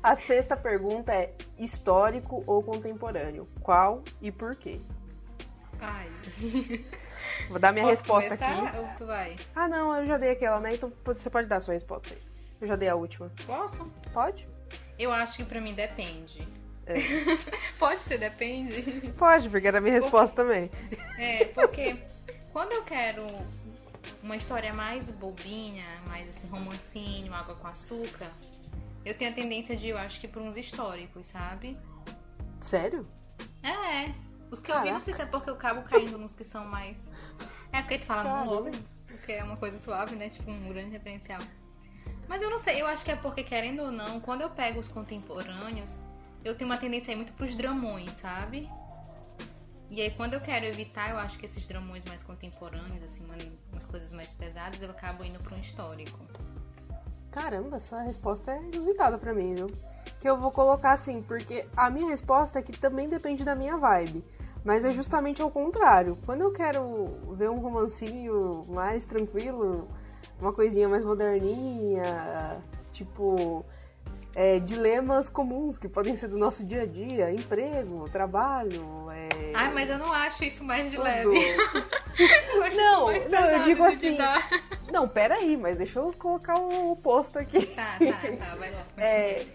A 0.01 0.15
sexta 0.15 0.57
pergunta 0.57 1.13
é: 1.13 1.33
histórico 1.57 2.43
ou 2.47 2.63
contemporâneo? 2.63 3.47
Qual 3.61 4.03
e 4.21 4.31
por 4.31 4.55
quê? 4.55 4.79
Ai. 5.79 6.09
Vou 7.49 7.59
dar 7.59 7.71
minha 7.71 7.85
Posso 7.85 7.97
resposta 7.99 8.37
começar 8.37 8.67
aqui. 8.67 8.77
ou 8.77 8.87
tu 8.97 9.05
vai? 9.05 9.35
Ah, 9.55 9.67
não, 9.67 9.95
eu 9.95 10.07
já 10.07 10.17
dei 10.17 10.31
aquela, 10.31 10.59
né? 10.59 10.73
Então 10.73 10.91
você 11.05 11.29
pode 11.29 11.47
dar 11.47 11.57
a 11.57 11.61
sua 11.61 11.73
resposta 11.75 12.13
aí. 12.15 12.21
Eu 12.59 12.67
já 12.67 12.75
dei 12.75 12.89
a 12.89 12.95
última. 12.95 13.31
Posso? 13.45 13.85
Pode? 14.11 14.47
Eu 14.97 15.11
acho 15.11 15.37
que 15.37 15.43
pra 15.43 15.61
mim 15.61 15.75
depende. 15.75 16.47
É. 16.87 16.95
Pode 17.77 18.01
ser, 18.03 18.17
depende. 18.17 19.11
Pode, 19.17 19.49
porque 19.49 19.67
era 19.67 19.77
a 19.77 19.81
minha 19.81 19.93
resposta 19.93 20.43
também. 20.43 20.71
É, 21.17 21.45
porque 21.45 21.97
quando 22.51 22.71
eu 22.71 22.83
quero 22.83 23.23
uma 24.23 24.35
história 24.35 24.73
mais 24.73 25.11
bobinha, 25.11 25.85
mais 26.07 26.29
assim, 26.29 26.47
romancinho, 26.47 27.33
água 27.33 27.55
com 27.55 27.67
açúcar, 27.67 28.31
eu 29.05 29.17
tenho 29.17 29.31
a 29.31 29.33
tendência 29.33 29.75
de, 29.75 29.89
eu 29.89 29.97
acho 29.97 30.19
que 30.19 30.27
por 30.27 30.41
uns 30.41 30.57
históricos, 30.57 31.27
sabe? 31.27 31.77
Sério? 32.59 33.07
É, 33.63 34.13
os 34.49 34.61
que 34.61 34.71
eu 34.71 34.75
vi, 34.75 34.81
Caraca. 34.81 34.93
não 34.93 35.01
sei 35.01 35.13
se 35.13 35.21
é 35.21 35.25
porque 35.25 35.49
eu 35.49 35.55
acabo 35.55 35.81
caindo 35.83 36.17
nos 36.17 36.35
que 36.35 36.43
são 36.43 36.65
mais. 36.65 36.97
É 37.71 37.81
porque 37.81 37.99
tu 37.99 38.05
fala 38.05 38.43
Lovers, 38.43 38.81
porque 39.07 39.33
é 39.33 39.43
uma 39.43 39.57
coisa 39.57 39.77
suave, 39.77 40.15
né? 40.15 40.29
Tipo 40.29 40.49
um 40.49 40.69
grande 40.69 40.91
referencial. 40.91 41.41
Mas 42.27 42.41
eu 42.41 42.49
não 42.49 42.59
sei, 42.59 42.81
eu 42.81 42.87
acho 42.87 43.05
que 43.05 43.11
é 43.11 43.15
porque, 43.15 43.43
querendo 43.43 43.83
ou 43.83 43.91
não, 43.91 44.19
quando 44.19 44.41
eu 44.41 44.49
pego 44.49 44.79
os 44.79 44.87
contemporâneos, 44.87 45.99
eu 46.47 46.55
tenho 46.55 46.69
uma 46.69 46.77
tendência 46.77 47.11
a 47.11 47.13
ir 47.13 47.17
muito 47.17 47.33
pros 47.33 47.53
dramões, 47.55 48.09
sabe? 48.11 48.69
E 49.89 50.01
aí 50.01 50.11
quando 50.11 50.33
eu 50.33 50.41
quero 50.41 50.65
evitar, 50.65 51.09
eu 51.11 51.17
acho 51.17 51.37
que 51.37 51.45
esses 51.45 51.65
dramões 51.65 52.03
mais 52.07 52.23
contemporâneos, 52.23 53.03
assim, 53.03 53.23
uma- 53.23 53.35
umas 53.71 53.85
coisas 53.85 54.11
mais 54.13 54.33
pesadas, 54.33 54.81
eu 54.81 54.89
acabo 54.89 55.23
indo 55.23 55.39
pra 55.39 55.55
um 55.55 55.59
histórico. 55.59 56.19
Caramba, 57.31 57.77
essa 57.77 58.01
resposta 58.01 58.51
é 58.51 58.61
inusitada 58.63 59.17
pra 59.17 59.33
mim, 59.33 59.53
viu? 59.53 59.71
Que 60.19 60.27
eu 60.27 60.37
vou 60.37 60.51
colocar 60.51 60.93
assim, 60.93 61.21
porque 61.21 61.65
a 61.75 61.89
minha 61.89 62.09
resposta 62.09 62.59
é 62.59 62.61
que 62.61 62.71
também 62.71 63.07
depende 63.07 63.43
da 63.43 63.55
minha 63.55 63.77
vibe. 63.77 64.23
Mas 64.65 64.83
é 64.83 64.91
justamente 64.91 65.41
ao 65.41 65.51
contrário. 65.51 66.17
Quando 66.25 66.41
eu 66.41 66.51
quero 66.51 67.05
ver 67.35 67.49
um 67.49 67.59
romancinho 67.59 68.65
mais 68.67 69.05
tranquilo, 69.05 69.87
uma 70.41 70.51
coisinha 70.51 70.89
mais 70.89 71.05
moderninha, 71.05 72.61
tipo 72.91 73.63
é, 74.37 74.59
dilemas 74.59 75.29
comuns 75.29 75.79
que 75.79 75.89
podem 75.89 76.15
ser 76.15 76.27
do 76.27 76.37
nosso 76.37 76.63
dia 76.63 76.83
a 76.83 76.85
dia, 76.85 77.31
emprego, 77.31 78.07
trabalho. 78.11 79.09
É... 79.11 79.51
Ai, 79.55 79.73
mas 79.73 79.89
eu 79.89 79.97
não 79.97 80.13
acho 80.13 80.43
isso 80.43 80.63
mais 80.63 80.91
de 80.91 80.95
tudo. 80.95 81.05
leve. 81.05 81.27
Eu 82.53 82.75
Não, 82.75 83.05
não, 83.29 83.51
eu 83.51 83.63
digo 83.63 83.83
assim. 83.83 84.17
Não, 84.91 85.07
peraí, 85.07 85.55
mas 85.55 85.77
deixa 85.77 85.99
eu 85.99 86.11
colocar 86.13 86.55
o 86.59 86.95
posto 86.95 87.37
aqui. 87.37 87.67
Tá, 87.67 87.97
tá, 87.99 88.45
tá, 88.45 88.55
vai 88.55 88.71
lá. 88.71 88.83
É, 88.97 89.45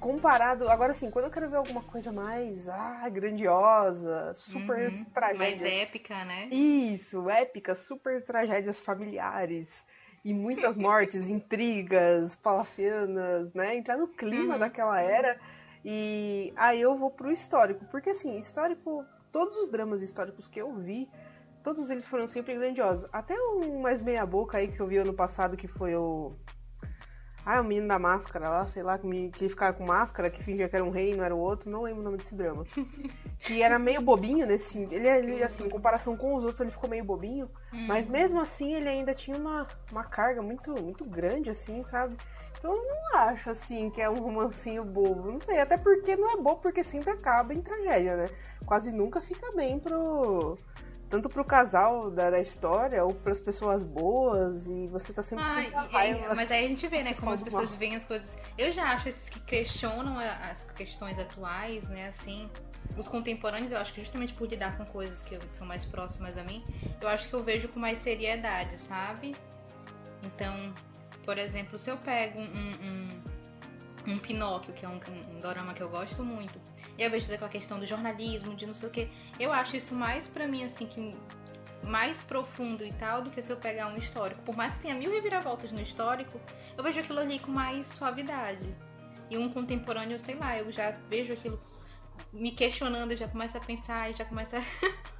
comparado. 0.00 0.68
Agora 0.68 0.92
sim, 0.92 1.08
quando 1.08 1.26
eu 1.26 1.30
quero 1.30 1.48
ver 1.48 1.56
alguma 1.56 1.82
coisa 1.82 2.10
mais 2.10 2.68
ah, 2.68 3.08
grandiosa, 3.08 4.32
super 4.34 4.90
Uhum, 4.90 5.04
tragédias. 5.14 5.62
Mais 5.62 5.88
épica, 5.88 6.24
né? 6.24 6.46
Isso, 6.50 7.30
épica, 7.30 7.76
super 7.76 8.24
tragédias 8.24 8.78
familiares. 8.80 9.84
E 10.24 10.34
muitas 10.34 10.76
mortes, 10.76 11.30
intrigas 11.30 12.36
palacianas, 12.36 13.52
né? 13.54 13.76
Entrar 13.76 13.96
no 13.96 14.08
clima 14.08 14.54
Uhum. 14.54 14.60
daquela 14.60 15.00
era. 15.00 15.38
E 15.84 16.52
aí 16.56 16.80
eu 16.80 16.96
vou 16.96 17.10
pro 17.10 17.30
histórico. 17.30 17.84
Porque 17.86 18.10
assim, 18.10 18.38
histórico, 18.38 19.04
todos 19.32 19.56
os 19.56 19.70
dramas 19.70 20.02
históricos 20.02 20.46
que 20.48 20.60
eu 20.60 20.72
vi, 20.74 21.08
todos 21.62 21.88
eles 21.90 22.06
foram 22.06 22.26
sempre 22.26 22.54
grandiosos. 22.54 23.08
Até 23.12 23.34
um 23.34 23.80
mais 23.80 24.02
meia 24.02 24.26
boca 24.26 24.58
aí 24.58 24.68
que 24.68 24.80
eu 24.80 24.86
vi 24.86 24.96
ano 24.98 25.14
passado, 25.14 25.56
que 25.56 25.68
foi 25.68 25.94
o. 25.94 26.32
Ah, 27.50 27.62
o 27.62 27.64
menino 27.64 27.88
da 27.88 27.98
máscara 27.98 28.46
lá, 28.46 28.66
sei 28.68 28.82
lá, 28.82 28.98
que, 28.98 29.06
me, 29.06 29.30
que 29.30 29.48
ficava 29.48 29.72
com 29.72 29.82
máscara, 29.82 30.28
que 30.28 30.42
fingia 30.42 30.68
que 30.68 30.76
era 30.76 30.84
um 30.84 30.90
rei, 30.90 31.16
não 31.16 31.24
era 31.24 31.34
o 31.34 31.38
outro, 31.38 31.70
não 31.70 31.80
lembro 31.80 32.02
o 32.02 32.04
nome 32.04 32.18
desse 32.18 32.34
drama. 32.34 32.66
que 33.40 33.62
era 33.62 33.78
meio 33.78 34.02
bobinho 34.02 34.46
nesse. 34.46 34.78
Ele, 34.78 35.08
ele, 35.08 35.42
assim, 35.42 35.64
em 35.64 35.70
comparação 35.70 36.14
com 36.14 36.34
os 36.34 36.44
outros, 36.44 36.60
ele 36.60 36.70
ficou 36.70 36.90
meio 36.90 37.02
bobinho. 37.02 37.48
Hum. 37.72 37.86
Mas 37.88 38.06
mesmo 38.06 38.38
assim, 38.38 38.74
ele 38.74 38.86
ainda 38.86 39.14
tinha 39.14 39.34
uma, 39.34 39.66
uma 39.90 40.04
carga 40.04 40.42
muito, 40.42 40.72
muito 40.72 41.06
grande, 41.06 41.48
assim, 41.48 41.82
sabe? 41.84 42.18
Então 42.58 42.70
eu 42.70 42.84
não 42.84 43.18
acho, 43.20 43.48
assim, 43.48 43.88
que 43.88 44.02
é 44.02 44.10
um 44.10 44.20
romancinho 44.20 44.84
bobo. 44.84 45.30
Não 45.32 45.38
sei, 45.38 45.58
até 45.58 45.78
porque 45.78 46.16
não 46.16 46.30
é 46.30 46.36
bobo, 46.36 46.60
porque 46.60 46.82
sempre 46.82 47.12
acaba 47.12 47.54
em 47.54 47.62
tragédia, 47.62 48.14
né? 48.14 48.28
Quase 48.66 48.92
nunca 48.92 49.22
fica 49.22 49.56
bem 49.56 49.78
pro. 49.78 50.58
Tanto 51.10 51.28
pro 51.28 51.42
casal 51.44 52.10
da, 52.10 52.28
da 52.30 52.38
história, 52.40 53.02
ou 53.02 53.14
pras 53.14 53.40
pessoas 53.40 53.82
boas, 53.82 54.66
e 54.66 54.86
você 54.88 55.12
tá 55.12 55.22
sempre 55.22 55.44
Ah, 55.44 55.54
com 55.70 55.88
e- 55.88 55.92
raiva. 55.92 56.34
mas 56.34 56.50
aí 56.50 56.66
a 56.66 56.68
gente 56.68 56.86
vê, 56.86 57.02
né, 57.02 57.14
como 57.14 57.32
as 57.32 57.42
pessoas 57.42 57.74
veem 57.74 57.96
as 57.96 58.04
coisas. 58.04 58.28
Eu 58.58 58.70
já 58.70 58.92
acho 58.92 59.08
esses 59.08 59.28
que 59.28 59.40
questionam 59.40 60.18
as 60.18 60.64
questões 60.76 61.18
atuais, 61.18 61.88
né, 61.88 62.08
assim. 62.08 62.50
Os 62.96 63.08
contemporâneos, 63.08 63.72
eu 63.72 63.78
acho 63.78 63.92
que 63.94 64.00
justamente 64.02 64.34
por 64.34 64.48
lidar 64.48 64.76
com 64.76 64.84
coisas 64.84 65.22
que 65.22 65.38
são 65.52 65.66
mais 65.66 65.84
próximas 65.84 66.36
a 66.36 66.42
mim, 66.42 66.64
eu 67.00 67.08
acho 67.08 67.28
que 67.28 67.34
eu 67.34 67.42
vejo 67.42 67.68
com 67.68 67.78
mais 67.80 67.98
seriedade, 67.98 68.76
sabe? 68.76 69.34
Então, 70.22 70.74
por 71.24 71.38
exemplo, 71.38 71.78
se 71.78 71.90
eu 71.90 71.96
pego 71.96 72.40
um, 72.40 72.44
um, 72.44 73.22
um, 74.06 74.18
Pinóquio, 74.18 74.72
que 74.74 74.84
é 74.84 74.88
um, 74.88 75.00
um, 75.30 75.40
dorama 75.40 75.74
que 75.74 75.82
eu 75.82 75.88
gosto 75.88 76.24
muito, 76.24 76.60
e 76.96 77.02
eu 77.02 77.10
vejo 77.10 77.26
toda 77.26 77.36
aquela 77.36 77.50
questão 77.50 77.78
do 77.78 77.86
jornalismo, 77.86 78.54
de 78.54 78.66
não 78.66 78.74
sei 78.74 78.88
o 78.88 78.92
que, 78.92 79.10
eu 79.38 79.52
acho 79.52 79.76
isso 79.76 79.94
mais 79.94 80.28
pra 80.28 80.46
mim, 80.46 80.64
assim, 80.64 80.86
que 80.86 81.16
mais 81.82 82.20
profundo 82.20 82.84
e 82.84 82.92
tal 82.92 83.22
do 83.22 83.30
que 83.30 83.40
se 83.40 83.52
eu 83.52 83.56
pegar 83.56 83.88
um 83.88 83.96
histórico. 83.96 84.42
Por 84.42 84.56
mais 84.56 84.74
que 84.74 84.82
tenha 84.82 84.94
mil 84.94 85.10
reviravoltas 85.10 85.70
no 85.72 85.80
histórico, 85.80 86.40
eu 86.76 86.82
vejo 86.82 87.00
aquilo 87.00 87.20
ali 87.20 87.38
com 87.38 87.50
mais 87.50 87.86
suavidade. 87.86 88.68
E 89.30 89.38
um 89.38 89.48
contemporâneo, 89.48 90.18
sei 90.18 90.34
lá, 90.34 90.58
eu 90.58 90.70
já 90.72 90.90
vejo 91.08 91.32
aquilo 91.32 91.58
me 92.32 92.50
questionando, 92.50 93.12
eu 93.12 93.16
já 93.16 93.28
começo 93.28 93.56
a 93.56 93.60
pensar, 93.60 94.10
e 94.10 94.14
já 94.14 94.24
começo 94.24 94.56
a, 94.56 94.60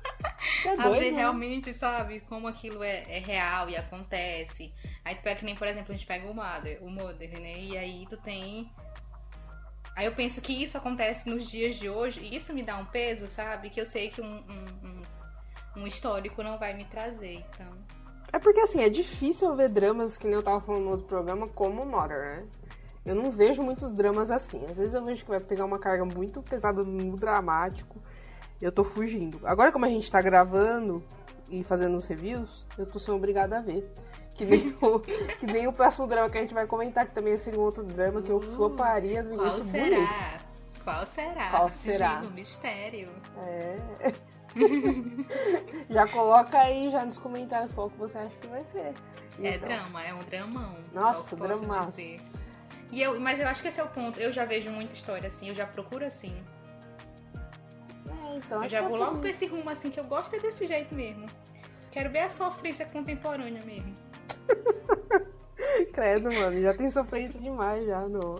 É 0.64 0.70
a 0.70 0.89
doido, 0.89 1.01
ver 1.01 1.12
né? 1.12 1.18
realmente, 1.18 1.72
sabe, 1.72 2.20
como 2.20 2.49
aquilo 2.49 2.83
é, 2.83 3.05
é 3.09 3.18
real 3.18 3.70
e 3.70 3.76
acontece. 3.76 4.72
Aí 5.09 5.15
tu 5.15 5.23
pega 5.23 5.37
que 5.41 5.45
nem, 5.47 5.57
por 5.57 5.67
exemplo, 5.67 5.91
a 5.91 5.97
gente 5.97 6.07
pega 6.07 6.31
o 6.31 6.35
Mother, 6.35 6.85
o 6.85 6.91
Mother, 6.91 7.31
né? 7.41 7.59
E 7.63 7.79
aí 7.79 8.07
tu 8.11 8.19
tem. 8.19 8.71
Aí 9.97 10.05
eu 10.05 10.13
penso 10.15 10.39
que 10.43 10.53
isso 10.53 10.77
acontece 10.77 11.27
nos 11.31 11.49
dias 11.49 11.77
de 11.77 11.89
hoje, 11.89 12.21
e 12.21 12.37
isso 12.37 12.53
me 12.53 12.63
dá 12.63 12.77
um 12.77 12.85
peso, 12.85 13.27
sabe? 13.27 13.71
Que 13.71 13.81
eu 13.81 13.87
sei 13.87 14.11
que 14.11 14.21
um, 14.21 14.27
um, 14.37 14.67
um- 14.87 15.83
um 15.83 15.87
histórico 15.87 16.43
não 16.43 16.59
vai 16.59 16.75
me 16.75 16.85
trazer. 16.85 17.43
Então. 17.49 17.73
É 18.31 18.39
porque 18.39 18.61
assim, 18.61 18.83
é 18.83 18.91
difícil 18.91 19.57
ver 19.57 19.71
dramas, 19.71 20.19
que 20.19 20.27
nem 20.27 20.35
eu 20.37 20.43
tava 20.43 20.61
falando 20.61 20.85
no 20.85 20.91
outro 20.91 21.07
programa, 21.07 21.49
como 21.49 21.87
Mother, 21.87 22.19
né? 22.19 22.47
Eu 23.07 23.15
não 23.15 23.31
vejo 23.31 23.63
muitos 23.63 23.91
dramas 23.95 24.31
assim. 24.31 24.63
Às 24.67 24.77
vezes 24.77 24.93
eu 24.93 25.03
vejo 25.03 25.25
que 25.25 25.31
vai 25.31 25.41
pegar 25.41 25.65
uma 25.65 25.79
carga 25.79 26.05
muito 26.05 26.43
pesada 26.43 26.85
no 26.85 27.17
dramático. 27.17 27.99
Eu 28.61 28.71
tô 28.71 28.85
fugindo. 28.85 29.41
Agora, 29.47 29.73
como 29.73 29.87
a 29.87 29.89
gente 29.89 30.11
tá 30.11 30.21
gravando 30.21 31.03
e 31.51 31.65
fazendo 31.65 31.97
os 31.97 32.07
reviews, 32.07 32.67
eu 32.77 32.87
tô 32.87 32.99
sendo 32.99 33.17
obrigada 33.17 33.59
a 33.59 33.61
ver. 33.61 33.91
Que 34.35 34.45
nem, 34.45 34.77
o, 34.81 35.01
que 35.01 35.47
nem 35.47 35.67
o 35.67 35.73
próximo 35.73 36.07
drama 36.07 36.31
que 36.31 36.39
a 36.39 36.41
gente 36.41 36.55
vai 36.55 36.67
comentar, 36.67 37.07
que 37.07 37.15
também 37.15 37.37
seria 37.37 37.59
um 37.59 37.63
outro 37.63 37.83
drama 37.85 38.23
que 38.23 38.31
eu 38.31 38.41
floparia 38.41 39.23
do 39.23 39.37
Qual 39.37 39.47
início 39.47 39.65
bonito. 39.65 39.85
será? 39.85 40.41
Qual 40.85 41.07
será? 41.07 41.51
Qual 41.51 41.69
será? 41.71 42.11
Sigilo, 42.17 42.31
mistério. 42.33 43.11
É. 43.39 43.77
já 45.91 46.07
coloca 46.09 46.59
aí 46.59 46.91
já 46.91 47.05
nos 47.05 47.19
comentários 47.19 47.73
qual 47.73 47.91
que 47.91 47.99
você 47.99 48.19
acha 48.19 48.37
que 48.41 48.47
vai 48.47 48.65
ser. 48.65 48.95
É 49.43 49.55
Então, 49.55 49.69
drama, 49.69 50.03
é 50.05 50.15
um 50.15 50.21
dramão. 50.21 50.77
Nossa, 50.93 51.37
posso 51.37 51.37
dramaço. 51.37 52.01
E 52.01 53.03
eu, 53.03 53.21
mas 53.21 53.39
eu 53.39 53.47
acho 53.47 53.61
que 53.61 53.69
esse 53.69 53.79
é 53.81 53.85
o 53.85 53.89
ponto. 53.89 54.19
Eu 54.19 54.33
já 54.33 54.45
vejo 54.45 54.71
muita 54.71 54.95
história 54.95 55.27
assim, 55.27 55.49
eu 55.49 55.55
já 55.55 55.67
procuro 55.67 56.05
assim. 56.05 56.35
É, 58.25 58.37
então, 58.37 58.62
Eu 58.62 58.69
já 58.69 58.79
é 58.79 58.83
vou 58.83 58.97
logo 58.97 59.19
pra 59.19 59.31
esse 59.31 59.47
rumo 59.47 59.69
assim, 59.71 59.91
que 59.91 60.01
eu 60.01 60.05
gosto 60.05 60.35
é 60.37 60.39
desse 60.41 60.66
jeito 60.66 60.95
mesmo. 60.95 61.27
Quero 61.91 62.11
ver 62.11 62.21
a 62.21 62.31
sofrência 62.31 62.87
contemporânea 62.87 63.62
mesmo. 63.64 63.95
Credo, 65.93 66.33
mano, 66.33 66.61
já 66.61 66.73
tem 66.73 66.89
sofrência 66.91 67.41
demais 67.41 67.85
já 67.85 68.03
no, 68.03 68.37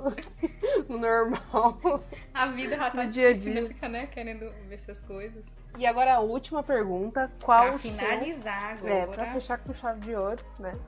no 0.89 0.99
normal. 0.99 2.03
A 2.33 2.47
vida 2.47 2.77
já 2.77 2.91
tá 2.91 3.05
No 3.05 3.11
dia 3.11 3.29
a 3.29 3.33
difícil, 3.33 3.53
dia. 3.55 3.69
fica, 3.69 3.89
né, 3.89 4.07
querendo 4.07 4.53
ver 4.69 4.77
essas 4.77 5.01
coisas. 5.01 5.45
E 5.77 5.85
agora 5.87 6.15
a 6.15 6.21
última 6.21 6.63
pergunta, 6.63 7.31
qual 7.43 7.67
pra 7.67 7.75
o 7.75 7.79
seu... 7.79 7.91
finalizar 7.91 8.77
agora. 8.79 8.95
É, 8.95 9.07
pra 9.07 9.33
fechar 9.33 9.59
com 9.59 9.73
chave 9.73 10.01
de 10.01 10.15
ouro, 10.15 10.45
né? 10.59 10.79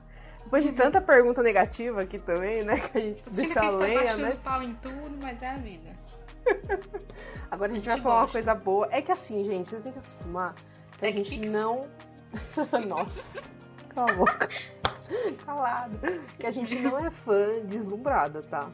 Depois 0.44 0.64
de 0.64 0.72
tanta 0.72 1.00
pergunta 1.00 1.42
negativa 1.42 2.02
aqui 2.02 2.18
também, 2.18 2.64
né? 2.64 2.78
Que 2.80 2.98
a 2.98 3.00
gente 3.00 3.22
Você 3.24 3.42
deixa 3.42 3.60
que 3.60 3.66
a 3.66 3.70
lenha, 3.70 4.16
né? 4.16 4.38
pau 4.42 4.62
em 4.62 4.74
tudo, 4.74 5.18
mas 5.20 5.40
é 5.42 5.48
a 5.50 5.56
vida. 5.56 5.90
Agora 7.50 7.72
a 7.72 7.74
gente 7.74 7.88
vai 7.88 8.00
falar 8.00 8.22
uma 8.22 8.28
coisa 8.28 8.54
boa. 8.54 8.88
É 8.90 9.02
que 9.02 9.10
assim, 9.12 9.44
gente, 9.44 9.68
vocês 9.68 9.82
têm 9.82 9.92
que 9.92 9.98
acostumar 9.98 10.54
que 10.98 11.06
a 11.06 11.12
Tech 11.12 11.16
gente 11.16 11.38
Pix. 11.40 11.52
não. 11.52 11.86
Nossa, 12.86 13.42
cala 13.88 14.10
a 14.12 14.14
boca. 14.14 14.48
Calado. 15.44 15.98
Que 16.38 16.46
a 16.46 16.50
gente 16.50 16.78
não 16.78 16.96
é 16.98 17.10
fã 17.10 17.60
deslumbrada, 17.64 18.42
tá? 18.42 18.70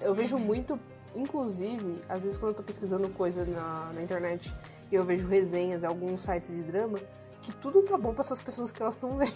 Eu 0.00 0.14
vejo 0.14 0.36
Uhum. 0.36 0.42
muito, 0.44 0.80
inclusive, 1.14 2.02
às 2.08 2.22
vezes 2.22 2.36
quando 2.36 2.50
eu 2.52 2.56
tô 2.56 2.62
pesquisando 2.64 3.08
coisa 3.10 3.44
na, 3.44 3.92
na 3.94 4.02
internet 4.02 4.52
e 4.90 4.94
eu 4.96 5.04
vejo 5.04 5.28
resenhas 5.28 5.84
em 5.84 5.86
alguns 5.86 6.22
sites 6.22 6.48
de 6.54 6.62
drama, 6.62 6.98
que 7.42 7.52
tudo 7.52 7.82
tá 7.82 7.96
bom 7.96 8.12
pra 8.12 8.22
essas 8.22 8.40
pessoas 8.40 8.72
que 8.72 8.82
elas 8.82 8.94
estão 8.94 9.16
lendo. 9.16 9.32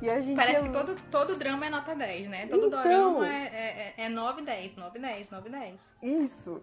E 0.00 0.10
a 0.10 0.20
gente 0.20 0.36
Parece 0.36 0.64
é 0.64 0.66
que 0.66 0.72
todo, 0.72 0.96
todo 1.10 1.36
drama 1.36 1.66
é 1.66 1.70
nota 1.70 1.94
10, 1.94 2.28
né? 2.28 2.46
Todo 2.46 2.66
Então. 2.66 2.82
dorama 2.82 3.28
é, 3.28 3.94
é, 3.96 4.04
é 4.04 4.08
9, 4.08 4.42
10, 4.42 4.76
9, 4.76 4.98
10, 4.98 5.30
9, 5.30 5.50
10. 5.50 5.96
Isso. 6.02 6.62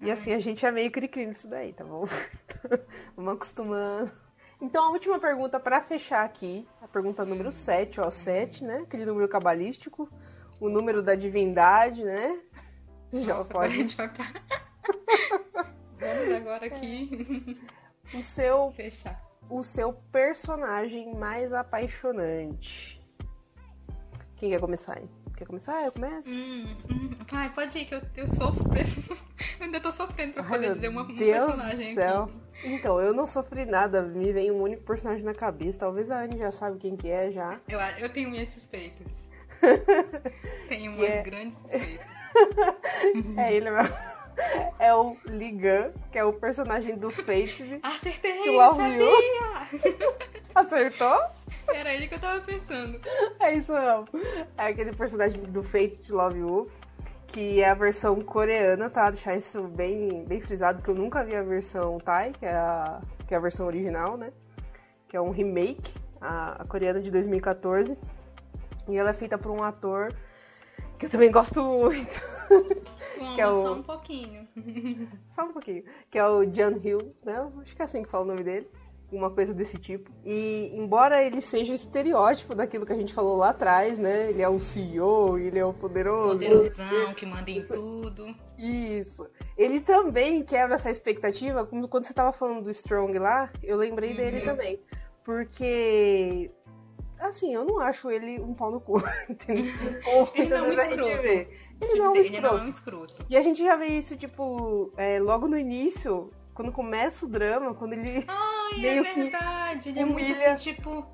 E 0.00 0.10
assim, 0.10 0.32
a 0.32 0.38
gente 0.38 0.64
é 0.64 0.70
meio 0.70 0.90
cri-cri 0.90 1.26
nisso 1.26 1.48
daí, 1.48 1.72
tá 1.72 1.84
bom? 1.84 2.04
Vamos 3.16 3.34
acostumando. 3.34 4.12
Então, 4.60 4.84
a 4.84 4.90
última 4.90 5.18
pergunta 5.18 5.58
pra 5.60 5.80
fechar 5.80 6.24
aqui, 6.24 6.66
a 6.82 6.88
pergunta 6.88 7.24
número 7.24 7.50
7, 7.52 8.00
ó, 8.00 8.10
7, 8.10 8.64
né? 8.64 8.78
Aquele 8.78 9.04
número 9.04 9.28
cabalístico, 9.28 10.08
o 10.60 10.68
número 10.68 11.02
da 11.02 11.14
divindade, 11.14 12.04
né? 12.04 12.40
Você 13.08 13.22
já 13.22 13.34
Nossa, 13.34 13.50
agora 13.50 13.68
pode. 13.70 13.94
pra... 13.96 14.10
Vamos 15.98 16.34
agora 16.34 16.66
aqui 16.66 17.58
O 18.14 18.22
seu, 18.22 18.70
fechar. 18.72 19.20
O 19.50 19.62
seu 19.62 19.92
personagem 20.12 21.14
mais 21.14 21.52
apaixonante. 21.52 23.00
Quem 24.36 24.50
quer 24.50 24.60
começar 24.60 24.98
aí? 24.98 25.08
Quer 25.36 25.46
começar? 25.46 25.84
Eu 25.84 25.92
começo? 25.92 26.28
Hum, 26.30 26.64
hum. 26.90 27.10
Ai, 27.32 27.52
pode 27.52 27.78
ir, 27.78 27.84
que 27.86 27.94
eu, 27.94 28.02
eu 28.16 28.28
sofro. 28.34 28.64
eu 29.60 29.64
ainda 29.64 29.80
tô 29.80 29.92
sofrendo 29.92 30.34
pra 30.34 30.42
Ai, 30.42 30.48
poder 30.48 30.66
meu 30.66 30.74
dizer 30.74 30.88
uma, 30.88 31.02
um 31.02 31.16
Deus 31.16 31.44
personagem 31.46 31.88
do 31.90 31.94
céu. 31.94 32.22
aqui. 32.24 32.48
Então, 32.64 33.00
eu 33.00 33.12
não 33.14 33.24
sofri 33.26 33.64
nada, 33.64 34.02
me 34.02 34.32
vem 34.32 34.50
um 34.50 34.60
único 34.60 34.82
personagem 34.82 35.24
na 35.24 35.34
cabeça. 35.34 35.78
Talvez 35.78 36.10
a 36.10 36.20
Anne 36.22 36.38
já 36.38 36.50
sabe 36.50 36.78
quem 36.78 36.96
que 36.96 37.08
é 37.08 37.30
já. 37.30 37.60
Eu, 37.68 37.78
eu 37.80 38.12
tenho 38.12 38.30
minhas 38.30 38.48
suspeitas. 38.48 39.06
tenho 40.68 40.92
umas 40.92 41.08
é- 41.08 41.22
grandes 41.22 41.56
suspeitas. 41.58 42.06
É 43.36 43.52
ele 43.54 43.70
mesmo. 43.70 43.94
É 44.78 44.94
o 44.94 45.16
Ligan, 45.26 45.92
que 46.12 46.18
é 46.18 46.24
o 46.24 46.32
personagem 46.32 46.96
do 46.96 47.10
Fate. 47.10 47.80
Acertei, 47.82 48.38
Que 48.38 48.48
eu 48.48 48.54
Love 48.54 48.76
sabia! 48.76 50.08
Acertou? 50.54 51.20
Era 51.68 51.92
ele 51.92 52.06
que 52.08 52.14
eu 52.14 52.20
tava 52.20 52.40
pensando. 52.40 53.00
É 53.40 53.54
isso 53.54 53.72
não. 53.72 54.06
É 54.56 54.68
aquele 54.68 54.92
personagem 54.92 55.42
do 55.42 55.62
Fate 55.62 56.00
de 56.02 56.12
Love 56.12 56.38
You. 56.38 56.70
que 57.26 57.60
é 57.60 57.68
a 57.68 57.74
versão 57.74 58.20
coreana, 58.22 58.88
tá? 58.88 59.10
Deixar 59.10 59.36
isso 59.36 59.62
bem, 59.76 60.24
bem 60.26 60.40
frisado, 60.40 60.82
que 60.82 60.88
eu 60.88 60.94
nunca 60.94 61.24
vi 61.24 61.36
a 61.36 61.42
versão 61.42 61.98
Thai, 61.98 62.32
que 62.32 62.46
é 62.46 62.54
a, 62.54 63.00
que 63.26 63.34
é 63.34 63.36
a 63.36 63.40
versão 63.40 63.66
original, 63.66 64.16
né? 64.16 64.32
Que 65.08 65.16
é 65.16 65.20
um 65.20 65.30
remake, 65.30 65.92
a, 66.20 66.62
a 66.62 66.64
coreana 66.66 67.00
de 67.00 67.10
2014. 67.10 67.98
E 68.88 68.96
ela 68.96 69.10
é 69.10 69.12
feita 69.12 69.36
por 69.36 69.50
um 69.50 69.62
ator 69.62 70.08
que 70.98 71.06
eu 71.06 71.10
também 71.10 71.30
gosto 71.30 71.62
muito. 71.62 72.22
Uma 73.18 73.34
Que 73.34 73.40
é 73.40 73.48
o- 73.48 73.54
só 73.54 73.72
um 73.74 73.82
pouquinho. 73.82 74.48
Só 75.28 75.42
um 75.44 75.52
pouquinho. 75.52 75.84
Que 76.10 76.18
é 76.18 76.26
o 76.26 76.44
John 76.46 76.80
Hill, 76.82 77.14
né? 77.24 77.48
Acho 77.62 77.76
que 77.76 77.82
é 77.82 77.84
assim 77.84 78.02
que 78.02 78.08
fala 78.08 78.24
o 78.24 78.26
nome 78.28 78.42
dele. 78.42 78.68
Uma 79.10 79.30
coisa 79.30 79.54
desse 79.54 79.78
tipo. 79.78 80.10
E 80.24 80.70
embora 80.76 81.24
ele 81.24 81.40
seja 81.40 81.72
o 81.72 81.74
estereótipo 81.74 82.54
daquilo 82.54 82.84
que 82.84 82.92
a 82.92 82.96
gente 82.96 83.14
falou 83.14 83.36
lá 83.36 83.50
atrás, 83.50 83.98
né? 83.98 84.28
Ele 84.30 84.42
é 84.42 84.48
o 84.48 84.58
CEO, 84.58 85.38
ele 85.38 85.58
é 85.58 85.64
o 85.64 85.72
poderoso. 85.72 86.32
Poderosão, 86.38 87.14
que 87.14 87.24
manda 87.24 87.50
em 87.50 87.62
tudo. 87.66 88.34
Isso. 88.58 89.26
Ele 89.56 89.80
também 89.80 90.42
quebra 90.42 90.74
essa 90.74 90.90
expectativa. 90.90 91.64
Como 91.64 91.88
quando 91.88 92.04
você 92.04 92.12
tava 92.12 92.32
falando 92.32 92.62
do 92.64 92.70
Strong 92.70 93.18
lá, 93.18 93.50
eu 93.62 93.76
lembrei 93.78 94.14
dele 94.14 94.40
Uhum. 94.40 94.44
também. 94.44 94.80
Porque. 95.24 96.50
Assim, 97.20 97.54
eu 97.54 97.64
não 97.64 97.80
acho 97.80 98.10
ele 98.10 98.40
um 98.40 98.54
pau 98.54 98.70
no 98.70 98.80
cu. 98.80 98.96
Entendeu? 99.28 99.72
Ele 100.34 100.48
não 100.48 100.56
é 100.58 100.62
um 100.62 100.72
escroto. 100.72 101.26
Ele 101.80 101.94
não 101.94 102.04
é 102.04 102.08
um 102.10 102.16
ele 102.16 102.16
não 102.16 102.16
é 102.16 102.20
escroto. 102.20 102.64
um 102.64 102.68
escroto. 102.68 103.26
E 103.28 103.36
a 103.36 103.42
gente 103.42 103.62
já 103.62 103.76
vê 103.76 103.86
isso, 103.86 104.16
tipo, 104.16 104.92
é, 104.96 105.20
logo 105.20 105.46
no 105.48 105.58
início, 105.58 106.32
quando 106.54 106.72
começa 106.72 107.26
o 107.26 107.28
drama, 107.28 107.74
quando 107.74 107.92
ele. 107.92 108.24
Ai, 108.26 108.80
Meio 108.80 109.04
é 109.04 109.12
que 109.12 109.20
verdade. 109.22 109.88
Ele 109.90 110.00
é 110.00 110.04
muito 110.04 110.24
humilha. 110.24 110.54
assim, 110.54 110.72
tipo. 110.74 111.06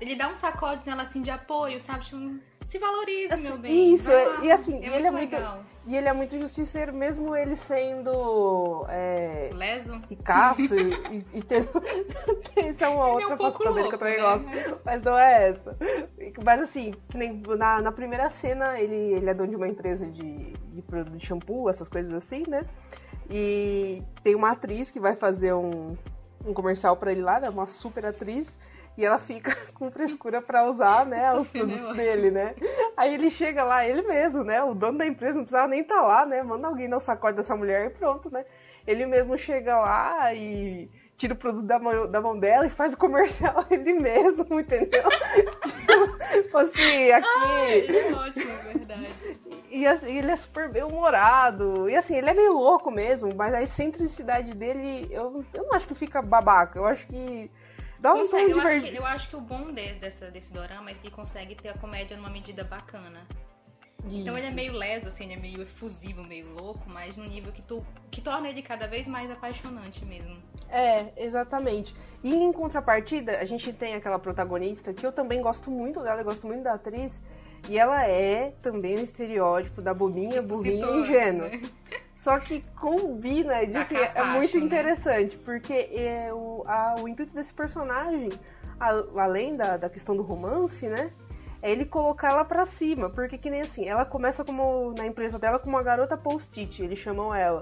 Ele 0.00 0.14
dá 0.14 0.28
um 0.30 0.36
sacode 0.36 0.84
nela 0.86 1.02
assim 1.02 1.22
de 1.22 1.30
apoio, 1.30 1.80
sabe? 1.80 2.04
Tipo, 2.04 2.38
se 2.66 2.78
valorize, 2.78 3.32
Assim, 3.32 3.42
meu 3.44 3.58
bem. 3.58 3.92
isso, 3.94 4.04
vai 4.04 4.22
é- 4.22 4.26
lá. 4.28 4.44
e 4.44 4.50
assim, 4.52 4.74
é 4.74 4.76
ele 4.78 4.90
muito 4.90 5.06
é 5.06 5.10
muito- 5.10 5.32
legal. 5.36 5.58
E 5.88 5.96
ele 5.96 6.08
é 6.08 6.12
muito 6.12 6.36
justiceiro, 6.36 6.92
mesmo 6.92 7.34
ele 7.36 7.54
sendo. 7.54 8.84
É, 8.88 9.50
Leso. 9.52 10.02
ricaço 10.10 10.74
e, 10.74 10.92
e, 11.32 11.38
e 11.38 11.42
tendo. 11.42 11.68
Isso 12.68 12.82
é 12.82 12.88
uma 12.88 13.04
Ele 13.12 13.22
é 13.22 13.26
outra 13.28 13.34
um 13.34 13.38
pouco 13.38 13.58
faceta 13.62 13.72
dele 13.74 13.88
que 13.88 13.94
eu 13.94 13.98
louco, 13.98 13.98
também 13.98 14.16
né? 14.56 14.62
gosto. 14.64 14.80
Mas 14.84 15.02
não 15.04 15.16
é 15.16 15.48
essa. 15.50 15.76
Mas 16.44 16.60
assim, 16.62 16.92
na, 17.56 17.80
na 17.82 17.92
primeira 17.92 18.28
cena, 18.28 18.80
ele, 18.80 18.96
ele 19.14 19.30
é 19.30 19.34
dono 19.34 19.48
de 19.50 19.54
uma 19.56 19.68
empresa 19.68 20.06
de, 20.06 20.32
de 20.52 20.82
produto 20.82 21.16
de 21.16 21.24
shampoo, 21.24 21.70
essas 21.70 21.86
coisas 21.88 22.12
assim, 22.12 22.42
né? 22.48 22.62
E 23.30 24.02
tem 24.24 24.34
uma 24.34 24.50
atriz 24.50 24.90
que 24.90 24.98
vai 24.98 25.14
fazer 25.14 25.52
um, 25.54 25.96
um 26.44 26.52
comercial 26.52 26.96
pra 26.96 27.12
ele 27.12 27.22
lá, 27.22 27.38
né? 27.38 27.48
Uma 27.48 27.68
super 27.68 28.04
atriz. 28.06 28.58
E 28.96 29.04
ela 29.04 29.18
fica 29.18 29.54
com 29.74 29.90
frescura 29.90 30.40
pra 30.40 30.64
usar, 30.64 31.04
né, 31.04 31.32
os 31.36 31.48
é 31.48 31.58
produtos 31.58 31.80
ótimo. 31.80 31.94
dele, 31.94 32.30
né? 32.30 32.54
Aí 32.96 33.14
ele 33.14 33.30
chega 33.30 33.62
lá, 33.64 33.86
ele 33.86 34.02
mesmo, 34.02 34.42
né? 34.42 34.62
O 34.62 34.74
dono 34.74 34.98
da 34.98 35.06
empresa 35.06 35.36
não 35.36 35.44
precisava 35.44 35.68
nem 35.68 35.80
estar 35.80 36.02
lá, 36.02 36.24
né? 36.24 36.42
Manda 36.42 36.66
alguém 36.66 36.88
dar 36.88 36.96
o 36.96 37.00
sacode 37.00 37.36
dessa 37.36 37.56
mulher 37.56 37.86
e 37.86 37.90
pronto, 37.90 38.30
né? 38.32 38.44
Ele 38.86 39.04
mesmo 39.04 39.36
chega 39.36 39.76
lá 39.78 40.32
e 40.32 40.88
tira 41.16 41.34
o 41.34 41.36
produto 41.36 41.64
da 41.64 41.78
mão, 41.78 42.10
da 42.10 42.20
mão 42.20 42.38
dela 42.38 42.66
e 42.66 42.70
faz 42.70 42.92
o 42.92 42.96
comercial 42.96 43.64
ele 43.70 43.94
mesmo, 43.94 44.60
entendeu? 44.60 45.02
tipo 46.32 46.58
assim, 46.58 47.10
aqui. 47.10 47.70
Ele 47.70 47.98
é 47.98 48.12
ótimo, 48.14 48.52
é 48.52 48.72
verdade. 48.72 49.40
E 49.70 49.86
assim, 49.86 50.16
ele 50.16 50.30
é 50.30 50.36
super 50.36 50.70
bem 50.70 50.84
humorado. 50.84 51.88
E 51.90 51.96
assim, 51.96 52.16
ele 52.16 52.30
é 52.30 52.34
meio 52.34 52.52
louco 52.52 52.90
mesmo, 52.90 53.34
mas 53.34 53.52
a 53.52 53.62
excentricidade 53.62 54.54
dele, 54.54 55.08
eu, 55.10 55.44
eu 55.52 55.64
não 55.64 55.74
acho 55.74 55.86
que 55.86 55.94
fica 55.94 56.22
babaca. 56.22 56.78
Eu 56.78 56.86
acho 56.86 57.06
que 57.06 57.50
dá 58.06 58.14
um 58.14 58.16
tom 58.16 58.20
Consegue, 58.22 58.50
eu, 58.52 58.60
acho 58.60 58.80
que, 58.80 58.96
eu 58.96 59.06
acho 59.06 59.28
que 59.28 59.36
o 59.36 59.40
bom 59.40 59.72
de, 59.72 59.94
dessa, 59.94 60.30
desse 60.30 60.52
dorama 60.52 60.90
é 60.90 60.94
que 60.94 61.06
ele 61.06 61.14
consegue 61.14 61.54
ter 61.54 61.70
a 61.70 61.78
comédia 61.78 62.16
numa 62.16 62.30
medida 62.30 62.62
bacana. 62.62 63.26
Então 64.08 64.38
ele 64.38 64.46
é 64.46 64.48
Isso. 64.48 64.56
meio 64.56 64.72
leso, 64.72 65.08
assim, 65.08 65.24
ele 65.24 65.34
é 65.34 65.36
meio 65.36 65.62
efusivo, 65.62 66.22
meio 66.22 66.48
louco, 66.54 66.88
mas 66.88 67.16
num 67.16 67.24
nível 67.24 67.52
que, 67.52 67.62
tu, 67.62 67.84
que 68.08 68.20
torna 68.20 68.48
ele 68.48 68.62
cada 68.62 68.86
vez 68.86 69.04
mais 69.08 69.28
apaixonante 69.28 70.04
mesmo. 70.04 70.40
É, 70.68 71.12
exatamente. 71.16 71.92
E 72.22 72.32
em 72.32 72.52
contrapartida, 72.52 73.38
a 73.38 73.44
gente 73.44 73.72
tem 73.72 73.94
aquela 73.94 74.18
protagonista 74.20 74.94
que 74.94 75.04
eu 75.04 75.10
também 75.10 75.42
gosto 75.42 75.72
muito 75.72 76.00
dela, 76.00 76.20
eu 76.20 76.24
gosto 76.24 76.46
muito 76.46 76.62
da 76.62 76.74
atriz. 76.74 77.20
E 77.68 77.76
ela 77.76 78.06
é 78.06 78.52
também 78.62 78.94
o 78.94 79.00
estereótipo 79.02 79.82
da 79.82 79.92
bobinha, 79.92 80.40
Tipo, 80.40 80.48
burrinha 80.56 80.86
e 80.86 81.00
ingênua. 81.00 81.48
né? 81.48 81.62
Só 82.16 82.40
que 82.40 82.62
combina, 82.80 83.62
e, 83.62 83.72
Tá 83.72 83.80
assim, 83.82 83.94
é 83.94 84.24
muito 84.24 84.58
né? 84.58 84.64
interessante, 84.64 85.36
porque 85.36 85.72
é, 85.92 86.32
o, 86.32 86.64
a- 86.66 86.96
o 86.98 87.06
intuito 87.06 87.34
desse 87.34 87.52
personagem, 87.52 88.30
a- 88.80 89.04
além 89.22 89.54
da, 89.54 89.76
da 89.76 89.88
questão 89.90 90.16
do 90.16 90.22
romance, 90.22 90.88
né? 90.88 91.10
É 91.62 91.70
ele 91.70 91.84
colocar 91.84 92.30
ela 92.32 92.44
pra 92.44 92.64
cima, 92.64 93.10
porque 93.10 93.36
que 93.36 93.50
nem 93.50 93.60
assim, 93.60 93.86
ela 93.86 94.04
começa 94.04 94.44
como 94.44 94.92
na 94.96 95.06
empresa 95.06 95.38
dela 95.38 95.58
como 95.58 95.76
uma 95.76 95.82
garota 95.82 96.16
post-it, 96.16 96.82
eles 96.82 96.98
chamam 96.98 97.34
ela. 97.34 97.60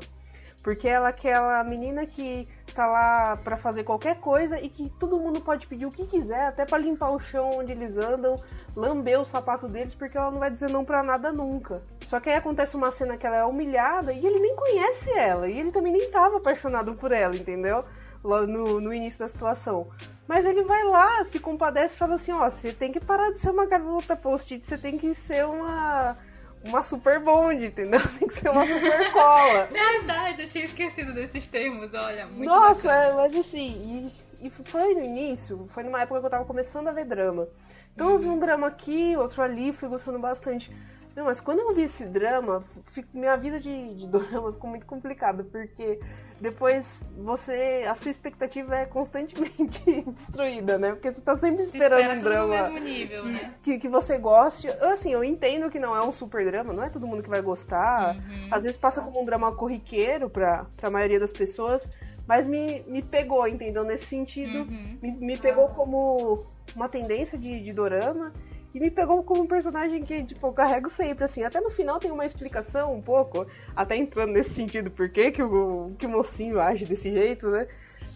Porque 0.65 0.89
ela 0.89 1.09
é 1.09 1.11
aquela 1.11 1.63
menina 1.63 2.07
que 2.07 2.49
tá 2.75 2.87
lá 2.87 3.37
pra 3.37 3.59
fazer 3.59 3.85
qualquer 3.85 4.19
coisa 4.19 4.59
e 4.59 4.71
que 4.71 4.89
todo 4.99 5.21
mundo 5.21 5.43
pode 5.43 5.67
pedir 5.67 5.85
o 5.85 5.91
que 5.91 6.07
quiser, 6.07 6.47
até 6.47 6.65
pra 6.65 6.79
limpar 6.79 7.11
o 7.11 7.21
chão 7.21 7.51
onde 7.59 7.71
eles 7.71 7.99
andam, 7.99 8.43
lamber 8.75 9.21
o 9.21 9.27
sapato 9.27 9.69
deles, 9.69 9.95
porque 9.95 10.17
ela 10.17 10.31
não 10.31 10.39
vai 10.39 10.51
dizer 10.51 10.71
não 10.71 10.83
pra 10.83 11.03
nada 11.03 11.31
nunca. 11.31 11.83
Só 12.01 12.19
que 12.19 12.31
aí 12.31 12.37
acontece 12.37 12.77
uma 12.77 12.91
cena 12.91 13.19
que 13.19 13.27
ela 13.27 13.37
é 13.37 13.45
humilhada 13.45 14.11
e 14.11 14.27
ele 14.27 14.41
nem 14.41 14.57
conhece 14.57 15.11
ela, 15.11 15.47
e 15.47 15.61
ele 15.61 15.71
também 15.71 15.93
nem 15.93 16.11
tava 16.11 16.39
apaixonado 16.39 16.95
por 16.95 17.13
ela, 17.13 17.37
entendeu? 17.37 17.85
No, 18.23 18.81
no 18.81 18.95
início 18.95 19.19
da 19.19 19.29
situação. 19.29 19.89
Mas 20.27 20.47
ele 20.47 20.63
vai 20.65 20.83
lá, 20.85 21.23
se 21.25 21.39
compadece 21.39 21.95
e 21.95 21.99
fala 21.99 22.15
assim, 22.15 22.33
ó, 22.33 22.49
você 22.49 22.73
tem 22.73 22.91
que 22.91 23.01
parar 23.01 23.31
de 23.31 23.39
ser 23.39 23.51
uma 23.51 23.67
garota 23.67 24.17
post-it, 24.17 24.67
você 24.67 24.79
tem 24.79 24.97
que 24.97 25.15
ser 25.15 25.45
uma 25.45 26.17
uma 26.65 26.83
super 26.83 27.21
bonde, 27.21 27.67
entendeu? 27.67 28.01
Tem 28.19 28.27
que 28.29 28.35
ser 28.35 28.49
uma 28.51 28.67
super 28.67 29.11
cola. 29.13 29.69
Verdade, 29.73 30.43
eu 30.43 30.49
tinha 30.49 30.65
esquecido 30.65 31.13
desses 31.13 31.47
termos, 31.47 31.93
olha. 31.95 32.27
Muito 32.27 32.45
Nossa, 32.47 32.91
é, 32.91 33.13
mas 33.13 33.37
assim, 33.37 34.13
e, 34.41 34.47
e 34.47 34.51
foi 34.51 34.95
no 34.95 35.03
início, 35.03 35.67
foi 35.69 35.83
numa 35.83 36.01
época 36.03 36.21
que 36.21 36.27
eu 36.27 36.31
tava 36.31 36.45
começando 36.45 36.89
a 36.89 36.93
ver 36.93 37.05
drama. 37.05 37.49
Então 37.95 38.11
eu 38.11 38.19
vi 38.19 38.27
Uhum. 38.27 38.35
um 38.35 38.39
drama 38.39 38.67
aqui, 38.67 39.17
outro 39.17 39.41
ali, 39.43 39.73
fui 39.73 39.89
gostando 39.89 40.19
bastante. 40.19 40.73
Não, 41.17 41.25
mas 41.27 41.41
quando 41.41 41.61
eu 41.61 41.75
vi 41.75 41.83
esse 41.83 42.05
drama, 42.07 42.63
fi- 42.87 43.07
minha 43.15 43.37
vida 43.37 43.61
de, 43.61 43.95
de 43.95 44.07
drama 44.09 44.53
ficou 44.53 44.69
muito 44.71 44.85
complicada, 44.87 45.45
porque 45.45 46.01
depois 46.41 47.11
você. 47.17 47.85
a 47.89 47.95
sua 47.95 48.11
expectativa 48.11 48.75
é 48.77 48.85
constantemente 48.87 49.83
destruída, 50.11 50.77
né? 50.79 50.91
Porque 50.93 51.13
você 51.13 51.21
tá 51.21 51.39
sempre 51.39 51.63
esperando 51.65 52.01
espera 52.01 52.13
um 52.13 52.17
no 52.17 52.23
drama 52.23 52.63
mesmo 52.71 52.79
nível, 52.79 53.25
né? 53.27 53.55
que, 53.63 53.79
que 53.79 53.89
você 53.89 54.19
goste. 54.19 54.69
Assim, 54.69 55.13
eu 55.13 55.23
entendo 55.23 55.71
que 55.71 55.79
não 55.79 55.95
é 55.95 56.03
um 56.03 56.11
super 56.13 56.45
drama, 56.45 56.73
não 56.73 56.83
é 56.83 56.91
todo 56.91 57.07
mundo 57.07 57.23
que 57.23 57.31
vai 57.31 57.41
gostar. 57.41 58.17
Uhum. 58.17 58.49
Às 58.51 58.63
vezes 58.65 58.77
passa 58.77 59.01
como 59.01 59.21
um 59.23 59.25
drama 59.25 59.53
corriqueiro 59.55 60.29
pra, 60.29 60.67
pra 60.77 60.91
maioria 60.91 61.21
das 61.21 61.33
pessoas, 61.33 61.89
mas 62.27 62.47
me, 62.47 62.83
me 62.89 63.03
pegou, 63.03 63.47
entendeu? 63.47 63.85
Nesse 63.85 64.07
sentido, 64.07 64.59
Uhum. 64.59 64.99
me, 65.01 65.13
me 65.13 65.39
pegou 65.39 65.69
como 65.69 66.45
uma 66.75 66.89
tendência 66.89 67.39
de, 67.39 67.63
de 67.63 67.73
dorama. 67.73 68.33
E 68.75 68.81
me 68.81 68.91
pegou 68.91 69.23
como 69.23 69.43
um 69.43 69.47
personagem 69.47 70.03
que, 70.03 70.25
tipo, 70.25 70.45
eu 70.49 70.53
carrego 70.53 70.91
sempre, 70.91 71.25
assim. 71.25 71.45
Até 71.45 71.61
no 71.61 71.71
final 71.71 72.01
tem 72.01 72.11
uma 72.11 72.27
explicação 72.27 72.93
um 72.93 73.01
pouco, 73.01 73.47
até 73.77 73.97
entrando 73.97 74.33
nesse 74.33 74.51
sentido, 74.51 74.91
por 74.91 75.09
que, 75.09 75.31
que, 75.31 75.43
o, 75.43 75.93
que 75.97 76.07
o 76.07 76.09
mocinho 76.09 76.61
age 76.61 76.85
desse 76.85 77.11
jeito, 77.13 77.49
né? 77.49 77.69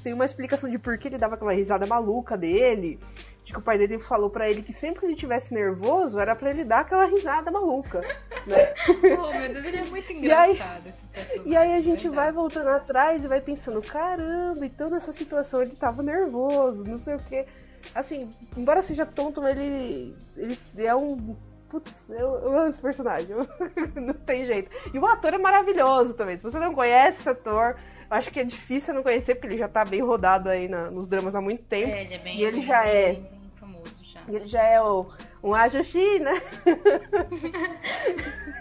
Tem 0.03 0.13
uma 0.13 0.25
explicação 0.25 0.69
de 0.69 0.79
por 0.79 0.99
que 0.99 1.07
ele 1.09 1.19
dava 1.19 1.37
aquela 1.37 1.53
risada 1.53 1.87
maluca 1.87 2.37
dele. 2.37 2.99
De 3.45 3.53
que 3.53 3.59
o 3.59 3.63
pai 3.63 3.79
dele 3.79 3.99
falou 3.99 4.29
pra 4.29 4.51
ele 4.51 4.61
que 4.61 4.73
sempre 4.75 5.01
que 5.01 5.07
ele 5.07 5.15
tivesse 5.15 5.55
nervoso, 5.55 6.19
era 6.19 6.35
pra 6.37 6.51
ele 6.51 6.65
dar 6.65 6.81
aquela 6.81 7.07
risada 7.07 7.51
maluca, 7.51 8.01
né? 8.47 8.75
Oh, 9.17 9.33
meu 9.39 9.53
Deus, 9.55 9.65
ele 9.65 9.77
é 9.79 9.85
muito 9.85 10.13
E 10.13 10.31
aí- 10.33 10.51
engraçado 10.53 10.87
esse 10.89 11.03
personagem. 11.07 11.53
E 11.53 11.57
aí 11.57 11.73
a 11.75 11.81
gente 11.81 12.03
verdade. 12.09 12.17
vai 12.17 12.33
voltando 12.33 12.69
atrás 12.71 13.25
e 13.25 13.29
vai 13.29 13.41
pensando, 13.41 13.81
caramba, 13.81 14.67
então 14.67 14.91
nessa 14.91 15.13
situação 15.13 15.63
ele 15.63 15.77
tava 15.77 16.03
nervoso, 16.03 16.85
não 16.85 16.99
sei 16.99 17.15
o 17.15 17.21
quê. 17.21 17.47
Assim, 17.95 18.29
embora 18.57 18.83
seja 18.83 19.07
tonto, 19.07 19.47
ele, 19.47 20.14
ele 20.37 20.59
é 20.87 20.95
um. 20.95 21.37
Putz, 21.68 22.09
eu, 22.09 22.16
eu 22.16 22.59
amo 22.59 22.70
esse 22.70 22.81
personagem. 22.81 23.29
não 23.95 24.14
tem 24.14 24.47
jeito. 24.47 24.70
E 24.93 24.99
o 24.99 25.05
ator 25.07 25.35
é 25.35 25.39
maravilhoso 25.39 26.14
também. 26.14 26.37
Se 26.39 26.43
você 26.43 26.59
não 26.59 26.72
conhece 26.72 27.20
esse 27.20 27.29
ator, 27.29 27.76
eu 28.11 28.16
acho 28.16 28.31
que 28.31 28.41
é 28.41 28.45
difícil 28.45 28.95
não 28.95 29.03
conhecer, 29.03 29.35
porque 29.35 29.49
ele 29.49 29.59
já 29.59 29.68
tá 29.68 29.85
bem 29.85 30.01
rodado 30.01 30.49
aí 30.49 30.66
na- 30.66 30.91
nos 30.91 31.07
dramas 31.07 31.35
há 31.37 31.41
muito 31.43 31.62
tempo. 31.64 31.91
É, 31.93 32.05
ele 32.05 32.14
é 32.14 32.18
bem, 32.18 32.39
E 32.39 32.43
ele 32.43 32.53
bem- 32.53 32.62
já 32.62 32.87
é- 32.87 33.12
bem 33.14 33.31
famoso 33.57 33.95
já. 34.03 34.20
E 34.29 34.35
ele 34.37 34.47
já 34.47 34.62
é 34.62 34.81
o, 34.81 35.07
um 35.45 35.55
ajushi, 35.55 36.18
né? 36.20 36.33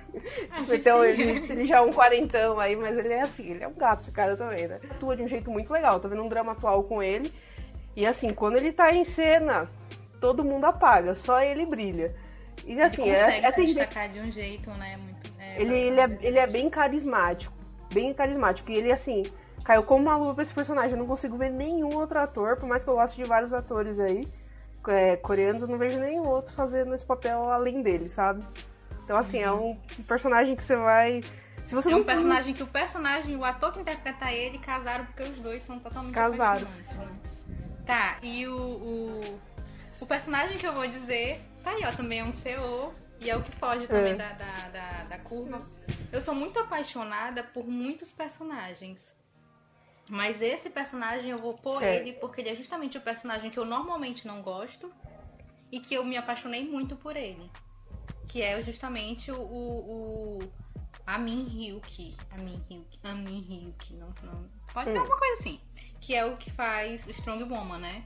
Então 0.73 1.05
ele, 1.05 1.23
ele 1.49 1.65
já 1.67 1.77
é 1.77 1.81
um 1.81 1.91
quarentão 1.93 2.59
aí, 2.59 2.75
mas 2.75 2.97
ele 2.97 3.13
é 3.13 3.21
assim, 3.21 3.51
ele 3.51 3.63
é 3.63 3.67
um 3.67 3.73
gato 3.73 4.01
esse 4.01 4.11
cara 4.11 4.35
também, 4.35 4.67
né? 4.67 4.79
Atua 4.89 5.15
de 5.15 5.23
um 5.23 5.27
jeito 5.27 5.49
muito 5.51 5.71
legal, 5.71 5.99
tô 5.99 6.07
vendo 6.09 6.23
um 6.23 6.29
drama 6.29 6.53
atual 6.53 6.83
com 6.83 7.01
ele. 7.01 7.31
E 7.97 8.05
assim, 8.05 8.31
quando 8.31 8.57
ele 8.57 8.71
tá 8.71 8.93
em 8.93 9.03
cena, 9.03 9.67
todo 10.21 10.45
mundo 10.45 10.65
apaga, 10.65 11.15
só 11.15 11.41
ele 11.41 11.65
brilha. 11.65 12.15
E 12.63 12.79
assim, 12.79 13.01
ele 13.01 13.11
é, 13.11 13.25
consegue 13.25 13.45
é 13.45 13.49
se 13.49 13.55
tende- 13.55 13.73
destacar 13.73 14.09
de 14.09 14.19
um 14.19 14.31
jeito, 14.31 14.69
né? 14.69 14.97
Muito, 14.97 15.31
é, 15.39 15.59
ele, 15.59 15.73
ele, 15.75 15.99
é, 15.99 16.17
ele 16.21 16.37
é 16.37 16.45
bem 16.45 16.69
carismático. 16.69 17.51
Bem 17.91 18.13
carismático. 18.13 18.69
E 18.71 18.77
ele, 18.77 18.91
assim, 18.91 19.23
caiu 19.63 19.81
como 19.81 20.03
uma 20.03 20.15
luva 20.15 20.35
pra 20.35 20.43
esse 20.43 20.53
personagem. 20.53 20.91
Eu 20.91 20.99
não 20.99 21.07
consigo 21.07 21.35
ver 21.37 21.49
nenhum 21.49 21.91
outro 21.95 22.19
ator, 22.19 22.57
por 22.57 22.69
mais 22.69 22.83
que 22.83 22.89
eu 22.89 22.93
goste 22.93 23.17
de 23.17 23.27
vários 23.27 23.51
atores 23.51 23.99
aí, 23.99 24.27
é, 24.87 25.15
coreanos, 25.15 25.63
eu 25.63 25.67
não 25.67 25.79
vejo 25.79 25.99
nenhum 25.99 26.27
outro 26.27 26.53
fazendo 26.53 26.93
esse 26.93 27.03
papel 27.03 27.49
além 27.49 27.81
dele, 27.81 28.07
sabe? 28.07 28.45
Então, 29.03 29.17
assim, 29.17 29.39
é 29.39 29.51
um 29.51 29.75
personagem 30.07 30.55
que 30.55 30.61
você 30.61 30.75
vai. 30.75 31.21
Se 31.65 31.73
você 31.73 31.89
É 31.89 31.91
não 31.93 32.01
um 32.01 32.03
personagem 32.03 32.53
que 32.53 32.61
o 32.61 32.67
personagem, 32.67 33.35
o 33.35 33.43
ator 33.43 33.73
que 33.73 33.79
interpreta 33.79 34.31
ele, 34.31 34.59
casaram 34.59 35.03
porque 35.05 35.23
os 35.23 35.39
dois 35.39 35.63
são 35.63 35.79
totalmente 35.79 36.13
Casaram. 36.13 36.61
né? 36.69 36.83
Tá, 37.87 38.19
e 38.21 38.45
o, 38.45 38.57
o, 38.57 39.39
o 40.01 40.05
personagem 40.05 40.57
que 40.57 40.67
eu 40.67 40.73
vou 40.73 40.85
dizer, 40.85 41.39
tá 41.63 41.71
aí, 41.71 41.83
ó, 41.85 41.91
também 41.91 42.19
é 42.19 42.23
um 42.23 42.31
CO. 42.33 42.93
E 43.19 43.31
é 43.31 43.35
o 43.35 43.41
que 43.41 43.51
foge 43.53 43.87
também 43.87 44.13
É. 44.13 44.15
da, 44.15 44.33
da, 44.33 44.53
da, 44.69 45.03
da 45.05 45.17
curva. 45.17 45.57
Eu 46.11 46.21
sou 46.21 46.35
muito 46.35 46.59
apaixonada 46.59 47.41
por 47.43 47.67
muitos 47.67 48.11
personagens. 48.11 49.11
Mas 50.07 50.39
esse 50.41 50.69
personagem 50.69 51.31
eu 51.31 51.39
vou 51.39 51.55
pôr 51.55 51.79
Certo. 51.79 52.07
ele 52.07 52.13
porque 52.13 52.41
ele 52.41 52.49
é 52.49 52.55
justamente 52.55 52.97
o 52.97 53.01
personagem 53.01 53.49
que 53.49 53.57
eu 53.57 53.65
normalmente 53.65 54.27
não 54.27 54.41
gosto 54.43 54.93
e 55.71 55.79
que 55.79 55.95
eu 55.95 56.05
me 56.05 56.15
apaixonei 56.15 56.63
muito 56.69 56.95
por 56.95 57.15
ele. 57.15 57.49
Que 58.27 58.41
é 58.43 58.61
justamente 58.61 59.31
o, 59.31 59.41
o 59.41 60.39
Amin 61.07 61.45
Hyuk. 61.45 62.15
Amin 62.31 62.61
Hyuk. 62.69 62.99
Amin 63.03 63.39
Hyuk. 63.49 63.93
Não, 63.93 64.09
não, 64.23 64.49
pode 64.73 64.91
ser 64.91 64.97
Hum. 64.97 65.01
alguma 65.01 65.17
coisa 65.17 65.33
assim. 65.41 65.59
Que 66.01 66.13
é 66.13 66.25
o 66.25 66.37
que 66.37 66.51
faz 66.51 67.05
o 67.07 67.11
Strong 67.11 67.43
Woman, 67.43 67.79
né? 67.79 68.03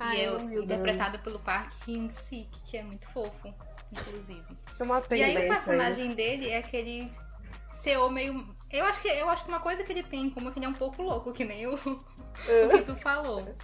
Ah, 0.00 0.14
e 0.16 0.20
é 0.22 0.30
o- 0.32 0.62
interpretado 0.62 1.18
pelo 1.20 1.38
Park 1.40 1.72
Hyun-sik, 1.86 2.48
que 2.64 2.76
é 2.76 2.82
muito 2.82 3.06
fofo, 3.08 3.52
inclusive. 3.92 4.44
E 4.48 4.82
aí 4.82 4.96
o 4.98 5.02
tendência 5.08 5.40
aí. 5.40 5.48
personagem 5.48 6.14
dele 6.14 6.48
é 6.48 6.58
aquele 6.58 7.10
CEO 7.70 8.08
meio. 8.10 8.56
Eu 8.70 8.84
acho 8.84 9.00
que 9.00 9.08
eu 9.08 9.28
acho 9.28 9.44
que 9.44 9.50
uma 9.50 9.60
coisa 9.60 9.82
que 9.84 9.92
ele 9.92 10.02
tem 10.02 10.30
como 10.30 10.48
é 10.48 10.52
que 10.52 10.58
ele 10.58 10.66
é 10.66 10.68
um 10.68 10.74
pouco 10.74 11.02
louco, 11.02 11.32
que 11.32 11.44
nem 11.44 11.66
o, 11.66 11.74
o 11.74 12.68
que 12.70 12.82
tu 12.84 12.94
falou. 12.96 13.54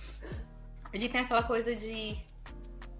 Ele 0.92 1.08
tem 1.08 1.20
aquela 1.22 1.42
coisa 1.42 1.74
de, 1.74 2.14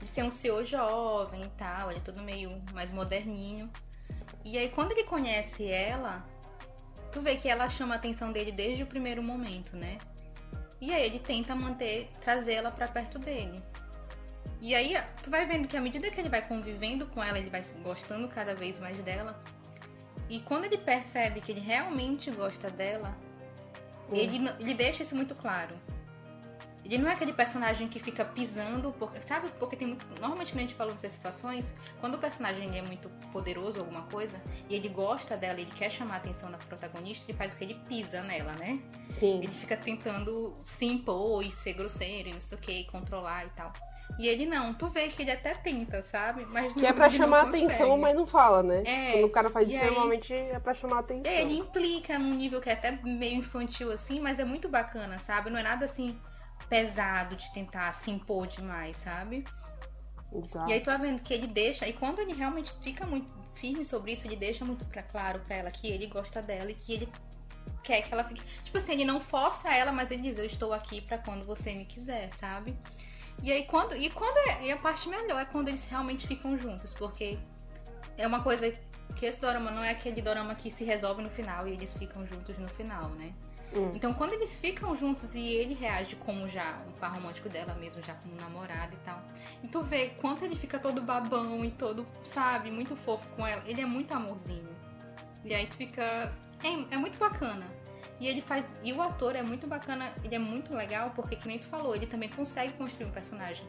de 0.00 0.06
ser 0.06 0.22
um 0.22 0.30
CEO 0.30 0.64
jovem 0.64 1.42
e 1.42 1.48
tal, 1.50 1.90
ele 1.90 2.00
é 2.00 2.02
todo 2.02 2.22
meio 2.22 2.62
mais 2.72 2.90
moderninho. 2.92 3.70
E 4.44 4.58
aí 4.58 4.68
quando 4.68 4.92
ele 4.92 5.04
conhece 5.04 5.66
ela, 5.66 6.24
tu 7.10 7.20
vê 7.20 7.36
que 7.36 7.48
ela 7.48 7.68
chama 7.68 7.94
a 7.94 7.96
atenção 7.96 8.30
dele 8.32 8.52
desde 8.52 8.82
o 8.82 8.86
primeiro 8.86 9.22
momento, 9.22 9.76
né? 9.76 9.98
E 10.80 10.92
aí 10.92 11.06
ele 11.06 11.18
tenta 11.18 11.54
manter, 11.54 12.10
trazer 12.20 12.54
ela 12.54 12.70
pra 12.70 12.86
perto 12.88 13.18
dele. 13.18 13.62
E 14.60 14.74
aí 14.74 14.94
tu 15.22 15.30
vai 15.30 15.46
vendo 15.46 15.66
que 15.68 15.76
à 15.76 15.80
medida 15.80 16.10
que 16.10 16.20
ele 16.20 16.28
vai 16.28 16.46
convivendo 16.46 17.06
com 17.06 17.22
ela, 17.22 17.38
ele 17.38 17.50
vai 17.50 17.62
gostando 17.82 18.28
cada 18.28 18.54
vez 18.54 18.78
mais 18.78 18.98
dela. 19.00 19.42
E 20.28 20.40
quando 20.40 20.64
ele 20.64 20.78
percebe 20.78 21.40
que 21.40 21.52
ele 21.52 21.60
realmente 21.60 22.30
gosta 22.30 22.70
dela, 22.70 23.14
Hum. 24.10 24.16
ele, 24.16 24.48
ele 24.60 24.74
deixa 24.74 25.02
isso 25.02 25.16
muito 25.16 25.34
claro. 25.34 25.74
Ele 26.84 26.98
não 26.98 27.08
é 27.08 27.14
aquele 27.14 27.32
personagem 27.32 27.88
que 27.88 27.98
fica 27.98 28.24
pisando, 28.24 28.92
porque, 28.98 29.18
sabe? 29.26 29.48
Porque 29.58 29.74
tem 29.74 29.88
muito. 29.88 30.04
Normalmente 30.20 30.52
quando 30.52 30.58
a 30.58 30.62
gente 30.62 30.74
fala 30.74 30.92
dessas 30.92 31.12
situações, 31.14 31.74
quando 32.00 32.14
o 32.16 32.18
personagem 32.18 32.76
é 32.78 32.82
muito 32.82 33.08
poderoso 33.32 33.78
ou 33.78 33.84
alguma 33.86 34.02
coisa, 34.02 34.38
e 34.68 34.74
ele 34.74 34.88
gosta 34.90 35.36
dela, 35.36 35.60
ele 35.60 35.70
quer 35.70 35.90
chamar 35.90 36.14
a 36.14 36.18
atenção 36.18 36.50
da 36.50 36.58
protagonista, 36.58 37.30
ele 37.30 37.38
faz 37.38 37.54
o 37.54 37.56
que 37.56 37.64
ele 37.64 37.74
pisa 37.88 38.22
nela, 38.22 38.52
né? 38.52 38.78
Sim. 39.06 39.38
Ele 39.42 39.52
fica 39.52 39.76
tentando 39.76 40.56
se 40.62 40.84
impor 40.84 41.42
e 41.42 41.50
ser 41.50 41.72
grosseiro 41.72 42.28
e 42.28 42.32
não 42.34 42.40
sei 42.40 42.58
o 42.58 42.60
que, 42.60 42.84
controlar 42.84 43.46
e 43.46 43.50
tal. 43.50 43.72
E 44.18 44.28
ele 44.28 44.44
não, 44.44 44.74
tu 44.74 44.86
vê 44.88 45.08
que 45.08 45.22
ele 45.22 45.30
até 45.30 45.54
tenta, 45.54 46.02
sabe? 46.02 46.44
Mas 46.50 46.72
Que 46.74 46.82
não, 46.82 46.88
é 46.88 46.92
pra 46.92 47.08
chamar 47.08 47.48
atenção, 47.48 47.96
mas 47.96 48.14
não 48.14 48.26
fala, 48.26 48.62
né? 48.62 48.82
É, 48.84 49.12
Quando 49.12 49.24
o 49.24 49.30
cara 49.30 49.48
faz 49.50 49.70
isso, 49.70 49.78
aí- 49.78 49.86
normalmente 49.86 50.32
é 50.34 50.58
pra 50.60 50.74
chamar 50.74 50.96
a 50.96 51.00
atenção. 51.00 51.32
É, 51.32 51.40
ele 51.40 51.54
implica 51.56 52.18
num 52.18 52.34
nível 52.34 52.60
que 52.60 52.68
é 52.68 52.74
até 52.74 52.92
meio 52.92 53.36
infantil 53.38 53.90
assim, 53.90 54.20
mas 54.20 54.38
é 54.38 54.44
muito 54.44 54.68
bacana, 54.68 55.18
sabe? 55.18 55.48
Não 55.50 55.58
é 55.58 55.62
nada 55.62 55.86
assim 55.86 56.16
pesado 56.68 57.36
de 57.36 57.52
tentar 57.52 57.92
se 57.94 58.10
impor 58.10 58.46
demais, 58.46 58.96
sabe? 58.96 59.44
Exato. 60.32 60.68
E 60.68 60.72
aí 60.72 60.80
tu 60.80 60.86
vai 60.86 60.98
vendo 60.98 61.20
que 61.20 61.32
ele 61.32 61.46
deixa, 61.46 61.86
e 61.86 61.92
quando 61.92 62.18
ele 62.18 62.34
realmente 62.34 62.72
fica 62.82 63.06
muito 63.06 63.28
firme 63.54 63.84
sobre 63.84 64.12
isso, 64.12 64.26
ele 64.26 64.36
deixa 64.36 64.64
muito 64.64 64.84
pra 64.86 65.02
claro 65.02 65.40
pra 65.40 65.56
ela 65.56 65.70
que 65.70 65.86
ele 65.86 66.06
gosta 66.06 66.42
dela 66.42 66.70
e 66.70 66.74
que 66.74 66.92
ele 66.92 67.08
quer 67.82 68.02
que 68.02 68.12
ela 68.12 68.24
fique. 68.24 68.42
Tipo 68.64 68.78
assim, 68.78 68.92
ele 68.92 69.04
não 69.04 69.20
força 69.20 69.72
ela, 69.72 69.92
mas 69.92 70.10
ele 70.10 70.22
diz, 70.22 70.38
eu 70.38 70.44
estou 70.44 70.72
aqui 70.72 71.00
pra 71.00 71.18
quando 71.18 71.44
você 71.44 71.72
me 71.74 71.84
quiser, 71.84 72.32
sabe? 72.34 72.76
E 73.42 73.52
aí 73.52 73.64
quando. 73.66 73.96
E 73.96 74.10
quando 74.10 74.36
é. 74.48 74.66
E 74.66 74.72
a 74.72 74.76
parte 74.76 75.08
melhor 75.08 75.40
é 75.40 75.44
quando 75.44 75.68
eles 75.68 75.84
realmente 75.84 76.26
ficam 76.26 76.56
juntos, 76.58 76.92
porque 76.92 77.38
é 78.16 78.26
uma 78.26 78.42
coisa 78.42 78.72
que 79.16 79.26
esse 79.26 79.40
dorama 79.40 79.70
não 79.70 79.84
é 79.84 79.90
aquele 79.90 80.20
dorama 80.20 80.54
que 80.54 80.70
se 80.70 80.84
resolve 80.84 81.22
no 81.22 81.30
final 81.30 81.68
e 81.68 81.72
eles 81.72 81.92
ficam 81.92 82.26
juntos 82.26 82.58
no 82.58 82.68
final, 82.68 83.10
né? 83.10 83.34
Hum. 83.74 83.90
Então, 83.94 84.14
quando 84.14 84.34
eles 84.34 84.54
ficam 84.54 84.94
juntos 84.94 85.34
e 85.34 85.40
ele 85.40 85.74
reage 85.74 86.14
como 86.16 86.48
já 86.48 86.78
um 86.88 86.92
par 86.92 87.12
romântico 87.12 87.48
dela 87.48 87.74
mesmo, 87.74 88.02
já 88.02 88.14
como 88.14 88.34
namorado 88.36 88.94
e 88.94 89.04
tal. 89.04 89.20
E 89.62 89.68
tu 89.68 89.82
vê 89.82 90.10
quanto 90.20 90.44
ele 90.44 90.56
fica 90.56 90.78
todo 90.78 91.02
babão 91.02 91.64
e 91.64 91.70
todo, 91.70 92.06
sabe, 92.22 92.70
muito 92.70 92.94
fofo 92.94 93.26
com 93.36 93.46
ela. 93.46 93.62
Ele 93.66 93.80
é 93.80 93.86
muito 93.86 94.12
amorzinho. 94.12 94.68
E 95.44 95.52
aí 95.52 95.66
tu 95.66 95.76
fica. 95.76 96.32
É, 96.62 96.94
é 96.94 96.96
muito 96.96 97.18
bacana. 97.18 97.66
E 98.20 98.28
ele 98.28 98.40
faz. 98.40 98.64
E 98.82 98.92
o 98.92 99.02
ator 99.02 99.34
é 99.34 99.42
muito 99.42 99.66
bacana, 99.66 100.12
ele 100.22 100.34
é 100.34 100.38
muito 100.38 100.72
legal, 100.72 101.10
porque 101.10 101.34
que 101.34 101.48
nem 101.48 101.58
tu 101.58 101.66
falou, 101.66 101.96
ele 101.96 102.06
também 102.06 102.28
consegue 102.28 102.72
construir 102.74 103.06
um 103.06 103.10
personagem. 103.10 103.66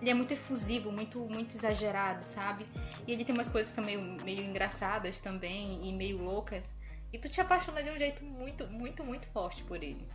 Ele 0.00 0.10
é 0.10 0.14
muito 0.14 0.32
efusivo, 0.32 0.90
muito, 0.90 1.20
muito 1.20 1.56
exagerado, 1.56 2.24
sabe? 2.24 2.66
E 3.06 3.12
ele 3.12 3.24
tem 3.24 3.34
umas 3.34 3.48
coisas 3.48 3.72
também 3.72 3.96
meio 4.22 4.42
engraçadas 4.42 5.20
também 5.20 5.88
e 5.88 5.92
meio 5.92 6.18
loucas. 6.22 6.66
E 7.12 7.18
tu 7.18 7.28
te 7.28 7.40
apaixona 7.40 7.82
de 7.82 7.90
um 7.90 7.96
jeito 7.96 8.24
muito, 8.24 8.66
muito, 8.68 9.04
muito 9.04 9.26
forte 9.28 9.62
por 9.64 9.76
ele. 9.82 10.06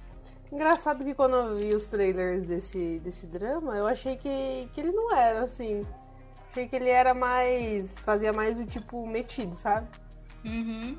Engraçado 0.51 1.03
que 1.05 1.13
quando 1.13 1.35
eu 1.35 1.55
vi 1.57 1.73
os 1.73 1.85
trailers 1.85 2.43
desse, 2.43 2.99
desse 2.99 3.27
drama, 3.27 3.75
eu 3.77 3.85
achei 3.87 4.17
que, 4.17 4.69
que 4.73 4.81
ele 4.81 4.91
não 4.91 5.15
era 5.15 5.43
assim. 5.43 5.85
Achei 6.51 6.67
que 6.67 6.75
ele 6.75 6.89
era 6.89 7.13
mais. 7.13 7.99
fazia 7.99 8.33
mais 8.33 8.57
o 8.57 8.65
tipo 8.65 9.05
metido, 9.07 9.55
sabe? 9.55 9.87
Uhum. 10.43 10.97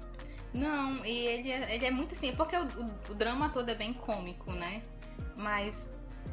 Não, 0.54 1.04
e 1.04 1.26
ele 1.26 1.50
é, 1.50 1.74
ele 1.74 1.86
é 1.86 1.90
muito 1.90 2.14
assim, 2.14 2.34
porque 2.34 2.56
o, 2.56 2.62
o- 2.64 3.10
o 3.10 3.14
drama 3.14 3.48
todo 3.48 3.68
é 3.68 3.74
bem 3.74 3.92
cômico, 3.92 4.52
né? 4.52 4.82
Mas 5.36 5.86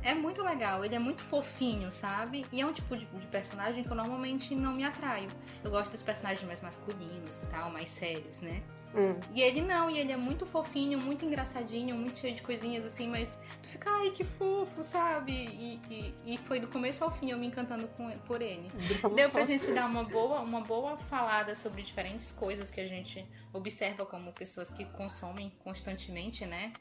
é 0.04 0.14
muito 0.14 0.44
legal, 0.44 0.84
ele 0.86 0.96
é 0.96 1.00
muito 1.00 1.22
fofinho, 1.24 1.92
sabe? 1.92 2.46
E 2.52 2.62
é 2.62 2.66
um 2.66 2.74
tipo 2.74 2.96
de, 2.96 3.06
de 3.06 3.26
personagem 3.28 3.84
que 3.84 3.90
eu 3.92 3.96
normalmente 3.96 4.54
não 4.56 4.74
me 4.74 4.84
atraio. 4.84 5.30
Eu 5.64 5.72
gosto 5.72 5.92
dos 5.92 6.02
personagens 6.04 6.46
mais 6.46 6.62
masculinos 6.62 7.42
e 7.42 7.46
tal, 7.48 7.70
mais 7.72 7.90
sérios, 7.90 8.42
né? 8.42 8.62
Hum. 8.96 9.20
E 9.34 9.42
ele 9.42 9.62
não, 9.62 9.90
e 9.90 9.98
ele 10.00 10.12
é 10.12 10.18
muito 10.18 10.46
fofinho, 10.46 10.98
muito 10.98 11.26
engraçadinho, 11.26 11.96
muito 11.96 12.18
cheio 12.18 12.34
de 12.34 12.42
coisinhas 12.42 12.86
assim, 12.86 13.08
mas 13.08 13.38
tu 13.62 13.70
fica, 13.70 13.90
ai 13.90 14.12
que 14.12 14.24
fofo, 14.24 14.84
sabe? 14.84 15.32
E, 15.32 15.80
e, 15.90 16.34
e 16.34 16.38
foi 16.40 16.60
do 16.60 16.68
começo 16.68 17.04
ao 17.04 17.12
fim 17.12 17.32
eu 17.32 17.38
me 17.38 17.48
encantando 17.48 17.88
com, 17.90 18.10
por 18.20 18.42
ele. 18.42 18.72
Deu 19.16 19.30
pra 19.30 19.44
gente 19.44 19.72
dar 19.72 19.86
uma 19.86 20.04
boa, 20.04 20.40
uma 20.42 20.62
boa 20.62 20.98
falada 20.98 21.54
sobre 21.54 21.82
diferentes 21.82 22.32
coisas 22.32 22.72
que 22.72 22.80
a 22.80 22.88
gente 22.88 23.26
observa 23.54 24.06
como 24.06 24.32
pessoas 24.32 24.70
que 24.70 24.86
consomem 24.86 25.52
constantemente, 25.64 26.46
né? 26.46 26.74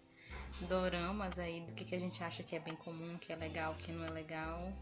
Doramas 0.69 1.39
aí, 1.39 1.61
do 1.61 1.73
que, 1.75 1.85
que 1.85 1.95
a 1.95 1.99
gente 1.99 2.23
acha 2.25 2.43
que 2.43 2.57
é 2.57 2.59
bem 2.59 2.75
comum, 2.77 3.19
que 3.19 3.33
é 3.33 3.37
legal, 3.37 3.75
que 3.75 3.93
não 3.93 4.05
é 4.07 4.11
legal. 4.11 4.73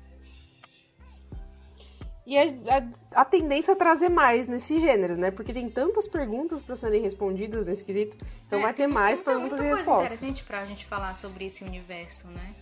E 2.27 2.39
a, 2.39 2.43
a, 2.45 3.21
a 3.21 3.25
tendência 3.25 3.73
é 3.73 3.75
trazer 3.75 4.09
mais 4.09 4.47
nesse 4.47 4.79
gênero, 4.81 5.15
né? 5.17 5.31
Porque 5.31 5.53
tem 5.53 5.69
tantas 5.69 6.09
perguntas 6.09 6.63
pra 6.63 6.75
serem 6.75 7.03
respondidas 7.03 7.67
nesse 7.67 7.85
quesito. 7.85 8.17
Então 8.47 8.59
É, 8.61 8.63
vai 8.63 8.73
ter 8.73 8.87
mais 8.87 9.19
muita, 9.19 9.31
perguntas 9.31 9.59
muita 9.59 9.65
e 9.65 9.69
coisa 9.69 9.77
respostas. 9.83 10.13
interessante 10.21 10.45
pra 10.45 10.65
gente 10.65 10.87
falar 10.87 11.15
sobre 11.15 11.45
esse 11.47 11.63
universo, 11.63 12.29
né? 12.29 12.55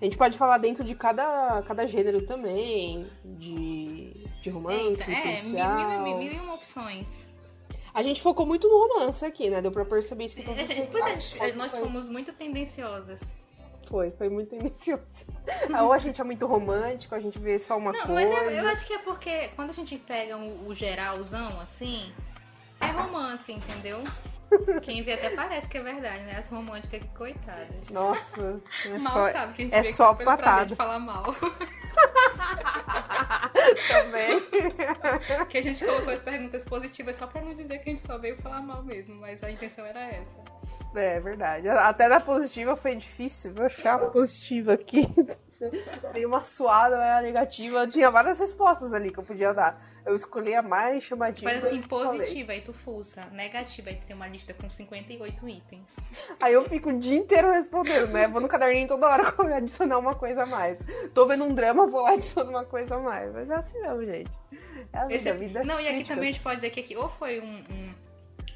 A 0.00 0.04
gente 0.04 0.16
pode 0.16 0.36
falar 0.38 0.58
dentro 0.58 0.82
de 0.84 0.94
cada, 0.94 1.62
cada 1.62 1.86
gênero 1.86 2.24
também, 2.26 3.08
de, 3.24 4.26
de 4.42 4.50
romance, 4.50 5.08
Eita, 5.10 5.12
é, 5.12 5.42
mil, 5.42 6.02
mil, 6.04 6.18
mil, 6.18 6.32
e 6.32 6.40
uma 6.40 6.54
opções. 6.54 7.24
A 7.94 8.02
gente 8.02 8.22
focou 8.22 8.46
muito 8.46 8.68
no 8.68 8.78
romance 8.88 9.24
aqui, 9.24 9.50
né? 9.50 9.60
Deu 9.60 9.70
pra 9.70 9.84
perceber 9.84 10.24
isso 10.24 10.34
que 10.36 10.42
A 10.48 10.54
gente- 10.56 10.90
pois 11.36 11.54
é, 11.54 11.56
nós 11.56 11.76
fomos 11.76 12.08
muito 12.08 12.32
tendenciosas. 12.32 13.20
Foi, 13.88 14.10
foi 14.12 14.28
muito 14.28 14.50
tendencioso. 14.56 15.02
ou 15.82 15.92
a 15.92 15.98
gente 15.98 16.20
é 16.20 16.24
muito 16.24 16.46
romântico, 16.46 17.14
a 17.14 17.18
gente 17.20 17.38
vê 17.38 17.58
só 17.58 17.76
uma 17.76 17.92
Não, 17.92 17.98
mas 18.00 18.06
coisa. 18.08 18.50
é- 18.50 18.60
eu 18.60 18.68
acho 18.68 18.86
que 18.86 18.94
é 18.94 18.98
porque 18.98 19.48
quando 19.56 19.70
a 19.70 19.74
gente 19.74 19.96
pega 19.98 20.36
o, 20.36 20.68
o 20.68 20.74
geralzão, 20.74 21.60
assim, 21.60 22.12
é 22.80 22.86
romance, 22.86 23.52
entendeu? 23.52 24.02
Quem 24.82 25.02
vê 25.02 25.14
até 25.14 25.30
parece 25.30 25.66
que 25.66 25.78
é 25.78 25.82
verdade, 25.82 26.24
né? 26.24 26.36
As 26.36 26.46
românticas 26.46 27.00
que 27.02 27.08
coitadas. 27.16 27.88
Nossa, 27.88 28.60
é 28.84 28.98
mal 28.98 29.12
só, 29.14 29.32
sabe 29.32 29.52
que 29.54 29.62
a 29.62 29.64
gente 29.64 29.74
é 29.74 29.82
vê 29.82 29.92
só 29.94 30.12
pelo 30.12 30.30
patada. 30.30 30.66
de 30.66 30.76
falar 30.76 30.98
mal. 30.98 31.34
também. 33.88 34.42
que 35.48 35.58
a 35.58 35.62
gente 35.62 35.82
colocou 35.84 36.12
as 36.12 36.20
perguntas 36.20 36.64
positivas 36.64 37.16
só 37.16 37.26
pra 37.26 37.40
não 37.40 37.54
dizer 37.54 37.78
que 37.78 37.88
a 37.88 37.92
gente 37.92 38.02
só 38.02 38.18
veio 38.18 38.36
falar 38.42 38.60
mal 38.60 38.82
mesmo, 38.82 39.14
mas 39.14 39.42
a 39.42 39.50
intenção 39.50 39.86
era 39.86 40.00
essa. 40.00 40.42
É 40.94 41.20
verdade. 41.20 41.68
Até 41.68 42.08
na 42.08 42.20
positiva 42.20 42.76
foi 42.76 42.94
difícil. 42.94 43.52
Vou 43.54 43.64
achar 43.66 43.94
a 43.94 44.06
positiva 44.10 44.74
aqui. 44.74 45.06
Dei 46.12 46.26
uma 46.26 46.42
suada, 46.42 46.96
mas 46.96 47.18
a 47.18 47.22
negativa. 47.22 47.86
Tinha 47.86 48.10
várias 48.10 48.38
respostas 48.40 48.92
ali 48.92 49.12
que 49.12 49.18
eu 49.18 49.22
podia 49.22 49.54
dar. 49.54 49.80
Eu 50.04 50.14
escolhi 50.16 50.54
a 50.54 50.60
mais 50.62 51.04
chamativa. 51.04 51.48
Faz 51.50 51.64
assim, 51.64 51.80
falei. 51.82 52.18
positiva, 52.18 52.52
aí 52.52 52.60
tu 52.62 52.72
fuça. 52.72 53.24
Negativa, 53.30 53.90
aí 53.90 53.96
tu 53.96 54.06
tem 54.06 54.16
uma 54.16 54.26
lista 54.26 54.52
com 54.52 54.68
58 54.68 55.48
itens. 55.48 55.96
Aí 56.40 56.52
eu 56.52 56.64
fico 56.64 56.90
o 56.90 56.98
dia 56.98 57.16
inteiro 57.16 57.52
respondendo, 57.52 58.08
né? 58.08 58.26
Vou 58.26 58.40
no 58.40 58.48
caderninho 58.48 58.88
toda 58.88 59.08
hora 59.08 59.32
adicionar 59.56 59.98
uma 59.98 60.16
coisa 60.16 60.42
a 60.42 60.46
mais. 60.46 60.76
Tô 61.14 61.26
vendo 61.26 61.44
um 61.44 61.54
drama, 61.54 61.86
vou 61.86 62.02
lá 62.02 62.10
adiciono 62.14 62.50
uma 62.50 62.64
coisa 62.64 62.96
a 62.96 62.98
mais. 62.98 63.32
Mas 63.32 63.48
é 63.48 63.54
assim 63.54 63.80
mesmo, 63.80 64.04
gente. 64.04 64.30
É 64.92 64.98
a 64.98 65.02
vida, 65.02 65.14
Esse- 65.14 65.28
a 65.30 65.34
vida. 65.34 65.62
Não, 65.64 65.76
e 65.76 65.84
aqui 65.84 65.90
críticas. 65.94 66.08
também 66.16 66.28
a 66.28 66.32
gente 66.32 66.42
pode 66.42 66.56
dizer 66.56 66.70
que 66.70 66.80
aqui 66.80 66.96
ou 66.96 67.08
foi 67.08 67.40
um, 67.40 67.44
um 67.70 67.94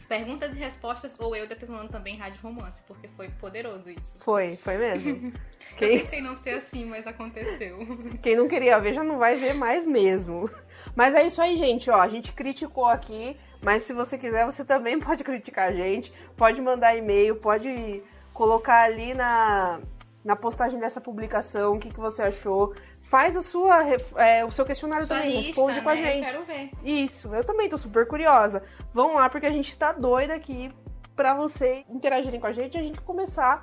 perguntas 0.09 0.54
e 0.54 0.59
respostas, 0.59 1.18
ou 1.18 1.34
eu 1.34 1.46
detonando 1.46 1.88
também 1.88 2.16
rádio 2.16 2.40
romance, 2.42 2.82
porque 2.86 3.09
foi 3.09 3.28
poderoso 3.28 3.90
isso. 3.90 4.18
Foi, 4.20 4.57
foi 4.57 4.76
mesmo. 4.76 5.32
Eu 5.72 5.76
Quem, 5.78 5.98
tentei 5.98 6.20
não 6.20 6.36
ser 6.36 6.50
assim, 6.50 6.84
mas 6.84 7.07
aconteceu. 7.07 7.78
quem 8.22 8.36
não 8.36 8.46
queria 8.46 8.78
ver 8.78 8.94
já 8.94 9.02
não 9.02 9.18
vai 9.18 9.34
ver 9.34 9.52
mais 9.52 9.84
mesmo. 9.84 10.48
Mas 10.94 11.14
é 11.14 11.26
isso 11.26 11.42
aí, 11.42 11.57
gente, 11.57 11.90
ó. 11.90 12.00
A 12.00 12.09
gente 12.09 12.32
criticou 12.32 12.86
aqui, 12.86 13.36
mas 13.61 13.82
se 13.82 13.92
você 13.92 14.16
quiser, 14.16 14.44
você 14.46 14.64
também 14.64 14.98
pode 15.00 15.24
criticar 15.24 15.68
a 15.68 15.72
gente. 15.72 16.12
Pode 16.36 16.61
mandar 16.62 16.96
e-mail, 16.96 17.36
pode 17.36 18.02
colocar 18.32 18.84
ali 18.84 19.12
na, 19.12 19.80
na 20.24 20.36
postagem 20.36 20.78
dessa 20.78 21.00
publicação 21.00 21.72
o 21.72 21.78
que, 21.78 21.90
que 21.90 22.00
você 22.00 22.22
achou. 22.22 22.74
Faz 23.09 23.36
a 23.36 23.42
sua, 23.42 23.84
é, 24.16 24.44
o 24.44 24.50
seu 24.50 24.64
questionário 24.64 25.07
Sua 25.07 25.16
também, 25.16 25.36
lista, 25.36 25.46
responde 25.46 25.80
com 25.80 25.88
a 25.88 25.94
né? 25.94 26.02
gente. 26.02 26.34
Eu 26.34 26.42
quero 26.42 26.44
ver. 26.44 26.70
Isso, 26.82 27.32
eu 27.32 27.44
também 27.44 27.68
tô 27.68 27.76
super 27.76 28.04
curiosa. 28.07 28.64
Vão 28.92 29.14
lá 29.14 29.28
porque 29.30 29.46
a 29.46 29.50
gente 29.50 29.78
tá 29.78 29.92
doida 29.92 30.34
aqui 30.34 30.72
pra 31.14 31.32
vocês 31.32 31.84
interagirem 31.88 32.40
com 32.40 32.48
a 32.48 32.52
gente 32.52 32.74
e 32.74 32.78
a 32.78 32.82
gente 32.82 33.00
começar 33.00 33.61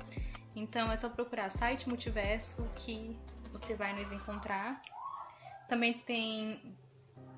Então 0.55 0.91
é 0.91 0.95
só 0.95 1.09
procurar 1.09 1.49
site 1.49 1.87
Multiverso 1.87 2.69
que 2.75 3.17
você 3.51 3.75
vai 3.75 3.93
nos 3.93 4.11
encontrar. 4.11 4.81
Também 5.67 5.93
tem 5.93 6.75